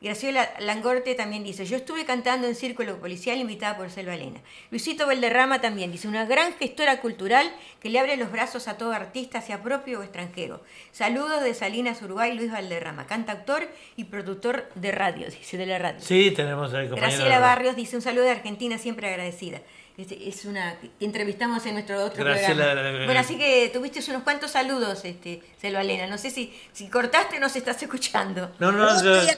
Graciela 0.01 0.49
Langorte 0.59 1.13
también 1.13 1.43
dice, 1.43 1.65
yo 1.65 1.75
estuve 1.75 2.05
cantando 2.05 2.47
en 2.47 2.55
Círculo 2.55 2.99
Policial 2.99 3.37
invitada 3.37 3.75
por 3.75 3.89
Selva 3.89 4.15
Elena. 4.15 4.39
Luisito 4.71 5.05
Valderrama 5.05 5.59
también 5.59 5.91
dice, 5.91 6.07
una 6.07 6.25
gran 6.25 6.53
gestora 6.53 7.01
cultural 7.01 7.51
que 7.81 7.89
le 7.89 7.99
abre 7.99 8.15
los 8.15 8.31
brazos 8.31 8.69
a 8.69 8.77
todo 8.77 8.93
artista, 8.93 9.41
sea 9.41 9.61
propio 9.61 9.99
o 9.99 10.03
extranjero. 10.03 10.63
Saludos 10.93 11.43
de 11.43 11.53
Salinas, 11.53 12.01
Uruguay, 12.01 12.33
Luis 12.33 12.49
Valderrama, 12.51 13.07
cantautor 13.07 13.67
y 13.97 14.05
productor 14.05 14.69
de 14.75 14.91
radio, 14.91 15.27
dice, 15.29 15.57
de 15.57 15.65
la 15.65 15.77
radio. 15.79 15.99
Sí, 15.99 16.31
tenemos 16.31 16.73
ahí 16.73 16.87
compañero. 16.87 17.17
Graciela 17.17 17.39
Barrios 17.39 17.75
dice, 17.75 17.97
un 17.97 18.01
saludo 18.01 18.23
de 18.23 18.31
Argentina, 18.31 18.77
siempre 18.77 19.09
agradecida. 19.09 19.59
Este, 19.97 20.29
es 20.29 20.45
una 20.45 20.79
que 20.79 20.91
entrevistamos 21.05 21.65
en 21.65 21.73
nuestro 21.73 22.01
otro 22.05 22.23
Graciela, 22.23 22.71
programa. 22.71 22.99
eh, 22.99 23.05
Bueno, 23.05 23.19
así 23.19 23.37
que 23.37 23.69
tuviste 23.73 23.99
unos 24.09 24.23
cuantos 24.23 24.51
saludos, 24.51 25.03
este, 25.03 25.41
Selva 25.59 25.81
Elena. 25.81 26.07
No 26.07 26.17
sé 26.17 26.29
si, 26.29 26.57
si 26.71 26.87
cortaste 26.87 27.35
o 27.35 27.39
no 27.41 27.49
se 27.49 27.59
estás 27.59 27.83
escuchando. 27.83 28.49
No, 28.59 28.71
no, 28.71 28.85
No, 28.85 29.03
yo. 29.03 29.29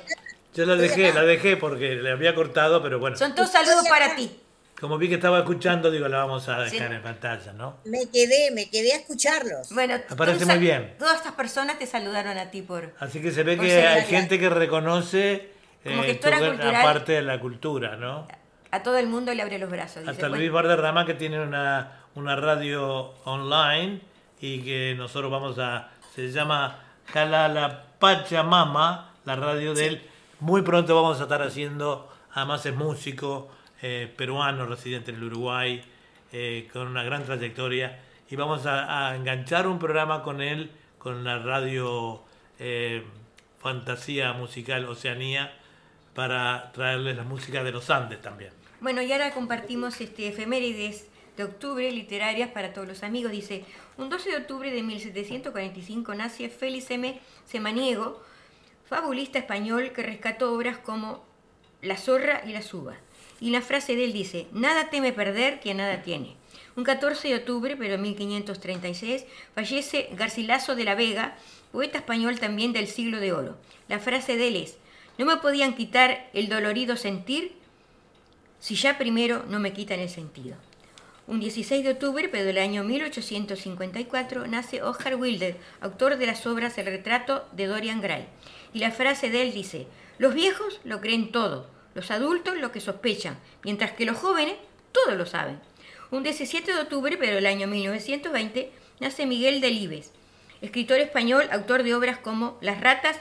Yo 0.54 0.66
la 0.66 0.76
dejé, 0.76 1.14
la 1.14 1.24
dejé 1.24 1.58
porque 1.58 1.96
le 1.96 2.12
había 2.12 2.36
cortado, 2.36 2.82
pero 2.82 3.00
bueno. 3.00 3.16
Son 3.18 3.34
todos 3.36 3.52
saludos 3.52 3.88
para 3.90 4.16
ti. 4.16 4.38
Como 4.80 4.98
vi 4.98 5.08
que 5.10 5.16
estaba 5.16 5.38
escuchando, 5.40 5.92
digo, 5.92 6.08
la 6.08 6.18
vamos 6.18 6.50
a 6.50 6.60
dejar 6.62 6.90
Sí. 6.90 6.96
en 6.96 7.02
pantalla, 7.04 7.54
¿no? 7.54 7.78
Me 7.86 8.10
quedé, 8.12 8.50
me 8.52 8.68
quedé 8.70 8.94
a 8.94 8.96
escucharlos. 8.98 9.70
Bueno, 9.72 9.96
Me 10.10 10.16
parece 10.16 10.44
muy 10.46 10.58
bien. 10.58 10.96
Todas 10.98 11.18
estas 11.18 11.34
personas 11.34 11.78
te 11.78 11.86
saludaron 11.86 12.36
a 12.40 12.50
ti 12.50 12.64
por... 12.64 12.92
Así 13.00 13.22
que 13.22 13.32
se 13.32 13.44
ve 13.44 13.60
que 13.60 13.86
hay 13.88 14.02
la- 14.02 14.08
gente 14.08 14.40
que 14.40 14.50
reconoce 14.50 15.52
Como 15.84 16.04
eh, 16.04 16.08
gestora 16.08 16.40
tu- 16.40 16.46
cultural. 16.48 16.76
aparte 16.78 17.12
de 17.12 17.22
la 17.22 17.40
cultura, 17.40 17.96
¿no? 17.96 18.28
A 18.72 18.82
todo 18.82 18.98
el 18.98 19.06
mundo 19.06 19.32
le 19.36 19.44
abre 19.44 19.60
los 19.60 19.70
brazos. 19.70 19.98
Dice, 20.02 20.10
Hasta 20.12 20.30
bueno, 20.30 20.38
Luis 20.38 20.52
Valderrama 20.52 21.06
que 21.06 21.14
tiene 21.14 21.40
una, 21.40 22.00
una 22.16 22.36
radio 22.36 23.14
online 23.26 24.02
y 24.40 24.64
que 24.64 24.96
nosotros 24.98 25.30
vamos 25.30 25.60
a... 25.60 25.90
Se 26.16 26.32
llama 26.32 26.80
Jalala 27.14 27.84
Pachamama, 28.00 29.14
la 29.26 29.36
radio 29.36 29.74
de 29.76 29.88
él. 29.88 30.02
Muy 30.42 30.64
pronto 30.64 30.96
vamos 30.96 31.20
a 31.20 31.24
estar 31.24 31.44
haciendo, 31.44 32.10
además 32.34 32.66
es 32.66 32.76
músico 32.76 33.48
eh, 33.84 34.12
peruano, 34.18 34.66
residente 34.66 35.12
en 35.12 35.18
el 35.18 35.26
Uruguay, 35.26 35.84
eh, 36.32 36.68
con 36.74 36.88
una 36.88 37.04
gran 37.04 37.24
trayectoria. 37.24 38.00
Y 38.28 38.36
vamos 38.36 38.66
a, 38.66 39.16
enganchar 39.16 39.68
un 39.68 39.78
programa 39.78 40.24
con 40.24 40.42
él, 40.42 40.72
con 40.98 41.24
la 41.24 41.38
radio 41.38 42.24
eh, 42.58 43.04
Fantasía 43.60 44.34
Musical 44.34 44.86
Oceanía, 44.86 45.54
para 46.16 46.72
traerles 46.72 47.18
la 47.18 47.24
música 47.24 47.64
de 47.64 47.72
los 47.72 47.92
Andes 47.92 48.20
también. 48.20 48.52
Bueno, 48.80 49.04
y 49.04 49.12
ahora 49.12 49.36
compartimos 49.36 50.02
este, 50.02 50.28
efemérides 50.28 51.08
de 51.38 51.44
octubre 51.44 51.92
literarias 51.92 52.50
para 52.50 52.74
todos 52.74 52.88
los 52.88 53.04
amigos. 53.04 53.32
Dice, 53.32 53.64
un 53.96 54.10
12 54.10 54.32
de 54.32 54.38
octubre 54.38 54.72
de 54.72 54.82
1745 54.82 56.16
nace 56.16 56.50
Félix 56.50 56.90
M. 56.90 57.22
Semaniego, 57.46 58.24
fabulista 58.92 59.40
español 59.40 59.94
que 59.94 60.04
rescató 60.04 60.54
obras 60.54 60.78
como 60.78 61.24
La 61.82 61.96
zorra 61.96 62.44
y 62.46 62.52
las 62.52 62.74
uvas. 62.74 62.98
y 63.40 63.50
la 63.50 63.62
frase 63.62 63.96
de 63.96 64.04
él 64.04 64.12
dice, 64.12 64.48
nada 64.52 64.90
teme 64.90 65.14
perder 65.14 65.62
quien 65.62 65.78
nada 65.78 66.02
tiene. 66.02 66.36
Un 66.76 66.84
14 66.84 67.30
de 67.30 67.36
octubre, 67.36 67.78
pero 67.78 67.94
en 67.94 68.02
1536, 68.02 69.26
fallece 69.56 70.10
Garcilaso 70.12 70.76
de 70.76 70.84
la 70.84 70.96
Vega, 70.96 71.38
poeta 71.72 72.00
español 72.00 72.38
también 72.38 72.74
del 72.74 72.88
siglo 72.88 73.22
de 73.22 73.32
oro. 73.32 73.58
La 73.88 74.00
frase 74.00 74.36
de 74.36 74.50
él 74.50 74.58
es, 74.58 74.78
no 75.18 75.26
me 75.26 75.38
podían 75.38 75.74
quitar 75.74 76.30
el 76.34 76.50
dolorido 76.50 76.98
sentir 76.98 77.54
si 78.60 78.76
ya 78.76 78.98
primero 78.98 79.46
no 79.48 79.60
me 79.60 79.72
quitan 79.72 80.02
el 80.02 80.10
sentido. 80.10 80.58
Un 81.28 81.40
16 81.40 81.86
de 81.86 81.92
octubre, 81.92 82.28
pero 82.28 82.44
del 82.44 82.58
año 82.58 82.84
1854, 82.84 84.48
nace 84.48 84.82
Oscar 84.84 85.16
Wilde, 85.16 85.56
autor 85.80 86.18
de 86.18 86.26
las 86.26 86.46
obras 86.46 86.78
El 86.78 86.88
retrato 86.88 87.48
de 87.54 87.68
Dorian 87.68 88.02
Gray. 88.02 88.28
Y 88.74 88.80
la 88.80 88.92
frase 88.92 89.30
de 89.30 89.42
él 89.42 89.54
dice, 89.54 89.88
los 90.18 90.34
viejos 90.34 90.80
lo 90.84 91.02
creen 91.02 91.32
todo, 91.32 91.68
los 91.94 92.12
adultos 92.12 92.58
lo 92.58 92.72
que 92.72 92.80
sospechan, 92.80 93.38
mientras 93.64 93.92
que 93.92 94.06
los 94.06 94.18
jóvenes 94.18 94.56
todo 94.92 95.16
lo 95.16 95.26
saben. 95.26 95.60
Un 96.12 96.24
17 96.24 96.74
de 96.74 96.82
octubre, 96.82 97.18
pero 97.18 97.36
del 97.36 97.46
año 97.46 97.68
1920, 97.68 98.72
nace 99.00 99.26
Miguel 99.26 99.62
Delibes, 99.62 100.12
escritor 100.62 101.00
español, 101.00 101.48
autor 101.52 101.84
de 101.84 101.96
obras 101.96 102.18
como 102.18 102.58
Las 102.62 102.82
ratas 102.82 103.18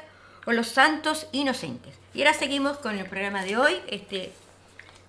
o 0.46 0.52
Los 0.52 0.68
santos 0.68 1.28
inocentes. 1.32 1.94
Y 2.14 2.22
ahora 2.22 2.34
seguimos 2.34 2.78
con 2.78 2.98
el 2.98 3.06
programa 3.06 3.44
de 3.44 3.56
hoy, 3.56 3.80
este, 3.88 4.32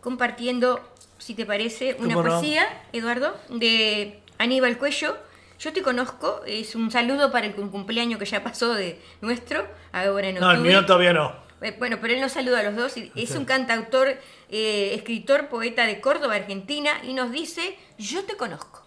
compartiendo, 0.02 0.80
si 1.18 1.34
te 1.34 1.46
parece, 1.46 1.96
una 2.00 2.16
poesía, 2.16 2.68
Eduardo, 2.94 3.36
de 3.50 4.20
Aníbal 4.38 4.78
Cuello. 4.78 5.18
Yo 5.62 5.72
te 5.72 5.84
conozco, 5.84 6.42
es 6.48 6.74
un 6.74 6.90
saludo 6.90 7.32
para 7.32 7.46
el 7.46 7.56
cum- 7.56 7.70
cumpleaños 7.70 8.18
que 8.18 8.26
ya 8.26 8.44
pasó 8.44 8.74
de 8.74 9.00
nuestro, 9.22 9.64
ahora 9.92 10.30
en 10.30 10.40
No, 10.40 10.50
el 10.50 10.62
mío 10.62 10.84
todavía 10.88 11.14
no. 11.14 11.34
Eh, 11.62 11.76
Bueno, 11.78 12.00
pero 12.02 12.16
él 12.16 12.20
nos 12.20 12.32
saluda 12.32 12.62
a 12.62 12.64
los 12.64 12.76
dos. 12.76 12.98
y 12.98 13.12
Es 13.16 13.30
Sí. 13.30 13.38
un 13.38 13.46
cantautor, 13.46 14.08
eh, 14.50 14.96
escritor, 14.96 15.50
poeta 15.50 15.86
de 15.86 16.02
Córdoba, 16.02 16.34
Argentina, 16.34 16.90
y 17.04 17.14
nos 17.14 17.32
dice, 17.32 17.78
yo 18.00 18.24
te 18.26 18.36
conozco. 18.38 18.82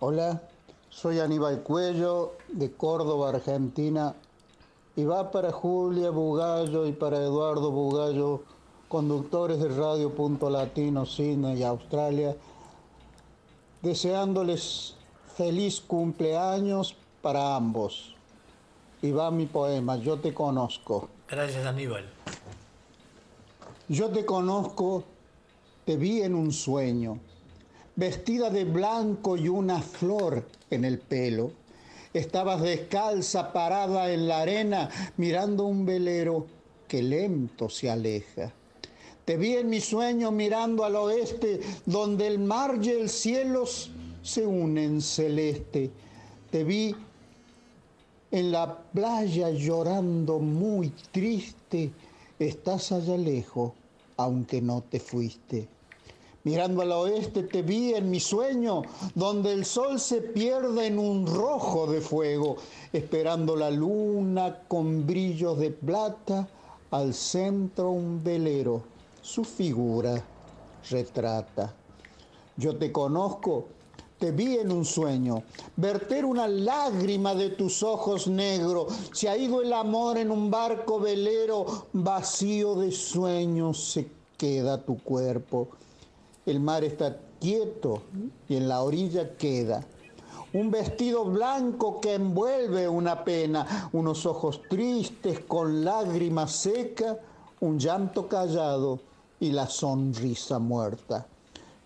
Hola, 0.00 0.42
soy 0.90 1.20
Aníbal 1.20 1.62
Cuello 1.62 2.32
de 2.48 2.72
Córdoba, 2.72 3.28
Argentina, 3.30 4.12
y 4.96 5.04
va 5.04 5.30
para 5.30 5.52
Julia 5.52 6.10
Bugallo 6.10 6.84
y 6.86 6.92
para 6.92 7.18
Eduardo 7.18 7.70
Bugallo, 7.70 8.42
conductores 8.88 9.60
de 9.60 9.68
Radio 9.68 10.12
Punto 10.12 10.50
Latino, 10.50 11.06
Cine 11.06 11.54
y 11.54 11.62
Australia, 11.62 12.34
deseándoles 13.82 14.96
feliz 15.36 15.80
cumpleaños 15.80 16.96
para 17.22 17.56
ambos. 17.56 18.14
Y 19.02 19.12
va 19.12 19.30
mi 19.30 19.46
poema, 19.46 19.96
Yo 19.96 20.18
te 20.18 20.34
conozco. 20.34 21.08
Gracias, 21.28 21.64
Aníbal. 21.64 22.04
Yo 23.88 24.10
te 24.10 24.24
conozco, 24.26 25.04
te 25.84 25.96
vi 25.96 26.22
en 26.22 26.34
un 26.34 26.52
sueño, 26.52 27.18
vestida 27.96 28.50
de 28.50 28.64
blanco 28.64 29.36
y 29.36 29.48
una 29.48 29.80
flor 29.80 30.46
en 30.70 30.84
el 30.84 30.98
pelo. 30.98 31.52
Estabas 32.12 32.60
descalza, 32.60 33.52
parada 33.52 34.12
en 34.12 34.28
la 34.28 34.40
arena, 34.40 34.90
mirando 35.16 35.64
un 35.64 35.86
velero 35.86 36.46
que 36.86 37.02
lento 37.02 37.68
se 37.68 37.90
aleja. 37.90 38.52
Te 39.28 39.36
vi 39.36 39.56
en 39.56 39.68
mi 39.68 39.78
sueño 39.78 40.30
mirando 40.30 40.84
al 40.84 40.96
oeste, 40.96 41.60
donde 41.84 42.28
el 42.28 42.38
mar 42.38 42.78
y 42.80 42.88
el 42.88 43.10
cielo 43.10 43.64
se 44.22 44.46
unen 44.46 45.02
celeste. 45.02 45.90
Te 46.50 46.64
vi 46.64 46.96
en 48.30 48.50
la 48.50 48.74
playa 48.74 49.50
llorando 49.50 50.38
muy 50.38 50.94
triste, 51.12 51.92
estás 52.38 52.90
allá 52.90 53.18
lejos, 53.18 53.72
aunque 54.16 54.62
no 54.62 54.82
te 54.88 54.98
fuiste. 54.98 55.68
Mirando 56.44 56.80
al 56.80 56.92
oeste 56.92 57.42
te 57.42 57.60
vi 57.60 57.92
en 57.92 58.10
mi 58.10 58.20
sueño, 58.20 58.80
donde 59.14 59.52
el 59.52 59.66
sol 59.66 60.00
se 60.00 60.22
pierde 60.22 60.86
en 60.86 60.98
un 60.98 61.26
rojo 61.26 61.86
de 61.86 62.00
fuego, 62.00 62.56
esperando 62.94 63.56
la 63.56 63.70
luna 63.70 64.62
con 64.66 65.06
brillos 65.06 65.58
de 65.58 65.70
plata, 65.70 66.48
al 66.90 67.12
centro 67.12 67.90
un 67.90 68.24
velero, 68.24 68.96
su 69.28 69.44
figura 69.44 70.24
retrata. 70.88 71.74
Yo 72.56 72.76
te 72.76 72.90
conozco, 72.90 73.66
te 74.18 74.32
vi 74.32 74.56
en 74.56 74.72
un 74.72 74.86
sueño, 74.86 75.42
verter 75.76 76.24
una 76.24 76.48
lágrima 76.48 77.34
de 77.34 77.50
tus 77.50 77.82
ojos 77.82 78.26
negros. 78.26 78.86
Se 79.12 79.28
ha 79.28 79.36
ido 79.36 79.60
el 79.60 79.74
amor 79.74 80.16
en 80.16 80.30
un 80.30 80.50
barco 80.50 80.98
velero, 80.98 81.88
vacío 81.92 82.76
de 82.76 82.90
sueños 82.90 83.92
se 83.92 84.08
queda 84.38 84.82
tu 84.82 84.96
cuerpo. 84.96 85.68
El 86.46 86.60
mar 86.60 86.82
está 86.82 87.18
quieto 87.38 88.00
y 88.48 88.56
en 88.56 88.66
la 88.66 88.82
orilla 88.82 89.36
queda 89.36 89.84
un 90.54 90.70
vestido 90.70 91.26
blanco 91.26 92.00
que 92.00 92.14
envuelve 92.14 92.88
una 92.88 93.22
pena, 93.22 93.90
unos 93.92 94.24
ojos 94.24 94.62
tristes 94.70 95.40
con 95.40 95.84
lágrimas 95.84 96.52
secas, 96.52 97.18
un 97.60 97.78
llanto 97.78 98.26
callado 98.26 99.07
y 99.40 99.52
la 99.52 99.66
sonrisa 99.66 100.58
muerta. 100.58 101.26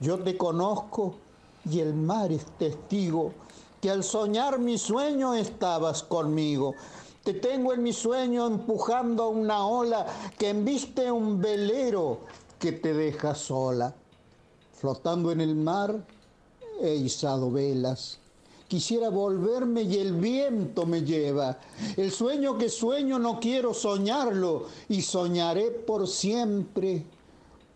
Yo 0.01 0.19
te 0.19 0.37
conozco 0.37 1.15
y 1.71 1.81
el 1.81 1.95
mar 1.95 2.33
es 2.33 2.45
testigo 2.59 3.33
que 3.81 3.91
al 3.91 4.05
soñar 4.05 4.59
mi 4.59 4.79
sueño 4.79 5.35
estabas 5.35 6.03
conmigo. 6.03 6.75
Te 7.23 7.35
tengo 7.35 7.73
en 7.73 7.83
mi 7.83 7.93
sueño 7.93 8.47
empujando 8.47 9.25
a 9.25 9.29
una 9.29 9.67
ola 9.67 10.07
que 10.39 10.51
embiste 10.51 11.11
un 11.11 11.41
velero 11.41 12.21
que 12.59 12.73
te 12.73 12.95
deja 12.95 13.35
sola. 13.35 13.95
Flotando 14.73 15.31
en 15.31 15.41
el 15.41 15.55
mar 15.55 16.05
he 16.81 16.95
izado 16.95 17.51
velas. 17.51 18.19
Quisiera 18.67 19.11
volverme 19.11 19.83
y 19.83 19.99
el 19.99 20.15
viento 20.15 20.87
me 20.87 21.03
lleva. 21.03 21.59
El 21.97 22.11
sueño 22.11 22.57
que 22.57 22.69
sueño 22.69 23.19
no 23.19 23.39
quiero 23.39 23.75
soñarlo 23.75 24.67
y 24.89 25.03
soñaré 25.03 25.71
por 25.71 26.09
siempre 26.09 27.05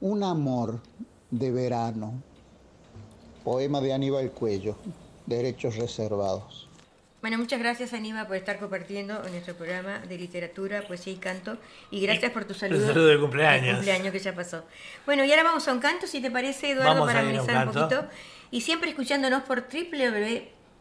un 0.01 0.23
amor 0.23 0.81
de 1.31 1.51
verano. 1.51 2.23
Poema 3.45 3.81
de 3.81 3.93
Aníbal 3.93 4.31
Cuello, 4.33 4.77
derechos 5.27 5.77
reservados. 5.77 6.67
Bueno, 7.27 7.39
muchas 7.39 7.59
gracias 7.59 7.93
Aníbal 7.93 8.27
por 8.29 8.37
estar 8.37 8.59
compartiendo 8.59 9.25
en 9.25 9.33
nuestro 9.33 9.55
programa 9.55 9.99
de 10.01 10.17
literatura, 10.17 10.83
poesía 10.83 11.13
y 11.13 11.17
canto. 11.17 11.57
Y 11.91 12.01
gracias 12.01 12.31
por 12.31 12.45
tu 12.45 12.55
saludo. 12.55 12.87
saludo 12.87 13.07
de 13.07 13.19
cumpleaños. 13.19 13.67
de 13.67 13.73
cumpleaños 13.75 14.13
que 14.13 14.21
ya 14.21 14.33
pasó. 14.33 14.63
Bueno, 15.07 15.25
y 15.25 15.31
ahora 15.31 15.43
vamos 15.43 15.67
a 15.67 15.73
un 15.73 15.81
canto, 15.81 16.07
si 16.07 16.21
te 16.21 16.31
parece, 16.31 16.71
Eduardo, 16.71 17.01
Vamos 17.01 17.09
para 17.13 17.21
a 17.21 17.25
ir 17.25 17.37
a 17.39 17.43
un 17.65 17.73
poquito. 17.73 18.07
Y 18.53 18.61
siempre 18.61 18.91
escuchándonos 18.91 19.43
por 19.43 19.67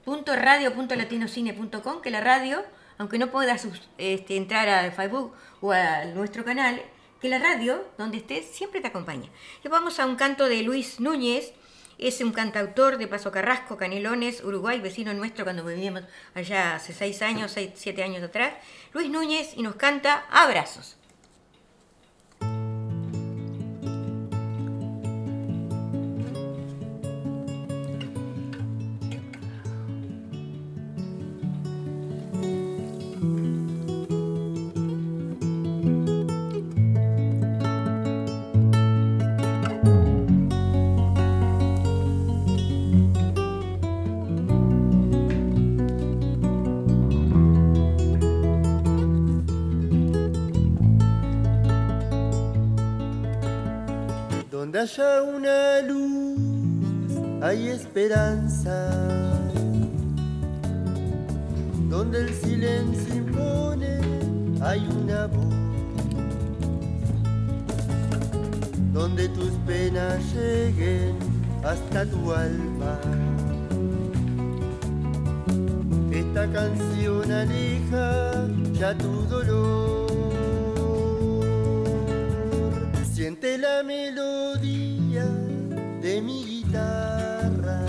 www.radio.latinocine.com, 0.06 2.02
que 2.02 2.12
la 2.12 2.22
radio, 2.22 2.64
aunque 3.00 3.18
no 3.18 3.32
puedas 3.32 3.68
este, 3.98 4.38
entrar 4.38 4.70
a 4.70 4.92
Facebook 4.92 5.34
o 5.62 5.72
a 5.72 6.06
nuestro 6.06 6.46
canal, 6.46 6.80
que 7.26 7.30
la 7.30 7.40
radio, 7.40 7.84
donde 7.98 8.18
estés, 8.18 8.46
siempre 8.46 8.82
te 8.82 8.88
acompaña. 8.90 9.32
Y 9.64 9.68
vamos 9.68 10.00
a 10.00 10.06
un 10.06 10.16
canto 10.16 10.48
de 10.48 10.62
Luis 10.62 11.00
Núñez, 11.00 11.54
es 11.98 12.22
un 12.22 12.32
cantautor 12.32 13.00
de 13.00 13.08
Paso 13.08 13.32
Carrasco, 13.32 13.78
Canelones, 13.78 14.44
Uruguay, 14.44 14.80
vecino 14.80 15.12
nuestro 15.16 15.44
cuando 15.44 15.66
vivíamos 15.66 16.04
allá 16.36 16.76
hace 16.76 16.94
seis 16.94 17.24
años, 17.24 17.52
seis, 17.52 17.72
siete 17.74 18.04
años 18.04 18.22
atrás. 18.22 18.54
Luis 18.94 19.10
Núñez 19.10 19.54
y 19.56 19.64
nos 19.64 19.76
canta 19.76 20.28
Abrazos. 20.30 20.95
Haya 54.86 55.24
una 55.24 55.82
luz 55.82 56.38
hay 57.42 57.70
esperanza. 57.70 58.88
Donde 61.90 62.22
el 62.22 62.34
silencio 62.36 63.16
impone 63.16 64.00
hay 64.62 64.88
una 64.88 65.26
voz. 65.26 65.56
Donde 68.94 69.28
tus 69.30 69.54
penas 69.66 70.20
lleguen 70.36 71.18
hasta 71.64 72.06
tu 72.06 72.32
alma. 72.32 73.00
Esta 76.12 76.48
canción 76.52 77.32
aleja 77.32 78.48
ya 78.80 78.96
tu 78.96 79.24
dolor. 79.24 79.95
La 83.46 83.84
melodía 83.84 85.26
de 86.02 86.20
mi 86.20 86.44
guitarra 86.46 87.86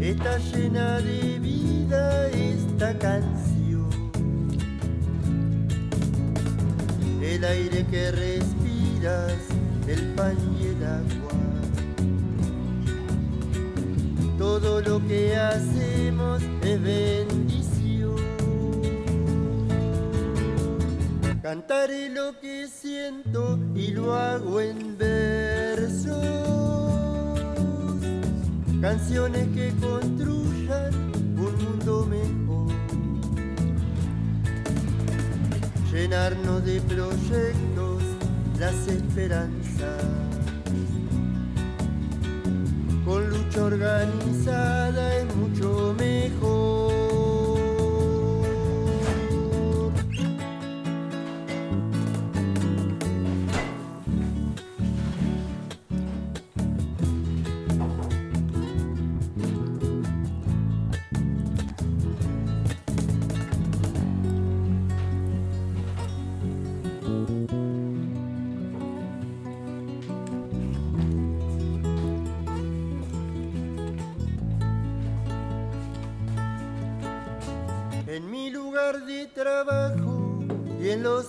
está 0.00 0.38
llena 0.38 0.98
de 1.00 1.38
vida 1.38 2.28
esta 2.30 2.98
canción. 2.98 3.90
El 7.22 7.44
aire 7.44 7.84
que 7.90 8.10
respiras, 8.12 9.42
el 9.86 10.00
pan 10.14 10.36
y 10.58 10.66
el 10.68 10.84
agua. 10.84 11.36
Todo 14.38 14.80
lo 14.80 15.06
que 15.06 15.36
hacemos 15.36 16.42
es 16.62 16.82
bendición. 16.82 17.45
Cantaré 21.76 22.08
lo 22.08 22.40
que 22.40 22.68
siento 22.68 23.58
y 23.74 23.88
lo 23.88 24.14
hago 24.14 24.62
en 24.62 24.96
versos. 24.96 26.16
Canciones 28.80 29.46
que 29.54 29.74
construyan 29.78 30.94
un 31.36 31.54
mundo 31.62 32.06
mejor. 32.06 32.72
Llenarnos 35.92 36.64
de 36.64 36.80
proyectos 36.80 38.02
las 38.58 38.88
esperanzas. 38.88 40.02
Con 43.04 43.28
lucha 43.28 43.64
organizada 43.64 45.15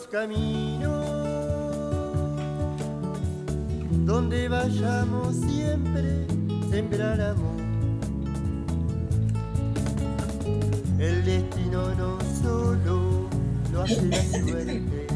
los 0.07 0.11
caminos. 0.11 1.05
Donde 4.05 4.47
vayamos 4.47 5.35
siempre 5.35 6.25
sembrar 6.69 7.19
amor. 7.21 7.57
El 10.99 11.25
destino 11.25 11.93
no 11.95 12.17
solo 12.41 13.29
lo 13.71 13.81
hace 13.81 14.05
la 14.05 14.23
suerte. 14.23 15.07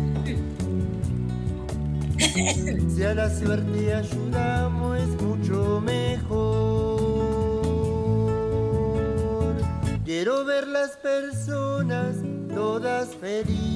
Si 2.96 3.04
a 3.04 3.14
la 3.16 3.30
suerte 3.30 3.94
ayudamos 3.94 5.00
es 5.00 5.22
mucho 5.22 5.82
mejor. 5.82 7.02
Quiero 10.06 10.46
ver 10.46 10.68
las 10.68 10.92
personas 10.98 12.16
todas 12.54 13.16
felices 13.16 13.71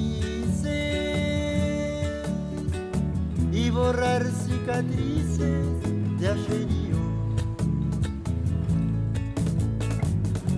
cicatrices 4.66 5.38
de 6.18 6.28
ayerío 6.28 6.96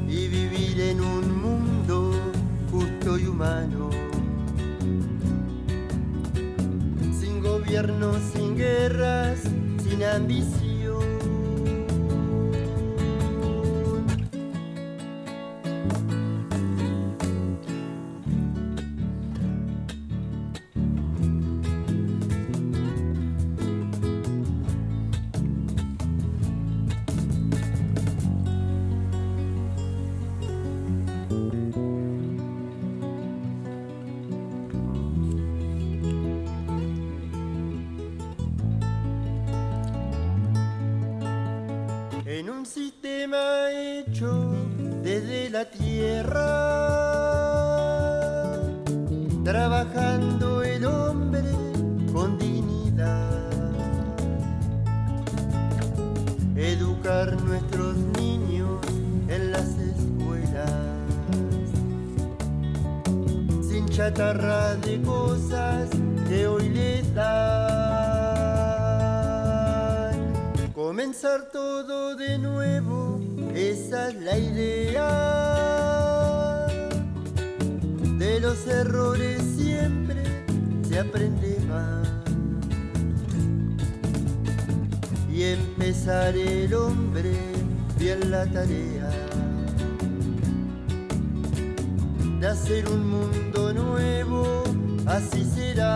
y 0.08 0.28
vivir 0.28 0.80
en 0.80 1.00
un 1.02 1.42
mundo 1.42 2.12
justo 2.70 3.18
y 3.18 3.26
humano. 3.26 3.90
Sin 7.20 7.42
gobierno, 7.42 8.14
sin 8.32 8.56
guerras, 8.56 9.40
sin 9.82 10.02
ambición. 10.02 10.57
Nuestros 57.48 57.96
niños 58.20 58.78
en 59.28 59.50
las 59.52 59.68
escuelas, 59.78 60.70
sin 63.66 63.88
chatarra 63.88 64.74
de 64.76 65.00
cosas 65.00 65.88
que 66.28 66.46
hoy 66.46 66.68
les 66.68 67.14
dan. 67.14 67.28
Comenzar 70.74 71.48
todo 71.50 72.14
de 72.16 72.38
nuevo, 72.38 73.18
esa 73.54 74.10
es 74.10 74.14
la 74.16 74.38
idea. 74.38 75.06
De 78.18 78.40
los 78.40 78.66
errores 78.66 79.40
siempre 79.56 80.22
se 80.86 80.98
aprende 80.98 81.58
más. 81.66 82.17
Empezar 85.52 86.36
el 86.36 86.74
hombre 86.74 87.36
bien 87.98 88.30
la 88.30 88.44
tarea 88.46 89.10
de 92.40 92.46
hacer 92.46 92.88
un 92.88 93.10
mundo 93.10 93.72
nuevo, 93.72 94.64
así 95.06 95.44
será. 95.44 95.94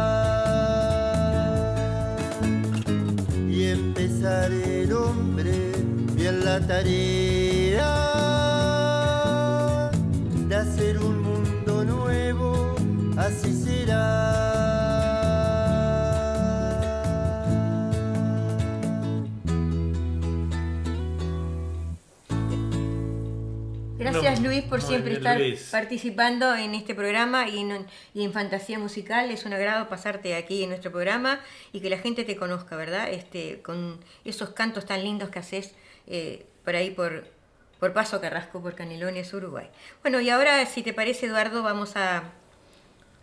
Y 3.49 3.65
empezar 3.65 4.51
el 4.51 4.93
hombre 4.93 5.73
bien 6.17 6.45
la 6.45 6.59
tarea 6.61 7.52
Gracias 24.23 24.47
Luis 24.47 24.63
por 24.63 24.81
siempre 24.81 25.11
bien, 25.11 25.17
estar 25.21 25.39
Luis. 25.41 25.69
participando 25.73 26.55
en 26.55 26.77
este 26.77 26.95
programa 26.95 27.49
y 27.49 27.59
en, 27.59 27.85
y 28.15 28.25
en 28.25 28.33
Fantasía 28.33 28.79
Musical. 28.79 29.33
Es 29.33 29.45
un 29.47 29.53
agrado 29.53 29.89
pasarte 29.89 30.37
aquí 30.37 30.63
en 30.63 30.69
nuestro 30.69 30.93
programa 30.93 31.41
y 31.73 31.81
que 31.81 31.91
la 31.91 31.99
gente 31.99 32.23
te 32.23 32.37
conozca, 32.37 32.77
¿verdad? 32.77 33.11
Este, 33.11 33.61
con 33.63 33.99
esos 34.25 34.51
cantos 34.51 34.87
tan 34.87 35.03
lindos 35.03 35.29
que 35.31 35.41
haces 35.41 35.75
eh, 36.07 36.47
por 36.65 36.77
ahí 36.77 36.93
por, 36.93 37.27
por 37.81 37.93
Paso 37.93 38.21
Carrasco, 38.21 38.63
por 38.63 38.77
Canelones, 38.77 39.35
Uruguay. 39.35 39.67
Bueno, 40.03 40.21
y 40.21 40.31
ahora, 40.31 40.65
si 40.67 40.85
te 40.85 40.93
parece, 40.93 41.27
Eduardo, 41.27 41.65
vamos 41.65 41.97
a, 41.97 42.31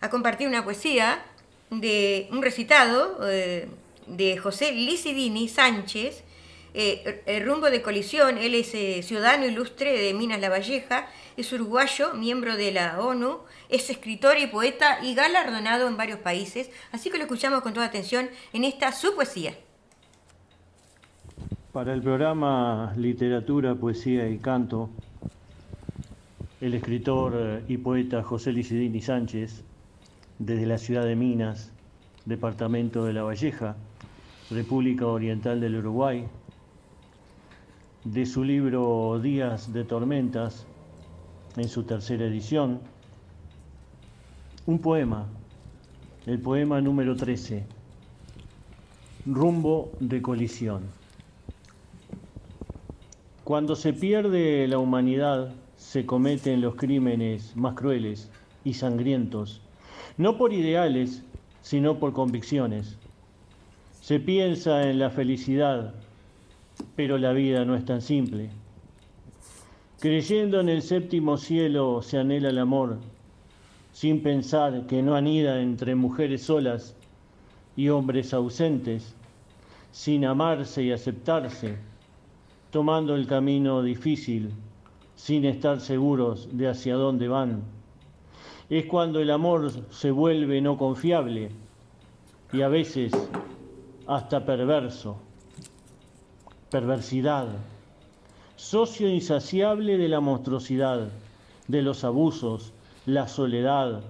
a 0.02 0.10
compartir 0.10 0.48
una 0.48 0.64
poesía 0.64 1.22
de 1.70 2.28
un 2.30 2.42
recitado 2.42 3.20
eh, 3.26 3.68
de 4.06 4.36
José 4.36 4.72
Licidini 4.72 5.48
Sánchez, 5.48 6.24
eh, 6.74 7.42
rumbo 7.44 7.70
de 7.70 7.82
colisión, 7.82 8.38
él 8.38 8.54
es 8.54 8.74
eh, 8.74 9.02
ciudadano 9.02 9.46
ilustre 9.46 9.98
de 10.00 10.14
Minas 10.14 10.40
La 10.40 10.48
Valleja, 10.48 11.08
es 11.36 11.52
uruguayo, 11.52 12.14
miembro 12.14 12.56
de 12.56 12.72
la 12.72 13.00
ONU, 13.00 13.38
es 13.68 13.90
escritor 13.90 14.38
y 14.38 14.46
poeta 14.46 14.98
y 15.02 15.14
galardonado 15.14 15.88
en 15.88 15.96
varios 15.96 16.18
países, 16.20 16.70
así 16.92 17.10
que 17.10 17.18
lo 17.18 17.24
escuchamos 17.24 17.62
con 17.62 17.72
toda 17.72 17.86
atención 17.86 18.28
en 18.52 18.64
esta 18.64 18.92
su 18.92 19.14
poesía. 19.14 19.54
Para 21.72 21.94
el 21.94 22.02
programa 22.02 22.92
Literatura, 22.96 23.74
Poesía 23.76 24.28
y 24.28 24.38
Canto, 24.38 24.90
el 26.60 26.74
escritor 26.74 27.32
eh, 27.36 27.64
y 27.68 27.78
poeta 27.78 28.22
José 28.22 28.52
Licidini 28.52 29.00
Sánchez, 29.00 29.64
desde 30.38 30.66
la 30.66 30.78
ciudad 30.78 31.04
de 31.04 31.16
Minas, 31.16 31.72
departamento 32.26 33.04
de 33.04 33.12
La 33.12 33.22
Valleja, 33.22 33.76
República 34.50 35.06
Oriental 35.06 35.60
del 35.60 35.76
Uruguay, 35.76 36.26
de 38.04 38.24
su 38.24 38.44
libro 38.44 39.20
Días 39.22 39.74
de 39.74 39.84
Tormentas, 39.84 40.66
en 41.56 41.68
su 41.68 41.82
tercera 41.82 42.24
edición, 42.24 42.80
un 44.64 44.78
poema, 44.78 45.26
el 46.26 46.40
poema 46.40 46.80
número 46.80 47.14
13, 47.14 47.66
Rumbo 49.26 49.92
de 50.00 50.22
colisión. 50.22 50.84
Cuando 53.44 53.76
se 53.76 53.92
pierde 53.92 54.66
la 54.66 54.78
humanidad, 54.78 55.52
se 55.76 56.06
cometen 56.06 56.62
los 56.62 56.76
crímenes 56.76 57.54
más 57.54 57.74
crueles 57.74 58.30
y 58.64 58.74
sangrientos, 58.74 59.60
no 60.16 60.38
por 60.38 60.54
ideales, 60.54 61.22
sino 61.60 61.98
por 61.98 62.14
convicciones. 62.14 62.96
Se 64.00 64.20
piensa 64.20 64.88
en 64.88 64.98
la 64.98 65.10
felicidad, 65.10 65.92
pero 66.96 67.18
la 67.18 67.32
vida 67.32 67.64
no 67.64 67.74
es 67.74 67.84
tan 67.84 68.02
simple. 68.02 68.50
Creyendo 70.00 70.60
en 70.60 70.68
el 70.68 70.82
séptimo 70.82 71.36
cielo 71.36 72.00
se 72.02 72.18
anhela 72.18 72.48
el 72.48 72.58
amor, 72.58 72.98
sin 73.92 74.22
pensar 74.22 74.86
que 74.86 75.02
no 75.02 75.14
anida 75.14 75.60
entre 75.60 75.94
mujeres 75.94 76.42
solas 76.44 76.96
y 77.76 77.88
hombres 77.88 78.32
ausentes, 78.32 79.14
sin 79.90 80.24
amarse 80.24 80.82
y 80.82 80.92
aceptarse, 80.92 81.76
tomando 82.70 83.14
el 83.14 83.26
camino 83.26 83.82
difícil, 83.82 84.52
sin 85.16 85.44
estar 85.44 85.80
seguros 85.80 86.48
de 86.52 86.68
hacia 86.68 86.94
dónde 86.94 87.28
van. 87.28 87.62
Es 88.70 88.86
cuando 88.86 89.20
el 89.20 89.30
amor 89.30 89.70
se 89.90 90.10
vuelve 90.10 90.60
no 90.60 90.78
confiable 90.78 91.50
y 92.52 92.62
a 92.62 92.68
veces 92.68 93.12
hasta 94.06 94.44
perverso. 94.44 95.18
Perversidad, 96.70 97.48
socio 98.54 99.08
insaciable 99.08 99.98
de 99.98 100.08
la 100.08 100.20
monstruosidad, 100.20 101.08
de 101.66 101.82
los 101.82 102.04
abusos, 102.04 102.72
la 103.06 103.26
soledad, 103.26 104.02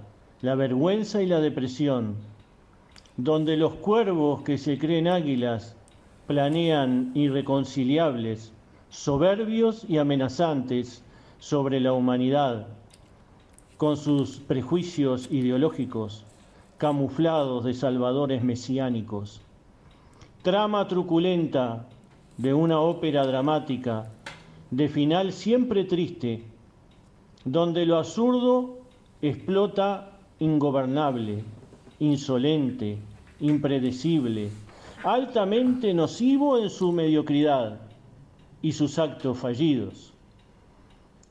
la 0.43 0.55
vergüenza 0.57 1.23
y 1.23 1.27
la 1.27 1.41
depresión, 1.41 2.17
donde 3.17 3.57
los 3.57 3.73
cuervos 3.77 4.43
que 4.43 4.59
se 4.59 4.79
creen 4.79 5.09
águilas 5.09 5.75
planean 6.27 7.13
irreconciliables, 7.15 8.53
soberbios 8.91 9.87
y 9.89 9.97
amenazantes 9.97 11.03
sobre 11.39 11.81
la 11.81 11.95
humanidad, 11.95 12.67
con 13.79 13.97
sus 13.97 14.39
prejuicios 14.39 15.33
ideológicos, 15.33 16.27
camuflados 16.77 17.65
de 17.65 17.73
salvadores 17.73 18.45
mesiánicos. 18.45 19.41
Trama 20.43 20.87
truculenta 20.89 21.87
de 22.41 22.55
una 22.55 22.81
ópera 22.81 23.27
dramática, 23.27 24.11
de 24.71 24.89
final 24.89 25.31
siempre 25.31 25.85
triste, 25.85 26.43
donde 27.45 27.85
lo 27.85 27.99
absurdo 27.99 28.79
explota 29.21 30.19
ingobernable, 30.39 31.45
insolente, 31.99 32.97
impredecible, 33.41 34.49
altamente 35.05 35.93
nocivo 35.93 36.57
en 36.57 36.71
su 36.71 36.93
mediocridad 36.93 37.79
y 38.63 38.73
sus 38.73 38.99
actos 38.99 39.37
fallidos. 39.37 40.15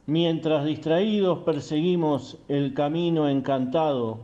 Mientras 0.06 0.64
distraídos 0.64 1.40
perseguimos 1.40 2.38
el 2.48 2.76
camino 2.76 3.28
encantado 3.28 4.20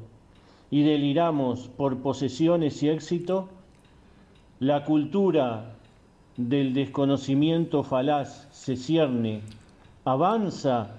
y 0.69 0.83
deliramos 0.83 1.67
por 1.67 1.97
posesiones 1.97 2.83
y 2.83 2.89
éxito, 2.89 3.49
la 4.59 4.85
cultura 4.85 5.74
del 6.37 6.73
desconocimiento 6.73 7.83
falaz 7.83 8.47
se 8.51 8.75
cierne, 8.75 9.41
avanza 10.03 10.91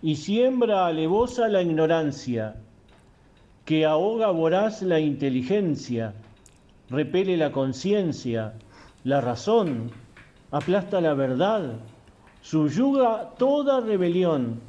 y 0.00 0.16
siembra 0.16 0.86
alevosa 0.86 1.48
la 1.48 1.62
ignorancia, 1.62 2.56
que 3.64 3.84
ahoga 3.84 4.30
voraz 4.30 4.80
la 4.82 4.98
inteligencia, 4.98 6.14
repele 6.88 7.36
la 7.36 7.52
conciencia, 7.52 8.54
la 9.04 9.20
razón, 9.20 9.90
aplasta 10.50 11.02
la 11.02 11.12
verdad, 11.12 11.74
subyuga 12.40 13.34
toda 13.36 13.80
rebelión, 13.80 14.60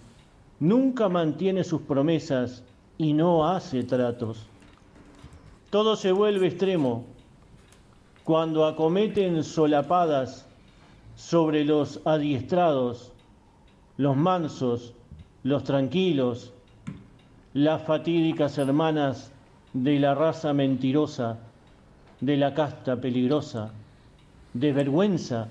nunca 0.60 1.08
mantiene 1.08 1.64
sus 1.64 1.82
promesas 1.84 2.64
y 2.98 3.14
no 3.14 3.48
hace 3.48 3.84
tratos. 3.84 4.48
Todo 5.70 5.96
se 5.96 6.12
vuelve 6.12 6.48
extremo 6.48 7.06
cuando 8.30 8.68
acometen 8.68 9.44
solapadas 9.44 10.46
sobre 11.16 11.66
los 11.66 12.00
adiestrados, 12.06 13.12
los 13.98 14.16
mansos, 14.16 14.94
los 15.42 15.64
tranquilos, 15.64 16.54
las 17.56 17.82
fatídicas 17.82 18.60
hermanas 18.60 19.32
de 19.74 19.98
la 19.98 20.14
raza 20.14 20.54
mentirosa, 20.54 21.40
de 22.22 22.38
la 22.38 22.54
casta 22.54 23.02
peligrosa, 23.02 23.72
de 24.54 24.74
vergüenza, 24.74 25.48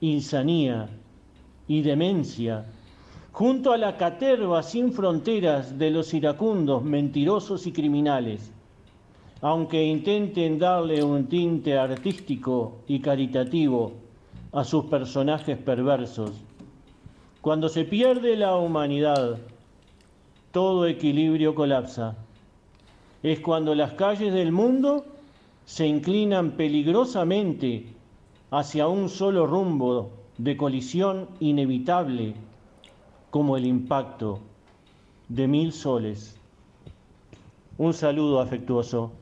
insanía 0.00 0.88
y 1.66 1.82
demencia, 1.82 2.64
junto 3.32 3.72
a 3.72 3.76
la 3.76 3.96
caterva 3.96 4.62
sin 4.62 4.92
fronteras 4.92 5.76
de 5.76 5.90
los 5.90 6.14
iracundos, 6.14 6.84
mentirosos 6.84 7.66
y 7.66 7.72
criminales, 7.72 8.52
aunque 9.40 9.84
intenten 9.84 10.58
darle 10.58 11.02
un 11.02 11.26
tinte 11.26 11.78
artístico 11.78 12.78
y 12.88 13.00
caritativo 13.00 13.92
a 14.52 14.64
sus 14.64 14.86
personajes 14.86 15.56
perversos. 15.58 16.32
Cuando 17.40 17.68
se 17.68 17.84
pierde 17.84 18.36
la 18.36 18.56
humanidad, 18.56 19.38
todo 20.50 20.86
equilibrio 20.86 21.54
colapsa. 21.54 22.16
Es 23.22 23.40
cuando 23.40 23.74
las 23.74 23.92
calles 23.92 24.32
del 24.32 24.50
mundo 24.50 25.04
se 25.64 25.86
inclinan 25.86 26.52
peligrosamente 26.52 27.86
hacia 28.50 28.88
un 28.88 29.08
solo 29.08 29.46
rumbo 29.46 30.10
de 30.38 30.56
colisión 30.56 31.28
inevitable, 31.40 32.34
como 33.30 33.56
el 33.56 33.66
impacto 33.66 34.40
de 35.28 35.46
mil 35.46 35.72
soles. 35.72 36.36
Un 37.76 37.92
saludo 37.92 38.40
afectuoso. 38.40 39.12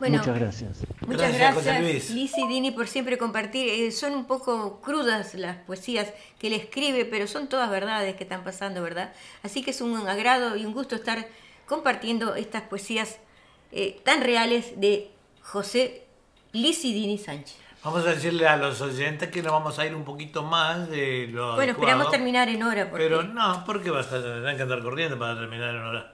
Muchas 0.00 0.38
gracias. 0.38 0.78
Muchas 1.06 1.36
gracias, 1.36 2.10
Liz 2.10 2.36
y 2.36 2.46
Dini, 2.48 2.70
por 2.70 2.88
siempre 2.88 3.18
compartir. 3.18 3.68
Eh, 3.68 3.90
son 3.92 4.12
un 4.12 4.26
poco 4.26 4.80
crudas 4.80 5.34
las 5.34 5.56
poesías 5.56 6.12
que 6.38 6.48
él 6.48 6.52
escribe, 6.54 7.04
pero 7.04 7.26
son 7.26 7.48
todas 7.48 7.70
verdades 7.70 8.16
que 8.16 8.24
están 8.24 8.44
pasando, 8.44 8.82
¿verdad? 8.82 9.12
Así 9.42 9.62
que 9.62 9.70
es 9.70 9.80
un 9.80 9.96
agrado 10.08 10.56
y 10.56 10.64
un 10.64 10.72
gusto 10.72 10.96
estar 10.96 11.26
compartiendo 11.66 12.34
estas 12.34 12.62
poesías 12.62 13.18
eh, 13.72 14.00
tan 14.04 14.22
reales 14.22 14.80
de 14.80 15.10
José 15.42 16.04
Licidini 16.52 17.18
Sánchez. 17.18 17.56
Vamos 17.84 18.04
a 18.06 18.10
decirle 18.10 18.46
a 18.46 18.56
los 18.56 18.80
oyentes 18.80 19.30
que 19.30 19.40
nos 19.40 19.52
vamos 19.52 19.78
a 19.78 19.86
ir 19.86 19.94
un 19.94 20.04
poquito 20.04 20.42
más 20.42 20.90
de 20.90 21.28
lo 21.28 21.54
Bueno, 21.54 21.72
esperamos 21.72 22.10
terminar 22.10 22.48
en 22.48 22.62
hora. 22.62 22.90
Pero 22.90 23.22
no, 23.22 23.62
porque 23.64 23.90
vas 23.90 24.12
a 24.12 24.20
tener 24.20 24.56
que 24.56 24.62
andar 24.62 24.82
corriendo 24.82 25.18
para 25.18 25.38
terminar 25.38 25.74
en 25.74 25.82
hora. 25.82 26.12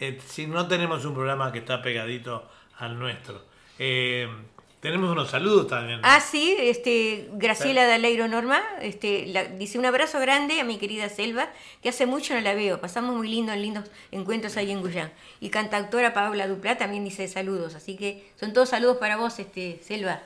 Eh, 0.00 0.18
si 0.26 0.46
no 0.46 0.66
tenemos 0.66 1.04
un 1.04 1.14
programa 1.14 1.52
que 1.52 1.58
está 1.58 1.82
pegadito 1.82 2.48
al 2.82 2.98
nuestro. 2.98 3.40
Eh, 3.78 4.28
tenemos 4.80 5.10
unos 5.10 5.30
saludos 5.30 5.68
también. 5.68 6.00
Ah, 6.02 6.20
sí, 6.20 6.56
este, 6.58 7.28
Graciela 7.34 7.86
Daleiro 7.86 8.26
Norma, 8.26 8.60
este, 8.80 9.48
dice 9.56 9.78
un 9.78 9.86
abrazo 9.86 10.18
grande 10.18 10.60
a 10.60 10.64
mi 10.64 10.76
querida 10.78 11.08
Selva, 11.08 11.48
que 11.82 11.88
hace 11.88 12.04
mucho 12.04 12.34
no 12.34 12.40
la 12.40 12.54
veo, 12.54 12.80
pasamos 12.80 13.14
muy 13.14 13.28
lindo 13.28 13.52
en 13.52 13.62
lindos 13.62 13.84
encuentros 14.10 14.56
ahí 14.56 14.72
en 14.72 14.80
Guyán. 14.80 15.12
Y 15.38 15.50
cantautora 15.50 16.12
Paula 16.12 16.48
Duplá 16.48 16.76
también 16.76 17.04
dice 17.04 17.28
saludos, 17.28 17.76
así 17.76 17.96
que 17.96 18.28
son 18.40 18.52
todos 18.52 18.70
saludos 18.70 18.96
para 18.96 19.16
vos, 19.16 19.38
este, 19.38 19.80
Selva. 19.84 20.20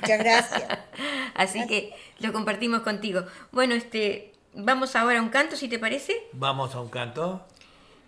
Muchas 0.00 0.18
gracias. 0.18 0.64
así 1.34 1.66
que 1.66 1.92
lo 2.20 2.32
compartimos 2.32 2.80
contigo. 2.80 3.24
Bueno, 3.52 3.74
este, 3.74 4.32
vamos 4.54 4.96
ahora 4.96 5.18
a 5.18 5.22
un 5.22 5.28
canto, 5.28 5.54
si 5.54 5.68
te 5.68 5.78
parece. 5.78 6.16
Vamos 6.32 6.74
a 6.74 6.80
un 6.80 6.88
canto. 6.88 7.44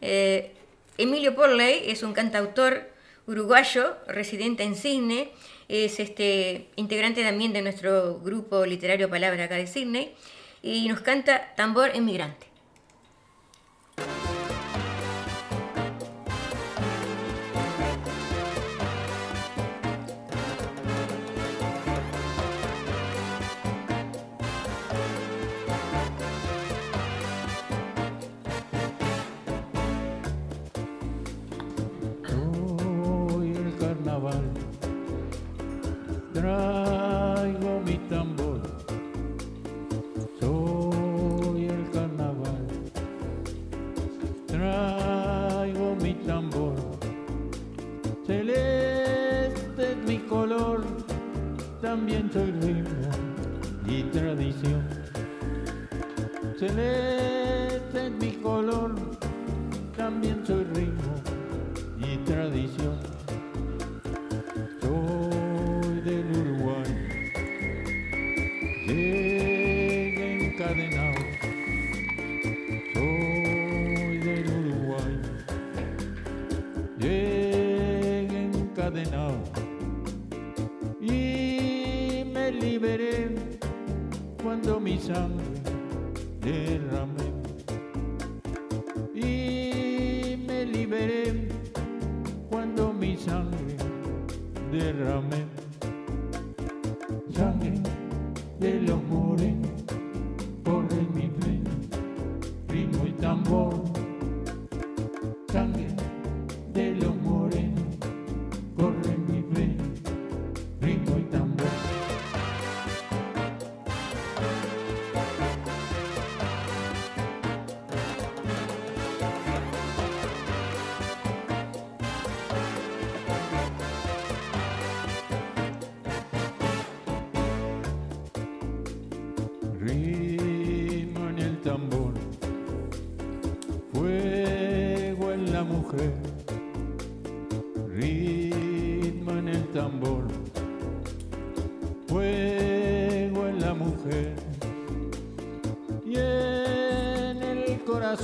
Eh, 0.00 0.54
Emilio 0.96 1.34
Porley 1.34 1.90
es 1.90 2.02
un 2.02 2.14
cantautor 2.14 2.96
uruguayo, 3.28 3.96
residente 4.08 4.64
en 4.64 4.74
Sydney, 4.74 5.30
es 5.68 6.00
este, 6.00 6.70
integrante 6.76 7.22
también 7.22 7.52
de 7.52 7.62
nuestro 7.62 8.18
grupo 8.20 8.64
literario 8.64 9.08
Palabra 9.10 9.44
acá 9.44 9.54
de 9.56 9.66
Sydney, 9.66 10.14
y 10.62 10.88
nos 10.88 11.00
canta 11.00 11.54
Tambor 11.54 11.90
Emigrante. 11.94 12.46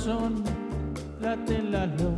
corazón 0.05 0.43
late 1.19 1.61
la 1.63 1.85
luz. 1.87 2.14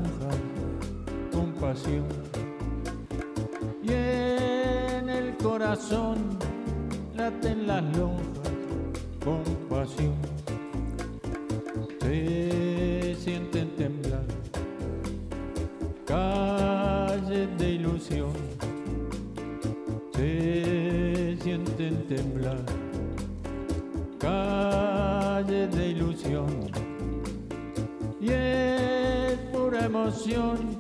emoción, 29.88 30.78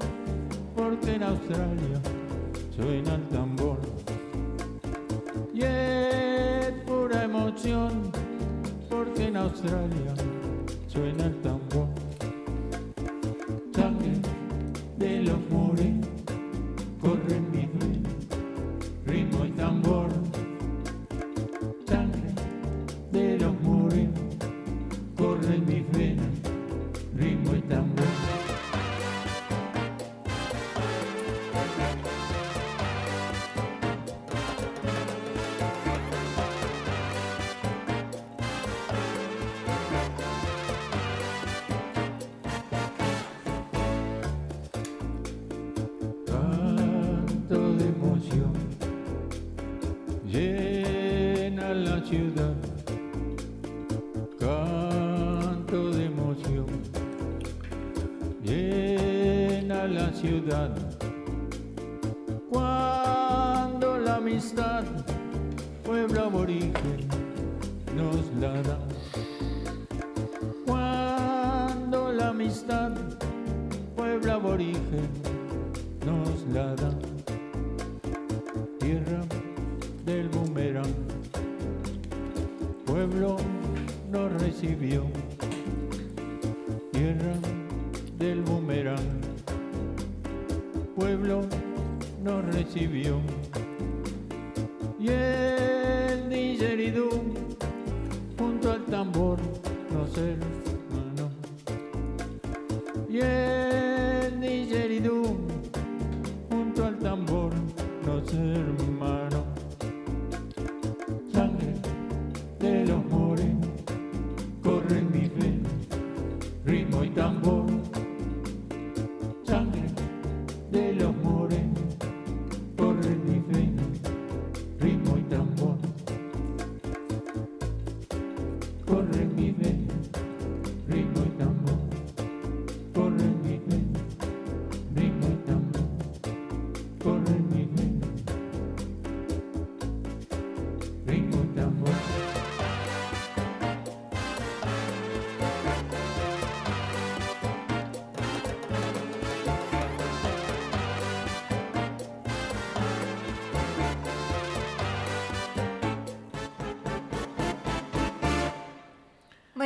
porque 0.76 1.16
en 1.16 1.24
Australia 1.24 1.99
suena 2.76 3.16
el 3.16 3.28
tambor. 3.30 3.80
Y 5.53 5.62
es 5.62 6.72
pura 6.86 7.24
emoción, 7.24 8.12
porque 8.89 9.28
en 9.28 9.38
Australia 9.38 10.14
suena 10.88 11.26
el 11.26 11.36
tambor. 11.41 11.47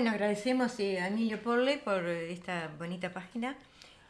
Bueno, 0.02 0.16
agradecemos 0.16 0.80
eh, 0.80 1.00
a 1.00 1.10
Emilio 1.10 1.40
Porle 1.44 1.78
por 1.78 2.04
eh, 2.08 2.34
esta 2.34 2.72
bonita 2.80 3.14
página. 3.14 3.56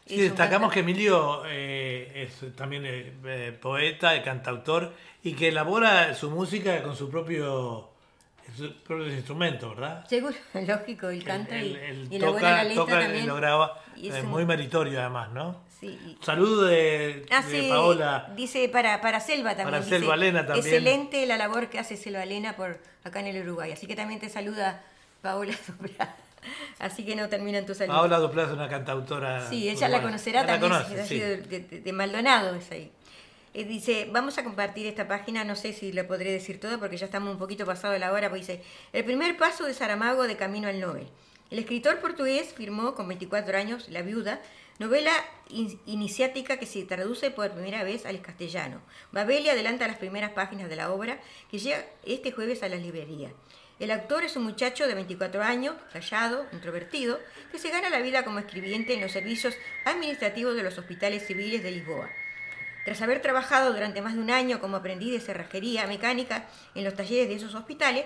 Sí, 0.05 0.15
Es 0.15 0.21
destacamos 0.21 0.71
que 0.71 0.79
Emilio 0.79 1.43
eh, 1.45 2.29
es 2.31 2.55
también 2.55 2.85
eh, 2.85 3.11
eh, 3.25 3.57
poeta, 3.61 4.23
cantautor 4.23 4.93
y 5.21 5.33
que 5.33 5.49
elabora 5.49 6.15
su 6.15 6.31
música 6.31 6.81
con 6.81 6.95
su 6.95 7.09
propio 7.09 7.89
sus 8.55 8.71
propios 8.71 9.11
instrumentos, 9.11 9.75
¿verdad? 9.75 10.07
Seguro, 10.07 10.33
lógico, 10.65 11.09
él 11.09 11.25
canta 11.25 11.59
Él, 11.59 11.77
y, 11.77 11.85
él 11.89 12.07
y 12.09 12.19
toca, 12.19 12.39
la 12.41 12.63
letra 12.63 12.75
toca 12.85 12.99
también. 13.01 13.25
y 13.25 13.27
lo 13.27 13.35
graba. 13.35 13.83
Es 14.01 14.15
eh, 14.15 14.23
muy 14.23 14.45
meritorio 14.45 14.97
además, 14.97 15.29
¿no? 15.33 15.59
Sí, 15.77 15.87
y- 15.87 16.17
Saludo 16.23 16.67
de, 16.67 17.25
Ah, 17.31 17.41
de 17.41 17.61
sí, 17.63 17.67
Paola. 17.69 18.31
Dice 18.37 18.69
para, 18.69 19.01
para 19.01 19.19
Selva 19.19 19.57
también. 19.57 19.71
Para 19.71 19.83
Selva 19.83 20.15
Lena 20.15 20.45
también. 20.45 20.65
Excelente 20.65 21.25
la 21.25 21.35
labor 21.35 21.67
que 21.69 21.79
hace 21.79 21.97
Selva 21.97 22.23
Lena 22.23 22.55
por 22.55 22.79
acá 23.03 23.19
en 23.19 23.27
el 23.27 23.41
Uruguay. 23.43 23.73
Así 23.73 23.87
que 23.87 23.95
también 23.97 24.21
te 24.21 24.29
saluda 24.29 24.81
Paola 25.21 25.53
Dupla. 25.67 26.15
Así 26.79 27.05
que 27.05 27.15
no 27.15 27.29
terminan 27.29 27.65
tus 27.65 27.77
saludos. 27.77 27.99
Paola 27.99 28.17
Duplá 28.17 28.43
es 28.43 28.49
una 28.49 28.67
cantautora. 28.67 29.47
Sí, 29.49 29.69
ella 29.69 29.87
la 29.87 29.97
uruguaya. 29.97 30.01
conocerá 30.03 30.41
La 30.41 30.47
también, 30.47 30.71
conoce, 30.71 30.93
es 30.95 30.99
así 31.01 31.15
sí. 31.15 31.19
de, 31.19 31.37
de- 31.37 31.81
de 31.81 31.93
Maldonado 31.93 32.55
es 32.55 32.71
ahí. 32.71 32.91
Eh, 33.53 33.65
dice, 33.65 34.07
vamos 34.11 34.37
a 34.37 34.43
compartir 34.43 34.87
esta 34.87 35.07
página, 35.07 35.43
no 35.43 35.55
sé 35.55 35.73
si 35.73 35.91
le 35.91 36.03
podré 36.05 36.31
decir 36.31 36.59
todo 36.59 36.79
porque 36.79 36.97
ya 36.97 37.05
estamos 37.05 37.31
un 37.31 37.37
poquito 37.37 37.65
pasado 37.65 37.93
de 37.93 37.99
la 37.99 38.11
hora, 38.13 38.29
pues 38.29 38.47
dice, 38.47 38.63
el 38.93 39.03
primer 39.03 39.37
paso 39.37 39.65
de 39.65 39.73
Saramago 39.73 40.23
de 40.23 40.37
Camino 40.37 40.67
al 40.69 40.79
Nobel. 40.79 41.07
El 41.51 41.59
escritor 41.59 41.99
portugués 41.99 42.53
firmó 42.55 42.95
con 42.95 43.07
24 43.09 43.57
años 43.57 43.89
La 43.89 44.01
Viuda, 44.03 44.39
novela 44.79 45.11
in- 45.49 45.79
iniciática 45.85 46.57
que 46.57 46.65
se 46.65 46.83
traduce 46.85 47.29
por 47.29 47.51
primera 47.51 47.83
vez 47.83 48.05
al 48.05 48.21
castellano. 48.21 48.81
Babeli 49.11 49.49
adelanta 49.49 49.85
las 49.85 49.97
primeras 49.97 50.31
páginas 50.31 50.69
de 50.69 50.77
la 50.77 50.91
obra 50.91 51.19
que 51.51 51.59
llega 51.59 51.85
este 52.05 52.31
jueves 52.31 52.63
a 52.63 52.69
las 52.69 52.81
librerías. 52.81 53.33
El 53.81 53.89
actor 53.89 54.23
es 54.23 54.35
un 54.35 54.43
muchacho 54.43 54.85
de 54.85 54.93
24 54.93 55.41
años, 55.41 55.75
callado, 55.91 56.45
introvertido, 56.51 57.19
que 57.51 57.57
se 57.57 57.71
gana 57.71 57.89
la 57.89 57.99
vida 57.99 58.23
como 58.23 58.37
escribiente 58.37 58.93
en 58.93 59.01
los 59.01 59.11
servicios 59.11 59.55
administrativos 59.85 60.55
de 60.55 60.61
los 60.61 60.77
hospitales 60.77 61.25
civiles 61.25 61.63
de 61.63 61.71
Lisboa. 61.71 62.07
Tras 62.85 63.01
haber 63.01 63.23
trabajado 63.23 63.73
durante 63.73 64.01
más 64.03 64.13
de 64.13 64.19
un 64.19 64.29
año 64.29 64.59
como 64.59 64.77
aprendiz 64.77 65.11
de 65.11 65.19
cerrajería 65.19 65.87
mecánica 65.87 66.45
en 66.75 66.83
los 66.83 66.93
talleres 66.93 67.27
de 67.27 67.35
esos 67.35 67.55
hospitales, 67.55 68.05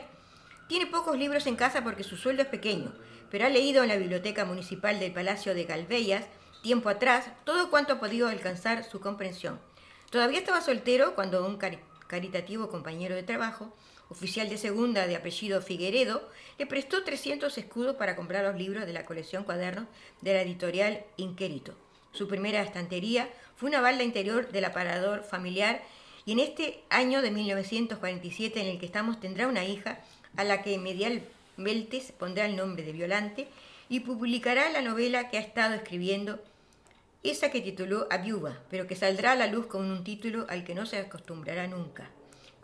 tiene 0.70 0.88
pocos 0.88 1.18
libros 1.18 1.46
en 1.46 1.58
casa 1.58 1.84
porque 1.84 2.04
su 2.06 2.16
sueldo 2.16 2.44
es 2.44 2.48
pequeño, 2.48 2.94
pero 3.30 3.46
ha 3.46 3.50
leído 3.50 3.84
en 3.84 3.90
la 3.90 3.98
biblioteca 3.98 4.46
municipal 4.46 4.98
del 5.00 5.12
Palacio 5.12 5.54
de 5.54 5.66
Galveillas, 5.66 6.24
tiempo 6.64 6.88
atrás, 6.88 7.26
todo 7.44 7.70
cuanto 7.70 7.94
ha 7.94 8.00
podido 8.00 8.30
alcanzar 8.30 8.86
su 8.86 9.02
comprensión. 9.02 9.60
Todavía 10.10 10.40
estaba 10.40 10.62
soltero 10.62 11.16
cuando 11.16 11.46
un 11.46 11.60
cari- 11.60 11.80
caritativo 12.08 12.70
compañero 12.70 13.14
de 13.14 13.24
trabajo, 13.24 13.76
oficial 14.10 14.50
de 14.50 14.58
segunda 14.58 15.08
de 15.08 15.16
apellido 15.16 15.62
Figueredo, 15.62 16.30
le 16.58 16.66
prestó 16.66 17.04
300 17.04 17.58
escudos 17.58 17.96
para 17.96 18.16
comprar 18.16 18.44
los 18.44 18.56
libros 18.56 18.86
de 18.86 18.94
la 18.94 19.06
colección 19.06 19.44
cuadernos 19.44 19.88
de 20.22 20.34
la 20.34 20.42
editorial 20.42 21.04
Inquérito. 21.18 21.76
Su 22.12 22.28
primera 22.28 22.62
estantería 22.62 23.30
fue 23.56 23.70
una 23.70 23.82
balda 23.82 24.04
interior 24.04 24.52
del 24.52 24.66
aparador 24.66 25.24
familiar 25.24 25.82
y 26.26 26.32
en 26.32 26.40
este 26.40 26.84
año 26.90 27.22
de 27.22 27.32
1947 27.32 28.62
en 28.62 28.68
el 28.68 28.80
que 28.80 28.86
estamos 28.86 29.20
tendrá 29.20 29.48
una 29.48 29.66
hija 29.66 30.00
a 30.38 30.44
la 30.44 30.62
que 30.62 30.78
medialmente 30.78 32.04
pondrá 32.18 32.46
el 32.46 32.56
nombre 32.56 32.84
de 32.84 32.92
Violante 32.92 33.48
y 33.90 34.02
publicará 34.02 34.70
la 34.72 34.82
novela 34.82 35.30
que 35.30 35.38
ha 35.38 35.42
estado 35.42 35.76
escribiendo, 35.76 36.40
esa 37.24 37.52
que 37.52 37.62
tituló 37.62 38.08
A 38.10 38.18
Viuva, 38.18 38.60
pero 38.70 38.88
que 38.88 38.96
saldrá 38.96 39.34
a 39.34 39.36
la 39.36 39.48
luz 39.48 39.68
con 39.68 39.86
un 39.86 40.04
título 40.04 40.46
al 40.50 40.64
que 40.64 40.76
no 40.76 40.86
se 40.86 40.98
acostumbrará 40.98 41.68
nunca. 41.68 42.10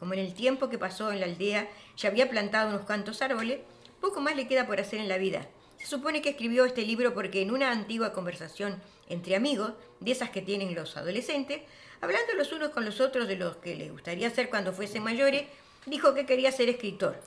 Como 0.01 0.15
en 0.15 0.19
el 0.19 0.33
tiempo 0.33 0.67
que 0.67 0.79
pasó 0.79 1.11
en 1.11 1.19
la 1.19 1.27
aldea 1.27 1.69
ya 1.95 2.09
había 2.09 2.27
plantado 2.27 2.69
unos 2.69 2.87
cuantos 2.87 3.21
árboles, 3.21 3.59
poco 3.99 4.19
más 4.19 4.35
le 4.35 4.47
queda 4.47 4.65
por 4.65 4.79
hacer 4.79 4.99
en 4.99 5.07
la 5.07 5.19
vida. 5.19 5.47
Se 5.77 5.85
supone 5.85 6.23
que 6.23 6.31
escribió 6.31 6.65
este 6.65 6.81
libro 6.81 7.13
porque 7.13 7.43
en 7.43 7.51
una 7.51 7.69
antigua 7.69 8.11
conversación 8.11 8.81
entre 9.09 9.35
amigos, 9.35 9.73
de 9.99 10.11
esas 10.11 10.31
que 10.31 10.41
tienen 10.41 10.73
los 10.73 10.97
adolescentes, 10.97 11.61
hablando 12.01 12.33
los 12.33 12.51
unos 12.51 12.69
con 12.69 12.83
los 12.83 12.99
otros 12.99 13.27
de 13.27 13.35
los 13.35 13.57
que 13.57 13.75
les 13.75 13.91
gustaría 13.91 14.31
ser 14.31 14.49
cuando 14.49 14.73
fuesen 14.73 15.03
mayores, 15.03 15.43
dijo 15.85 16.15
que 16.15 16.25
quería 16.25 16.51
ser 16.51 16.69
escritor. 16.69 17.21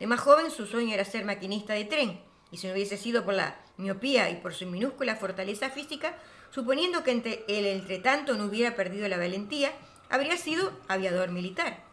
De 0.00 0.06
más 0.06 0.20
joven 0.20 0.50
su 0.50 0.64
sueño 0.64 0.94
era 0.94 1.04
ser 1.04 1.26
maquinista 1.26 1.74
de 1.74 1.84
tren, 1.84 2.20
y 2.50 2.56
si 2.56 2.66
no 2.66 2.72
hubiese 2.72 2.96
sido 2.96 3.26
por 3.26 3.34
la 3.34 3.60
miopía 3.76 4.30
y 4.30 4.36
por 4.36 4.54
su 4.54 4.64
minúscula 4.64 5.16
fortaleza 5.16 5.68
física, 5.68 6.16
suponiendo 6.50 7.04
que 7.04 7.10
entre 7.10 7.44
él 7.48 7.66
entretanto 7.66 8.32
no 8.34 8.46
hubiera 8.46 8.74
perdido 8.74 9.08
la 9.08 9.18
valentía, 9.18 9.72
habría 10.08 10.38
sido 10.38 10.72
aviador 10.88 11.28
militar. 11.28 11.92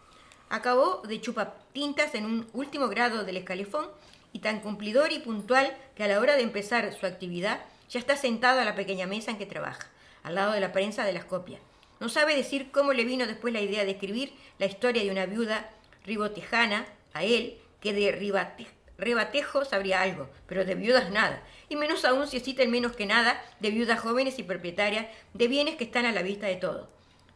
Acabó 0.51 1.01
de 1.07 1.21
chupatintas 1.21 2.13
en 2.13 2.25
un 2.25 2.45
último 2.51 2.89
grado 2.89 3.23
del 3.23 3.37
escalefón 3.37 3.87
y 4.33 4.39
tan 4.39 4.59
cumplidor 4.59 5.13
y 5.13 5.19
puntual 5.19 5.73
que 5.95 6.03
a 6.03 6.09
la 6.09 6.19
hora 6.19 6.35
de 6.35 6.41
empezar 6.41 6.93
su 6.93 7.05
actividad 7.05 7.61
ya 7.89 7.99
está 7.99 8.17
sentado 8.17 8.59
a 8.59 8.65
la 8.65 8.75
pequeña 8.75 9.07
mesa 9.07 9.31
en 9.31 9.37
que 9.37 9.45
trabaja, 9.45 9.87
al 10.23 10.35
lado 10.35 10.51
de 10.51 10.59
la 10.59 10.73
prensa 10.73 11.05
de 11.05 11.13
las 11.13 11.23
copias. 11.23 11.61
No 12.01 12.09
sabe 12.09 12.35
decir 12.35 12.69
cómo 12.69 12.91
le 12.91 13.05
vino 13.05 13.27
después 13.27 13.53
la 13.53 13.61
idea 13.61 13.85
de 13.85 13.91
escribir 13.91 14.33
la 14.59 14.65
historia 14.65 15.01
de 15.01 15.09
una 15.11 15.25
viuda 15.25 15.69
ribotejana 16.03 16.85
a 17.13 17.23
él, 17.23 17.57
que 17.79 17.93
de 17.93 18.11
ribate- 18.11 18.67
rebatejo 18.97 19.63
sabría 19.63 20.01
algo, 20.01 20.29
pero 20.47 20.65
de 20.65 20.75
viudas 20.75 21.11
nada, 21.11 21.41
y 21.69 21.77
menos 21.77 22.03
aún 22.03 22.27
si 22.27 22.35
existen 22.35 22.69
menos 22.69 22.93
que 22.97 23.05
nada 23.05 23.41
de 23.61 23.71
viudas 23.71 24.01
jóvenes 24.01 24.37
y 24.37 24.43
propietarias 24.43 25.07
de 25.33 25.47
bienes 25.47 25.77
que 25.77 25.85
están 25.85 26.05
a 26.05 26.11
la 26.11 26.23
vista 26.23 26.47
de 26.47 26.57
todos. 26.57 26.89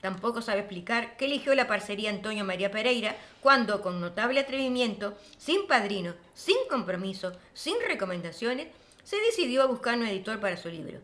Tampoco 0.05 0.43
sabe 0.43 0.59
explicar 0.59 1.17
que 1.17 1.25
eligió 1.25 1.55
la 1.55 1.65
parcería 1.65 2.11
Antonio 2.11 2.45
María 2.45 2.69
Pereira 2.69 3.15
cuando, 3.41 3.81
con 3.81 3.99
notable 3.99 4.39
atrevimiento, 4.39 5.17
sin 5.39 5.65
padrino, 5.65 6.13
sin 6.35 6.57
compromiso, 6.69 7.31
sin 7.55 7.73
recomendaciones, 7.87 8.67
se 9.03 9.19
decidió 9.21 9.63
a 9.63 9.65
buscar 9.65 9.97
un 9.97 10.05
editor 10.05 10.39
para 10.39 10.57
su 10.57 10.69
libro. 10.69 10.99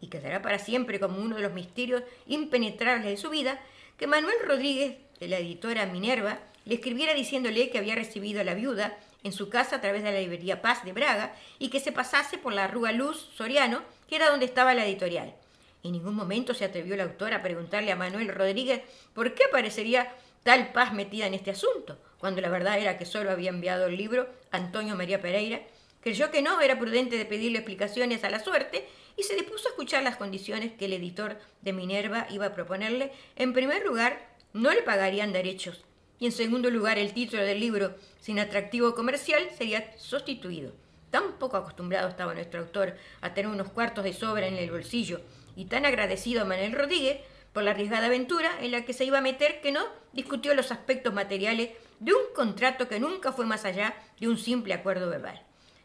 Y 0.00 0.08
quedará 0.08 0.42
para 0.42 0.58
siempre 0.58 0.98
como 0.98 1.20
uno 1.20 1.36
de 1.36 1.42
los 1.42 1.52
misterios 1.52 2.02
impenetrables 2.26 3.06
de 3.06 3.16
su 3.18 3.30
vida 3.30 3.60
que 3.96 4.08
Manuel 4.08 4.38
Rodríguez, 4.44 4.96
de 5.20 5.28
la 5.28 5.38
editora 5.38 5.86
Minerva, 5.86 6.40
le 6.64 6.74
escribiera 6.74 7.14
diciéndole 7.14 7.70
que 7.70 7.78
había 7.78 7.94
recibido 7.94 8.40
a 8.40 8.44
la 8.44 8.54
viuda 8.54 8.98
en 9.22 9.32
su 9.32 9.48
casa 9.48 9.76
a 9.76 9.80
través 9.80 10.02
de 10.02 10.10
la 10.10 10.18
librería 10.18 10.60
Paz 10.60 10.84
de 10.84 10.92
Braga 10.92 11.36
y 11.60 11.68
que 11.68 11.78
se 11.78 11.92
pasase 11.92 12.36
por 12.36 12.52
la 12.52 12.66
Rúa 12.66 12.90
Luz 12.90 13.30
Soriano, 13.32 13.82
que 14.08 14.16
era 14.16 14.28
donde 14.28 14.46
estaba 14.46 14.74
la 14.74 14.86
editorial. 14.86 15.36
En 15.82 15.92
ningún 15.92 16.14
momento 16.14 16.54
se 16.54 16.64
atrevió 16.64 16.94
el 16.94 17.00
autor 17.00 17.32
a 17.32 17.42
preguntarle 17.42 17.92
a 17.92 17.96
Manuel 17.96 18.28
Rodríguez 18.28 18.82
por 19.14 19.34
qué 19.34 19.44
aparecería 19.44 20.14
tal 20.42 20.72
paz 20.72 20.92
metida 20.92 21.26
en 21.26 21.34
este 21.34 21.50
asunto, 21.50 21.98
cuando 22.18 22.40
la 22.40 22.48
verdad 22.48 22.78
era 22.78 22.98
que 22.98 23.06
solo 23.06 23.30
había 23.30 23.50
enviado 23.50 23.86
el 23.86 23.96
libro 23.96 24.28
Antonio 24.50 24.96
María 24.96 25.20
Pereira, 25.20 25.62
creyó 26.00 26.30
que 26.30 26.42
no 26.42 26.60
era 26.60 26.78
prudente 26.78 27.16
de 27.16 27.24
pedirle 27.24 27.58
explicaciones 27.58 28.24
a 28.24 28.30
la 28.30 28.40
suerte 28.40 28.88
y 29.16 29.22
se 29.22 29.34
dispuso 29.34 29.68
a 29.68 29.70
escuchar 29.70 30.02
las 30.02 30.16
condiciones 30.16 30.72
que 30.72 30.86
el 30.86 30.94
editor 30.94 31.38
de 31.60 31.72
Minerva 31.72 32.26
iba 32.30 32.46
a 32.46 32.54
proponerle. 32.54 33.12
En 33.36 33.52
primer 33.52 33.84
lugar, 33.84 34.30
no 34.52 34.72
le 34.72 34.82
pagarían 34.82 35.32
derechos 35.32 35.84
y 36.20 36.26
en 36.26 36.32
segundo 36.32 36.70
lugar 36.70 36.98
el 36.98 37.14
título 37.14 37.42
del 37.42 37.58
libro, 37.58 37.94
sin 38.20 38.38
atractivo 38.38 38.94
comercial, 38.94 39.42
sería 39.56 39.98
sustituido. 39.98 40.72
Tan 41.10 41.38
poco 41.38 41.56
acostumbrado 41.56 42.08
estaba 42.08 42.34
nuestro 42.34 42.60
autor 42.60 42.94
a 43.22 43.32
tener 43.32 43.50
unos 43.50 43.70
cuartos 43.70 44.04
de 44.04 44.12
sobra 44.12 44.46
en 44.46 44.56
el 44.56 44.70
bolsillo 44.70 45.22
y 45.60 45.66
tan 45.66 45.84
agradecido 45.84 46.40
a 46.40 46.44
Manuel 46.46 46.72
Rodríguez 46.72 47.20
por 47.52 47.62
la 47.62 47.72
arriesgada 47.72 48.06
aventura 48.06 48.50
en 48.62 48.70
la 48.70 48.86
que 48.86 48.94
se 48.94 49.04
iba 49.04 49.18
a 49.18 49.20
meter 49.20 49.60
que 49.60 49.72
no 49.72 49.84
discutió 50.14 50.54
los 50.54 50.72
aspectos 50.72 51.12
materiales 51.12 51.72
de 51.98 52.14
un 52.14 52.22
contrato 52.34 52.88
que 52.88 52.98
nunca 52.98 53.30
fue 53.30 53.44
más 53.44 53.66
allá 53.66 53.94
de 54.18 54.28
un 54.28 54.38
simple 54.38 54.72
acuerdo 54.72 55.10
verbal. 55.10 55.42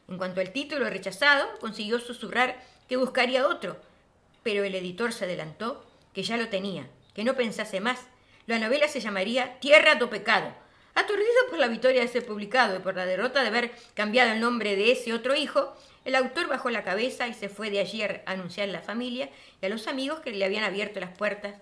En 0.08 0.18
cuanto 0.18 0.40
al 0.40 0.54
título 0.54 0.90
rechazado, 0.90 1.46
consiguió 1.60 2.00
susurrar 2.00 2.58
que 2.88 2.96
buscaría 2.96 3.50
otro, 3.50 3.76
pero 4.44 4.64
el 4.64 4.76
editor 4.76 5.12
se 5.12 5.26
adelantó 5.26 5.86
que 6.14 6.24
ya 6.24 6.38
lo 6.38 6.48
tenía, 6.48 6.88
que 7.14 7.26
no 7.26 7.36
pensase 7.36 7.82
más. 7.82 8.00
La 8.48 8.60
novela 8.60 8.88
se 8.88 9.02
llamaría 9.02 9.60
Tierra 9.60 10.00
tu 10.00 10.08
pecado. 10.08 10.54
Aturdido 10.96 11.28
por 11.50 11.60
la 11.60 11.68
victoria 11.68 12.02
de 12.02 12.08
ser 12.08 12.26
publicado 12.26 12.78
y 12.78 12.80
por 12.80 12.96
la 12.96 13.06
derrota 13.06 13.42
de 13.42 13.50
haber 13.50 13.72
cambiado 13.94 14.32
el 14.32 14.40
nombre 14.40 14.76
de 14.76 14.92
ese 14.92 15.14
otro 15.14 15.36
hijo, 15.36 15.76
el 16.06 16.16
autor 16.16 16.48
bajó 16.48 16.70
la 16.70 16.84
cabeza 16.84 17.28
y 17.28 17.34
se 17.34 17.50
fue 17.50 17.70
de 17.70 17.80
allí 17.80 18.02
a 18.02 18.22
anunciar 18.26 18.70
a 18.70 18.72
la 18.72 18.82
familia 18.82 19.30
y 19.62 19.66
a 19.66 19.70
los 19.70 19.88
amigos 19.88 20.22
que 20.22 20.32
le 20.32 20.46
habían 20.46 20.64
abierto 20.64 21.00
las 21.00 21.16
puertas 21.18 21.56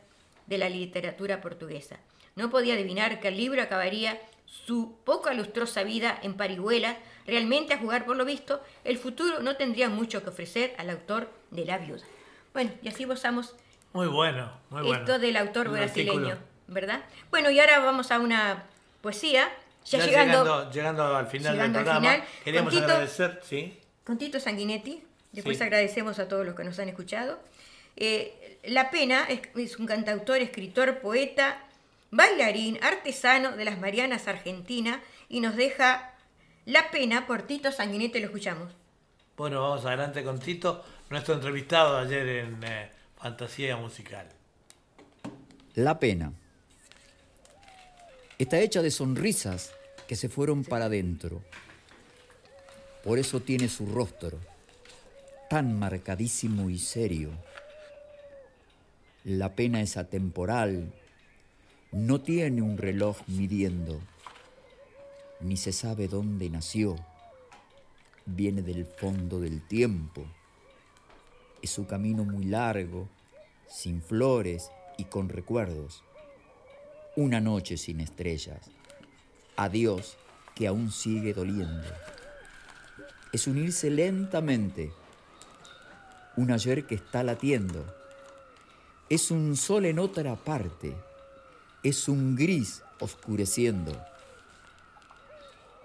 de 0.46 0.58
la 0.58 0.70
literatura 0.70 1.42
portuguesa. 1.42 1.98
No 2.36 2.50
podía 2.50 2.76
adivinar 2.76 3.20
que 3.20 3.30
el 3.30 3.38
libro 3.38 3.62
acabaría 3.62 4.20
su 4.46 4.98
poca 5.04 5.34
lustrosa 5.34 5.84
vida 5.84 6.20
en 6.22 6.36
parihuelas. 6.36 6.98
Realmente, 7.26 7.74
a 7.74 7.80
jugar 7.80 8.06
por 8.06 8.16
lo 8.18 8.26
visto, 8.26 8.62
el 8.84 8.98
futuro 8.98 9.40
no 9.40 9.56
tendría 9.56 9.90
mucho 9.90 10.22
que 10.24 10.30
ofrecer 10.30 10.76
al 10.78 10.90
autor 10.90 11.30
de 11.52 11.66
La 11.66 11.78
Viuda. 11.80 12.04
Bueno, 12.54 12.72
y 12.84 12.88
así 12.90 13.06
gozamos 13.06 13.56
Muy 13.94 14.08
bueno, 14.08 14.52
muy 14.70 14.84
bueno. 14.84 15.00
esto 15.00 15.18
del 15.20 15.38
autor 15.38 15.70
Un 15.70 15.74
brasileño, 15.74 16.12
artículo. 16.14 16.38
¿verdad? 16.68 17.04
Bueno, 17.32 17.50
y 17.50 17.60
ahora 17.60 17.80
vamos 17.80 18.12
a 18.12 18.20
una 18.20 18.66
poesía. 19.04 19.52
Ya, 19.86 20.00
Ya 20.00 20.06
llegando, 20.06 20.44
llegando, 20.46 20.72
llegando 20.72 21.16
al 21.18 21.28
final 21.28 21.54
llegando 21.54 21.80
del 21.80 21.88
al 21.90 21.94
programa, 22.00 22.14
final, 22.24 22.28
queríamos 22.46 22.74
con 22.74 22.82
Tito- 22.82 22.92
agradecer, 22.94 23.40
sí. 23.44 23.80
con 24.06 24.18
Tito 24.18 24.40
Sanguinetti. 24.40 25.04
Después 25.34 25.58
Sí. 25.58 25.64
agradecemos 25.64 26.20
a 26.20 26.28
todos 26.30 26.46
los 26.46 26.56
que 26.56 26.64
nos 26.64 26.80
han 26.80 26.88
escuchado. 26.88 27.40
Eh, 27.98 28.60
la 28.64 28.90
Pena 28.92 29.26
es, 29.28 29.42
es 29.56 29.78
un 29.78 29.86
cantautor, 29.86 30.38
escritor, 30.38 31.00
poeta, 31.00 31.60
bailarín, 32.12 32.80
artesano 32.82 33.52
de 33.58 33.66
las 33.66 33.78
Marianas 33.78 34.28
Argentina 34.30 35.02
y 35.28 35.42
nos 35.42 35.56
deja 35.58 36.14
La 36.66 36.90
Pena 36.92 37.28
por 37.28 37.42
Tito 37.42 37.72
Sanguinetti. 37.74 38.20
Lo 38.20 38.28
escuchamos. 38.28 38.72
Bueno, 39.36 39.62
vamos 39.64 39.86
adelante 39.86 40.24
con 40.24 40.40
Tito, 40.40 40.86
nuestro 41.10 41.34
entrevistado 41.34 41.98
ayer 41.98 42.26
en 42.30 42.64
eh, 42.64 42.90
Fantasía 43.18 43.76
Musical. 43.76 44.30
La 45.76 46.00
pena. 46.00 46.32
Está 48.40 48.60
hecha 48.60 48.82
de 48.82 48.92
sonrisas 48.92 49.72
que 50.08 50.16
se 50.16 50.30
fueron 50.30 50.64
para 50.64 50.86
adentro. 50.86 51.42
Por 53.04 53.20
eso 53.20 53.42
tiene 53.42 53.70
su 53.70 53.86
rostro 53.86 54.40
tan 55.54 55.78
marcadísimo 55.78 56.72
y 56.72 56.80
serio. 56.80 57.30
La 59.24 59.54
pena 59.54 59.82
es 59.82 59.98
atemporal, 59.98 60.92
no 61.92 62.22
tiene 62.22 62.64
un 62.64 62.80
reloj 62.80 63.18
midiendo, 63.28 64.02
ni 65.40 65.56
se 65.56 65.72
sabe 65.72 66.08
dónde 66.08 66.50
nació. 66.50 66.96
Viene 68.26 68.64
del 68.64 68.86
fondo 68.86 69.40
del 69.40 69.62
tiempo. 69.68 70.26
Es 71.62 71.70
su 71.70 71.86
camino 71.86 72.24
muy 72.24 72.46
largo, 72.46 73.08
sin 73.68 74.02
flores 74.02 74.72
y 74.98 75.04
con 75.04 75.30
recuerdos. 75.30 76.04
Una 77.16 77.40
noche 77.40 77.78
sin 77.78 78.00
estrellas. 78.00 78.72
Adiós 79.56 80.18
que 80.56 80.66
aún 80.66 80.90
sigue 80.90 81.36
doliendo. 81.36 81.88
Es 83.32 83.46
unirse 83.46 83.92
lentamente. 83.92 84.92
Un 86.36 86.50
ayer 86.50 86.88
que 86.88 86.96
está 86.96 87.22
latiendo. 87.22 87.86
Es 89.10 89.30
un 89.30 89.56
sol 89.56 89.86
en 89.86 90.00
otra 90.00 90.36
parte. 90.38 90.96
Es 91.84 92.08
un 92.08 92.36
gris 92.36 92.82
oscureciendo. 93.00 93.92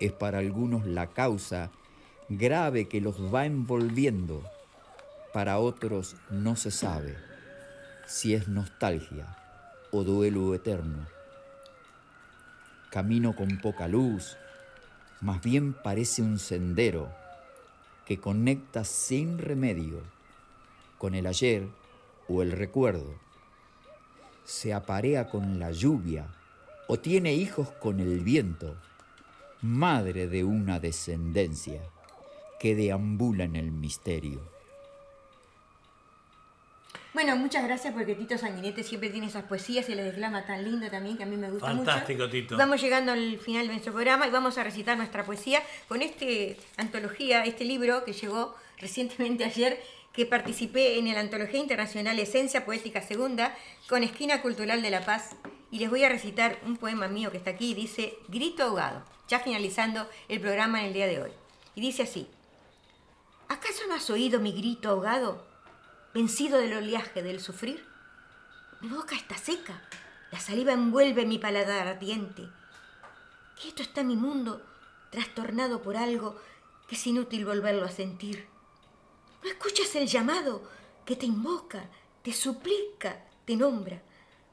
Es 0.01 0.13
para 0.13 0.39
algunos 0.39 0.87
la 0.87 1.09
causa 1.09 1.71
grave 2.31 2.89
que 2.89 3.03
los 3.03 3.17
va 3.35 3.45
envolviendo. 3.45 4.43
Para 5.35 5.59
otros 5.59 6.17
no 6.31 6.57
se 6.57 6.71
sabe 6.71 7.19
si 8.07 8.33
es 8.33 8.49
nostalgia 8.49 9.37
o 9.91 10.05
duelo 10.05 10.55
eterno. 10.55 11.18
Camino 12.91 13.37
con 13.37 13.59
poca 13.59 13.87
luz, 13.87 14.39
más 15.21 15.43
bien 15.43 15.75
parece 15.75 16.23
un 16.23 16.39
sendero 16.39 17.11
que 18.07 18.19
conecta 18.19 18.83
sin 18.83 19.37
remedio 19.37 20.01
con 20.97 21.15
el 21.15 21.27
ayer 21.27 21.69
o 22.29 22.41
el 22.41 22.53
recuerdo. 22.53 23.15
Se 24.45 24.73
aparea 24.73 25.29
con 25.29 25.59
la 25.59 25.71
lluvia 25.71 26.29
o 26.87 26.99
tiene 26.99 27.35
hijos 27.35 27.69
con 27.73 28.01
el 28.01 28.21
viento, 28.21 28.75
madre 29.61 30.27
de 30.27 30.45
una 30.45 30.81
descendencia 30.81 31.83
que 32.59 32.75
deambula 32.75 33.45
en 33.45 33.57
el 33.57 33.71
misterio. 33.71 34.41
Bueno, 37.19 37.35
muchas 37.35 37.65
gracias 37.65 37.93
porque 37.93 38.15
Tito 38.15 38.39
Sanguinete 38.39 38.85
siempre 38.85 39.11
tiene 39.11 39.27
esas 39.27 39.43
poesías 39.43 39.89
y 39.89 39.95
las 39.97 40.05
declama 40.05 40.47
tan 40.47 40.63
lindo 40.63 40.89
también 40.89 41.17
que 41.17 41.25
a 41.25 41.27
mí 41.27 41.37
me 41.37 41.51
gusta 41.51 41.75
mucho. 41.75 41.85
Fantástico, 41.85 42.31
Tito. 42.31 42.57
Vamos 42.57 42.81
llegando 42.81 43.11
al 43.11 43.41
final 43.41 43.67
de 43.67 43.73
nuestro 43.73 43.93
programa 43.93 44.29
y 44.29 44.31
vamos 44.31 44.57
a 44.57 44.63
recitar 44.63 44.97
nuestra 44.97 45.25
poesía 45.25 45.61
con 45.89 46.01
este 46.01 46.57
antología, 46.77 47.45
este 47.45 47.65
libro 47.65 48.05
que 48.05 48.13
llegó 48.13 48.55
recientemente 48.77 49.45
ayer, 49.45 49.83
que 50.13 50.27
participé 50.27 50.97
en 50.97 51.13
la 51.13 51.19
Antología 51.19 51.59
Internacional 51.59 52.17
Esencia 52.21 52.65
Poética 52.65 53.03
Segunda 53.03 53.53
con 53.89 54.05
Esquina 54.05 54.41
Cultural 54.41 54.81
de 54.81 54.91
La 54.91 55.05
Paz. 55.05 55.35
Y 55.73 55.81
les 55.81 55.91
voy 55.91 56.05
a 56.05 56.09
recitar 56.09 56.61
un 56.65 56.77
poema 56.77 57.09
mío 57.09 57.33
que 57.33 57.39
está 57.39 57.51
aquí, 57.51 57.75
dice 57.75 58.15
Grito 58.29 58.63
ahogado, 58.63 59.03
ya 59.27 59.41
finalizando 59.41 60.09
el 60.29 60.39
programa 60.39 60.83
en 60.83 60.87
el 60.87 60.93
día 60.93 61.09
de 61.09 61.21
hoy. 61.21 61.31
Y 61.75 61.81
dice 61.81 62.05
así, 62.05 62.29
¿acaso 63.49 63.89
no 63.89 63.97
has 63.97 64.09
oído 64.09 64.39
mi 64.39 64.53
grito 64.53 64.91
ahogado? 64.91 65.48
Vencido 66.15 66.59
del 66.59 66.75
oleaje 66.75 67.23
del 67.23 67.41
sufrir. 67.41 67.87
Mi 68.81 68.89
boca 68.89 69.15
está 69.15 69.37
seca, 69.37 69.83
la 70.31 70.41
saliva 70.41 70.73
envuelve 70.73 71.27
mi 71.27 71.39
paladar 71.39 71.89
ardiente. 71.89 72.49
Quieto 73.61 73.83
está 73.83 74.05
mi 74.05 74.17
mundo, 74.17 74.63
trastornado 75.11 75.83
por 75.83 75.97
algo 75.97 76.41
que 76.87 76.95
es 76.95 77.07
inútil 77.07 77.45
volverlo 77.45 77.85
a 77.85 77.91
sentir. 77.91 78.49
¿No 79.43 79.49
escuchas 79.49 79.95
el 79.97 80.07
llamado 80.07 80.63
que 81.05 81.17
te 81.17 81.27
invoca, 81.27 81.85
te 82.23 82.33
suplica, 82.33 83.25
te 83.45 83.57
nombra 83.57 84.03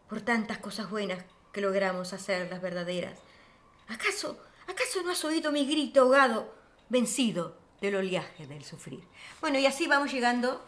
por 0.09 0.21
tantas 0.21 0.59
cosas 0.59 0.89
buenas 0.89 1.23
que 1.51 1.61
logramos 1.61 2.13
hacer 2.13 2.49
las 2.49 2.61
verdaderas? 2.61 3.19
¿Acaso, 3.87 4.39
acaso 4.67 5.03
no 5.03 5.11
has 5.11 5.23
oído 5.23 5.51
mi 5.51 5.65
grito 5.65 6.01
ahogado, 6.01 6.53
vencido 6.89 7.57
del 7.81 7.95
oleaje 7.95 8.47
del 8.47 8.63
sufrir? 8.63 9.03
Bueno, 9.41 9.59
y 9.59 9.65
así 9.65 9.87
vamos 9.87 10.11
llegando 10.11 10.65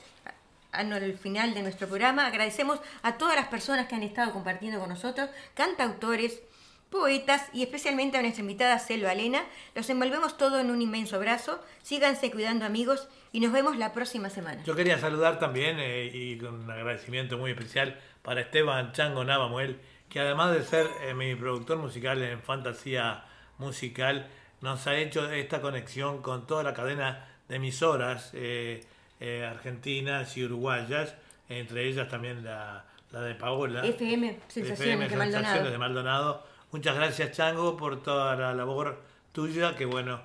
al 0.78 1.18
final 1.18 1.54
de 1.54 1.62
nuestro 1.62 1.88
programa. 1.88 2.28
Agradecemos 2.28 2.80
a 3.02 3.18
todas 3.18 3.36
las 3.36 3.48
personas 3.48 3.88
que 3.88 3.96
han 3.96 4.04
estado 4.04 4.32
compartiendo 4.32 4.80
con 4.80 4.90
nosotros, 4.90 5.30
cantautores, 5.54 6.42
poetas 6.90 7.50
y 7.54 7.64
especialmente 7.64 8.18
a 8.18 8.22
nuestra 8.22 8.42
invitada 8.42 8.80
Selva 8.80 9.14
Elena. 9.14 9.44
Los 9.76 9.90
envolvemos 9.90 10.38
todo 10.38 10.60
en 10.60 10.72
un 10.72 10.82
inmenso 10.82 11.18
abrazo. 11.18 11.60
Síganse 11.82 12.32
cuidando 12.32 12.66
amigos 12.66 13.10
y 13.32 13.40
nos 13.40 13.52
vemos 13.52 13.78
la 13.78 13.94
próxima 13.94 14.30
semana. 14.30 14.64
Yo 14.64 14.76
quería 14.76 14.98
saludar 14.98 15.40
también 15.40 15.78
eh, 15.80 16.10
y 16.14 16.38
con 16.38 16.62
un 16.62 16.72
agradecimiento 16.72 17.38
muy 17.38 17.52
especial 17.52 18.00
para 18.22 18.42
Esteban 18.42 18.94
Chango 18.94 19.24
Navamuel, 19.24 19.80
que 20.10 20.20
además 20.20 20.54
de 20.54 20.64
ser 20.64 20.88
eh, 21.02 21.14
mi 21.14 21.36
productor 21.36 21.78
musical 21.78 22.22
en 22.22 22.42
Fantasía 22.42 23.26
Musical, 23.58 24.28
nos 24.62 24.88
ha 24.88 24.96
hecho 24.96 25.32
esta 25.32 25.62
conexión 25.62 26.22
con 26.22 26.48
toda 26.48 26.64
la 26.64 26.74
cadena 26.74 27.28
de 27.48 27.58
emisoras. 27.58 28.32
Eh, 28.34 28.84
eh, 29.20 29.46
argentinas 29.50 30.36
y 30.38 30.44
uruguayas, 30.46 31.14
entre 31.50 31.88
ellas 31.88 32.08
también 32.10 32.44
la, 32.44 32.86
la 33.12 33.22
de 33.22 33.36
Paola. 33.36 33.86
FM 33.86 34.40
Sensaciones, 34.48 34.80
FM, 34.80 35.10
de, 35.10 35.16
Maldonado. 35.16 35.44
Sensaciones 35.44 35.72
de 35.72 35.78
Maldonado. 35.78 36.48
Muchas 36.72 36.96
gracias, 36.96 37.32
Chango, 37.32 37.78
por 37.78 38.04
toda 38.04 38.36
la 38.36 38.54
labor 38.54 39.02
tuya, 39.32 39.76
que 39.76 39.86
bueno. 39.86 40.22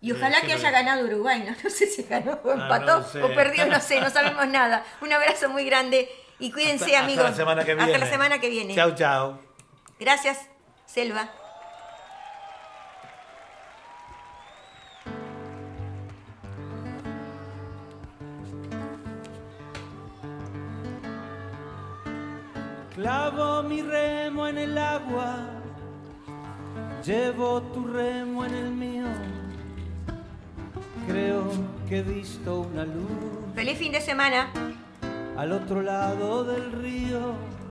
Y 0.00 0.12
ojalá 0.12 0.38
eh, 0.38 0.40
que 0.42 0.46
siempre- 0.48 0.68
haya 0.68 0.70
ganado 0.82 1.06
Uruguay, 1.06 1.44
¿no? 1.48 1.54
No 1.64 1.70
sé 1.70 1.86
si 1.86 2.02
ganó 2.04 2.32
o 2.44 2.50
Ah, 2.50 2.54
empató 2.54 3.00
no 3.00 3.04
sé. 3.06 3.22
o 3.22 3.34
perdió, 3.34 3.66
no 3.66 3.80
sé, 3.80 4.00
no 4.00 4.10
sabemos 4.10 4.46
nada. 4.48 4.84
Un 5.00 5.12
abrazo 5.12 5.48
muy 5.48 5.64
grande 5.64 6.08
y 6.38 6.50
cuídense, 6.50 6.84
Hasta- 6.84 6.96
hasta 6.98 7.04
amigos. 7.04 7.24
la 7.30 7.34
semana 7.36 7.64
que 7.64 7.74
viene. 7.74 7.92
Hasta 7.92 8.04
la 8.04 8.10
semana 8.10 8.38
que 8.40 8.48
viene. 8.50 8.74
Chau, 8.74 8.94
chau. 8.94 9.38
Gracias, 10.00 10.48
Selva. 10.86 11.30
Clavo 22.94 23.62
mi 23.64 23.82
remo 23.82 24.46
en 24.46 24.56
el 24.58 24.78
agua, 24.78 25.36
llevo 27.04 27.60
tu 27.62 27.86
remo 27.88 28.44
en 28.44 28.54
el 28.54 28.70
mío. 28.70 29.06
Creo 31.08 31.44
que 31.88 31.98
he 31.98 32.02
visto 32.02 32.60
una 32.60 32.84
luz 32.84 33.10
Feliz 33.54 33.78
fin 33.78 33.92
de 33.92 34.00
semana. 34.00 34.48
al 35.36 35.52
otro 35.52 35.82
lado 35.82 36.44
del 36.44 36.70
río. 36.72 37.34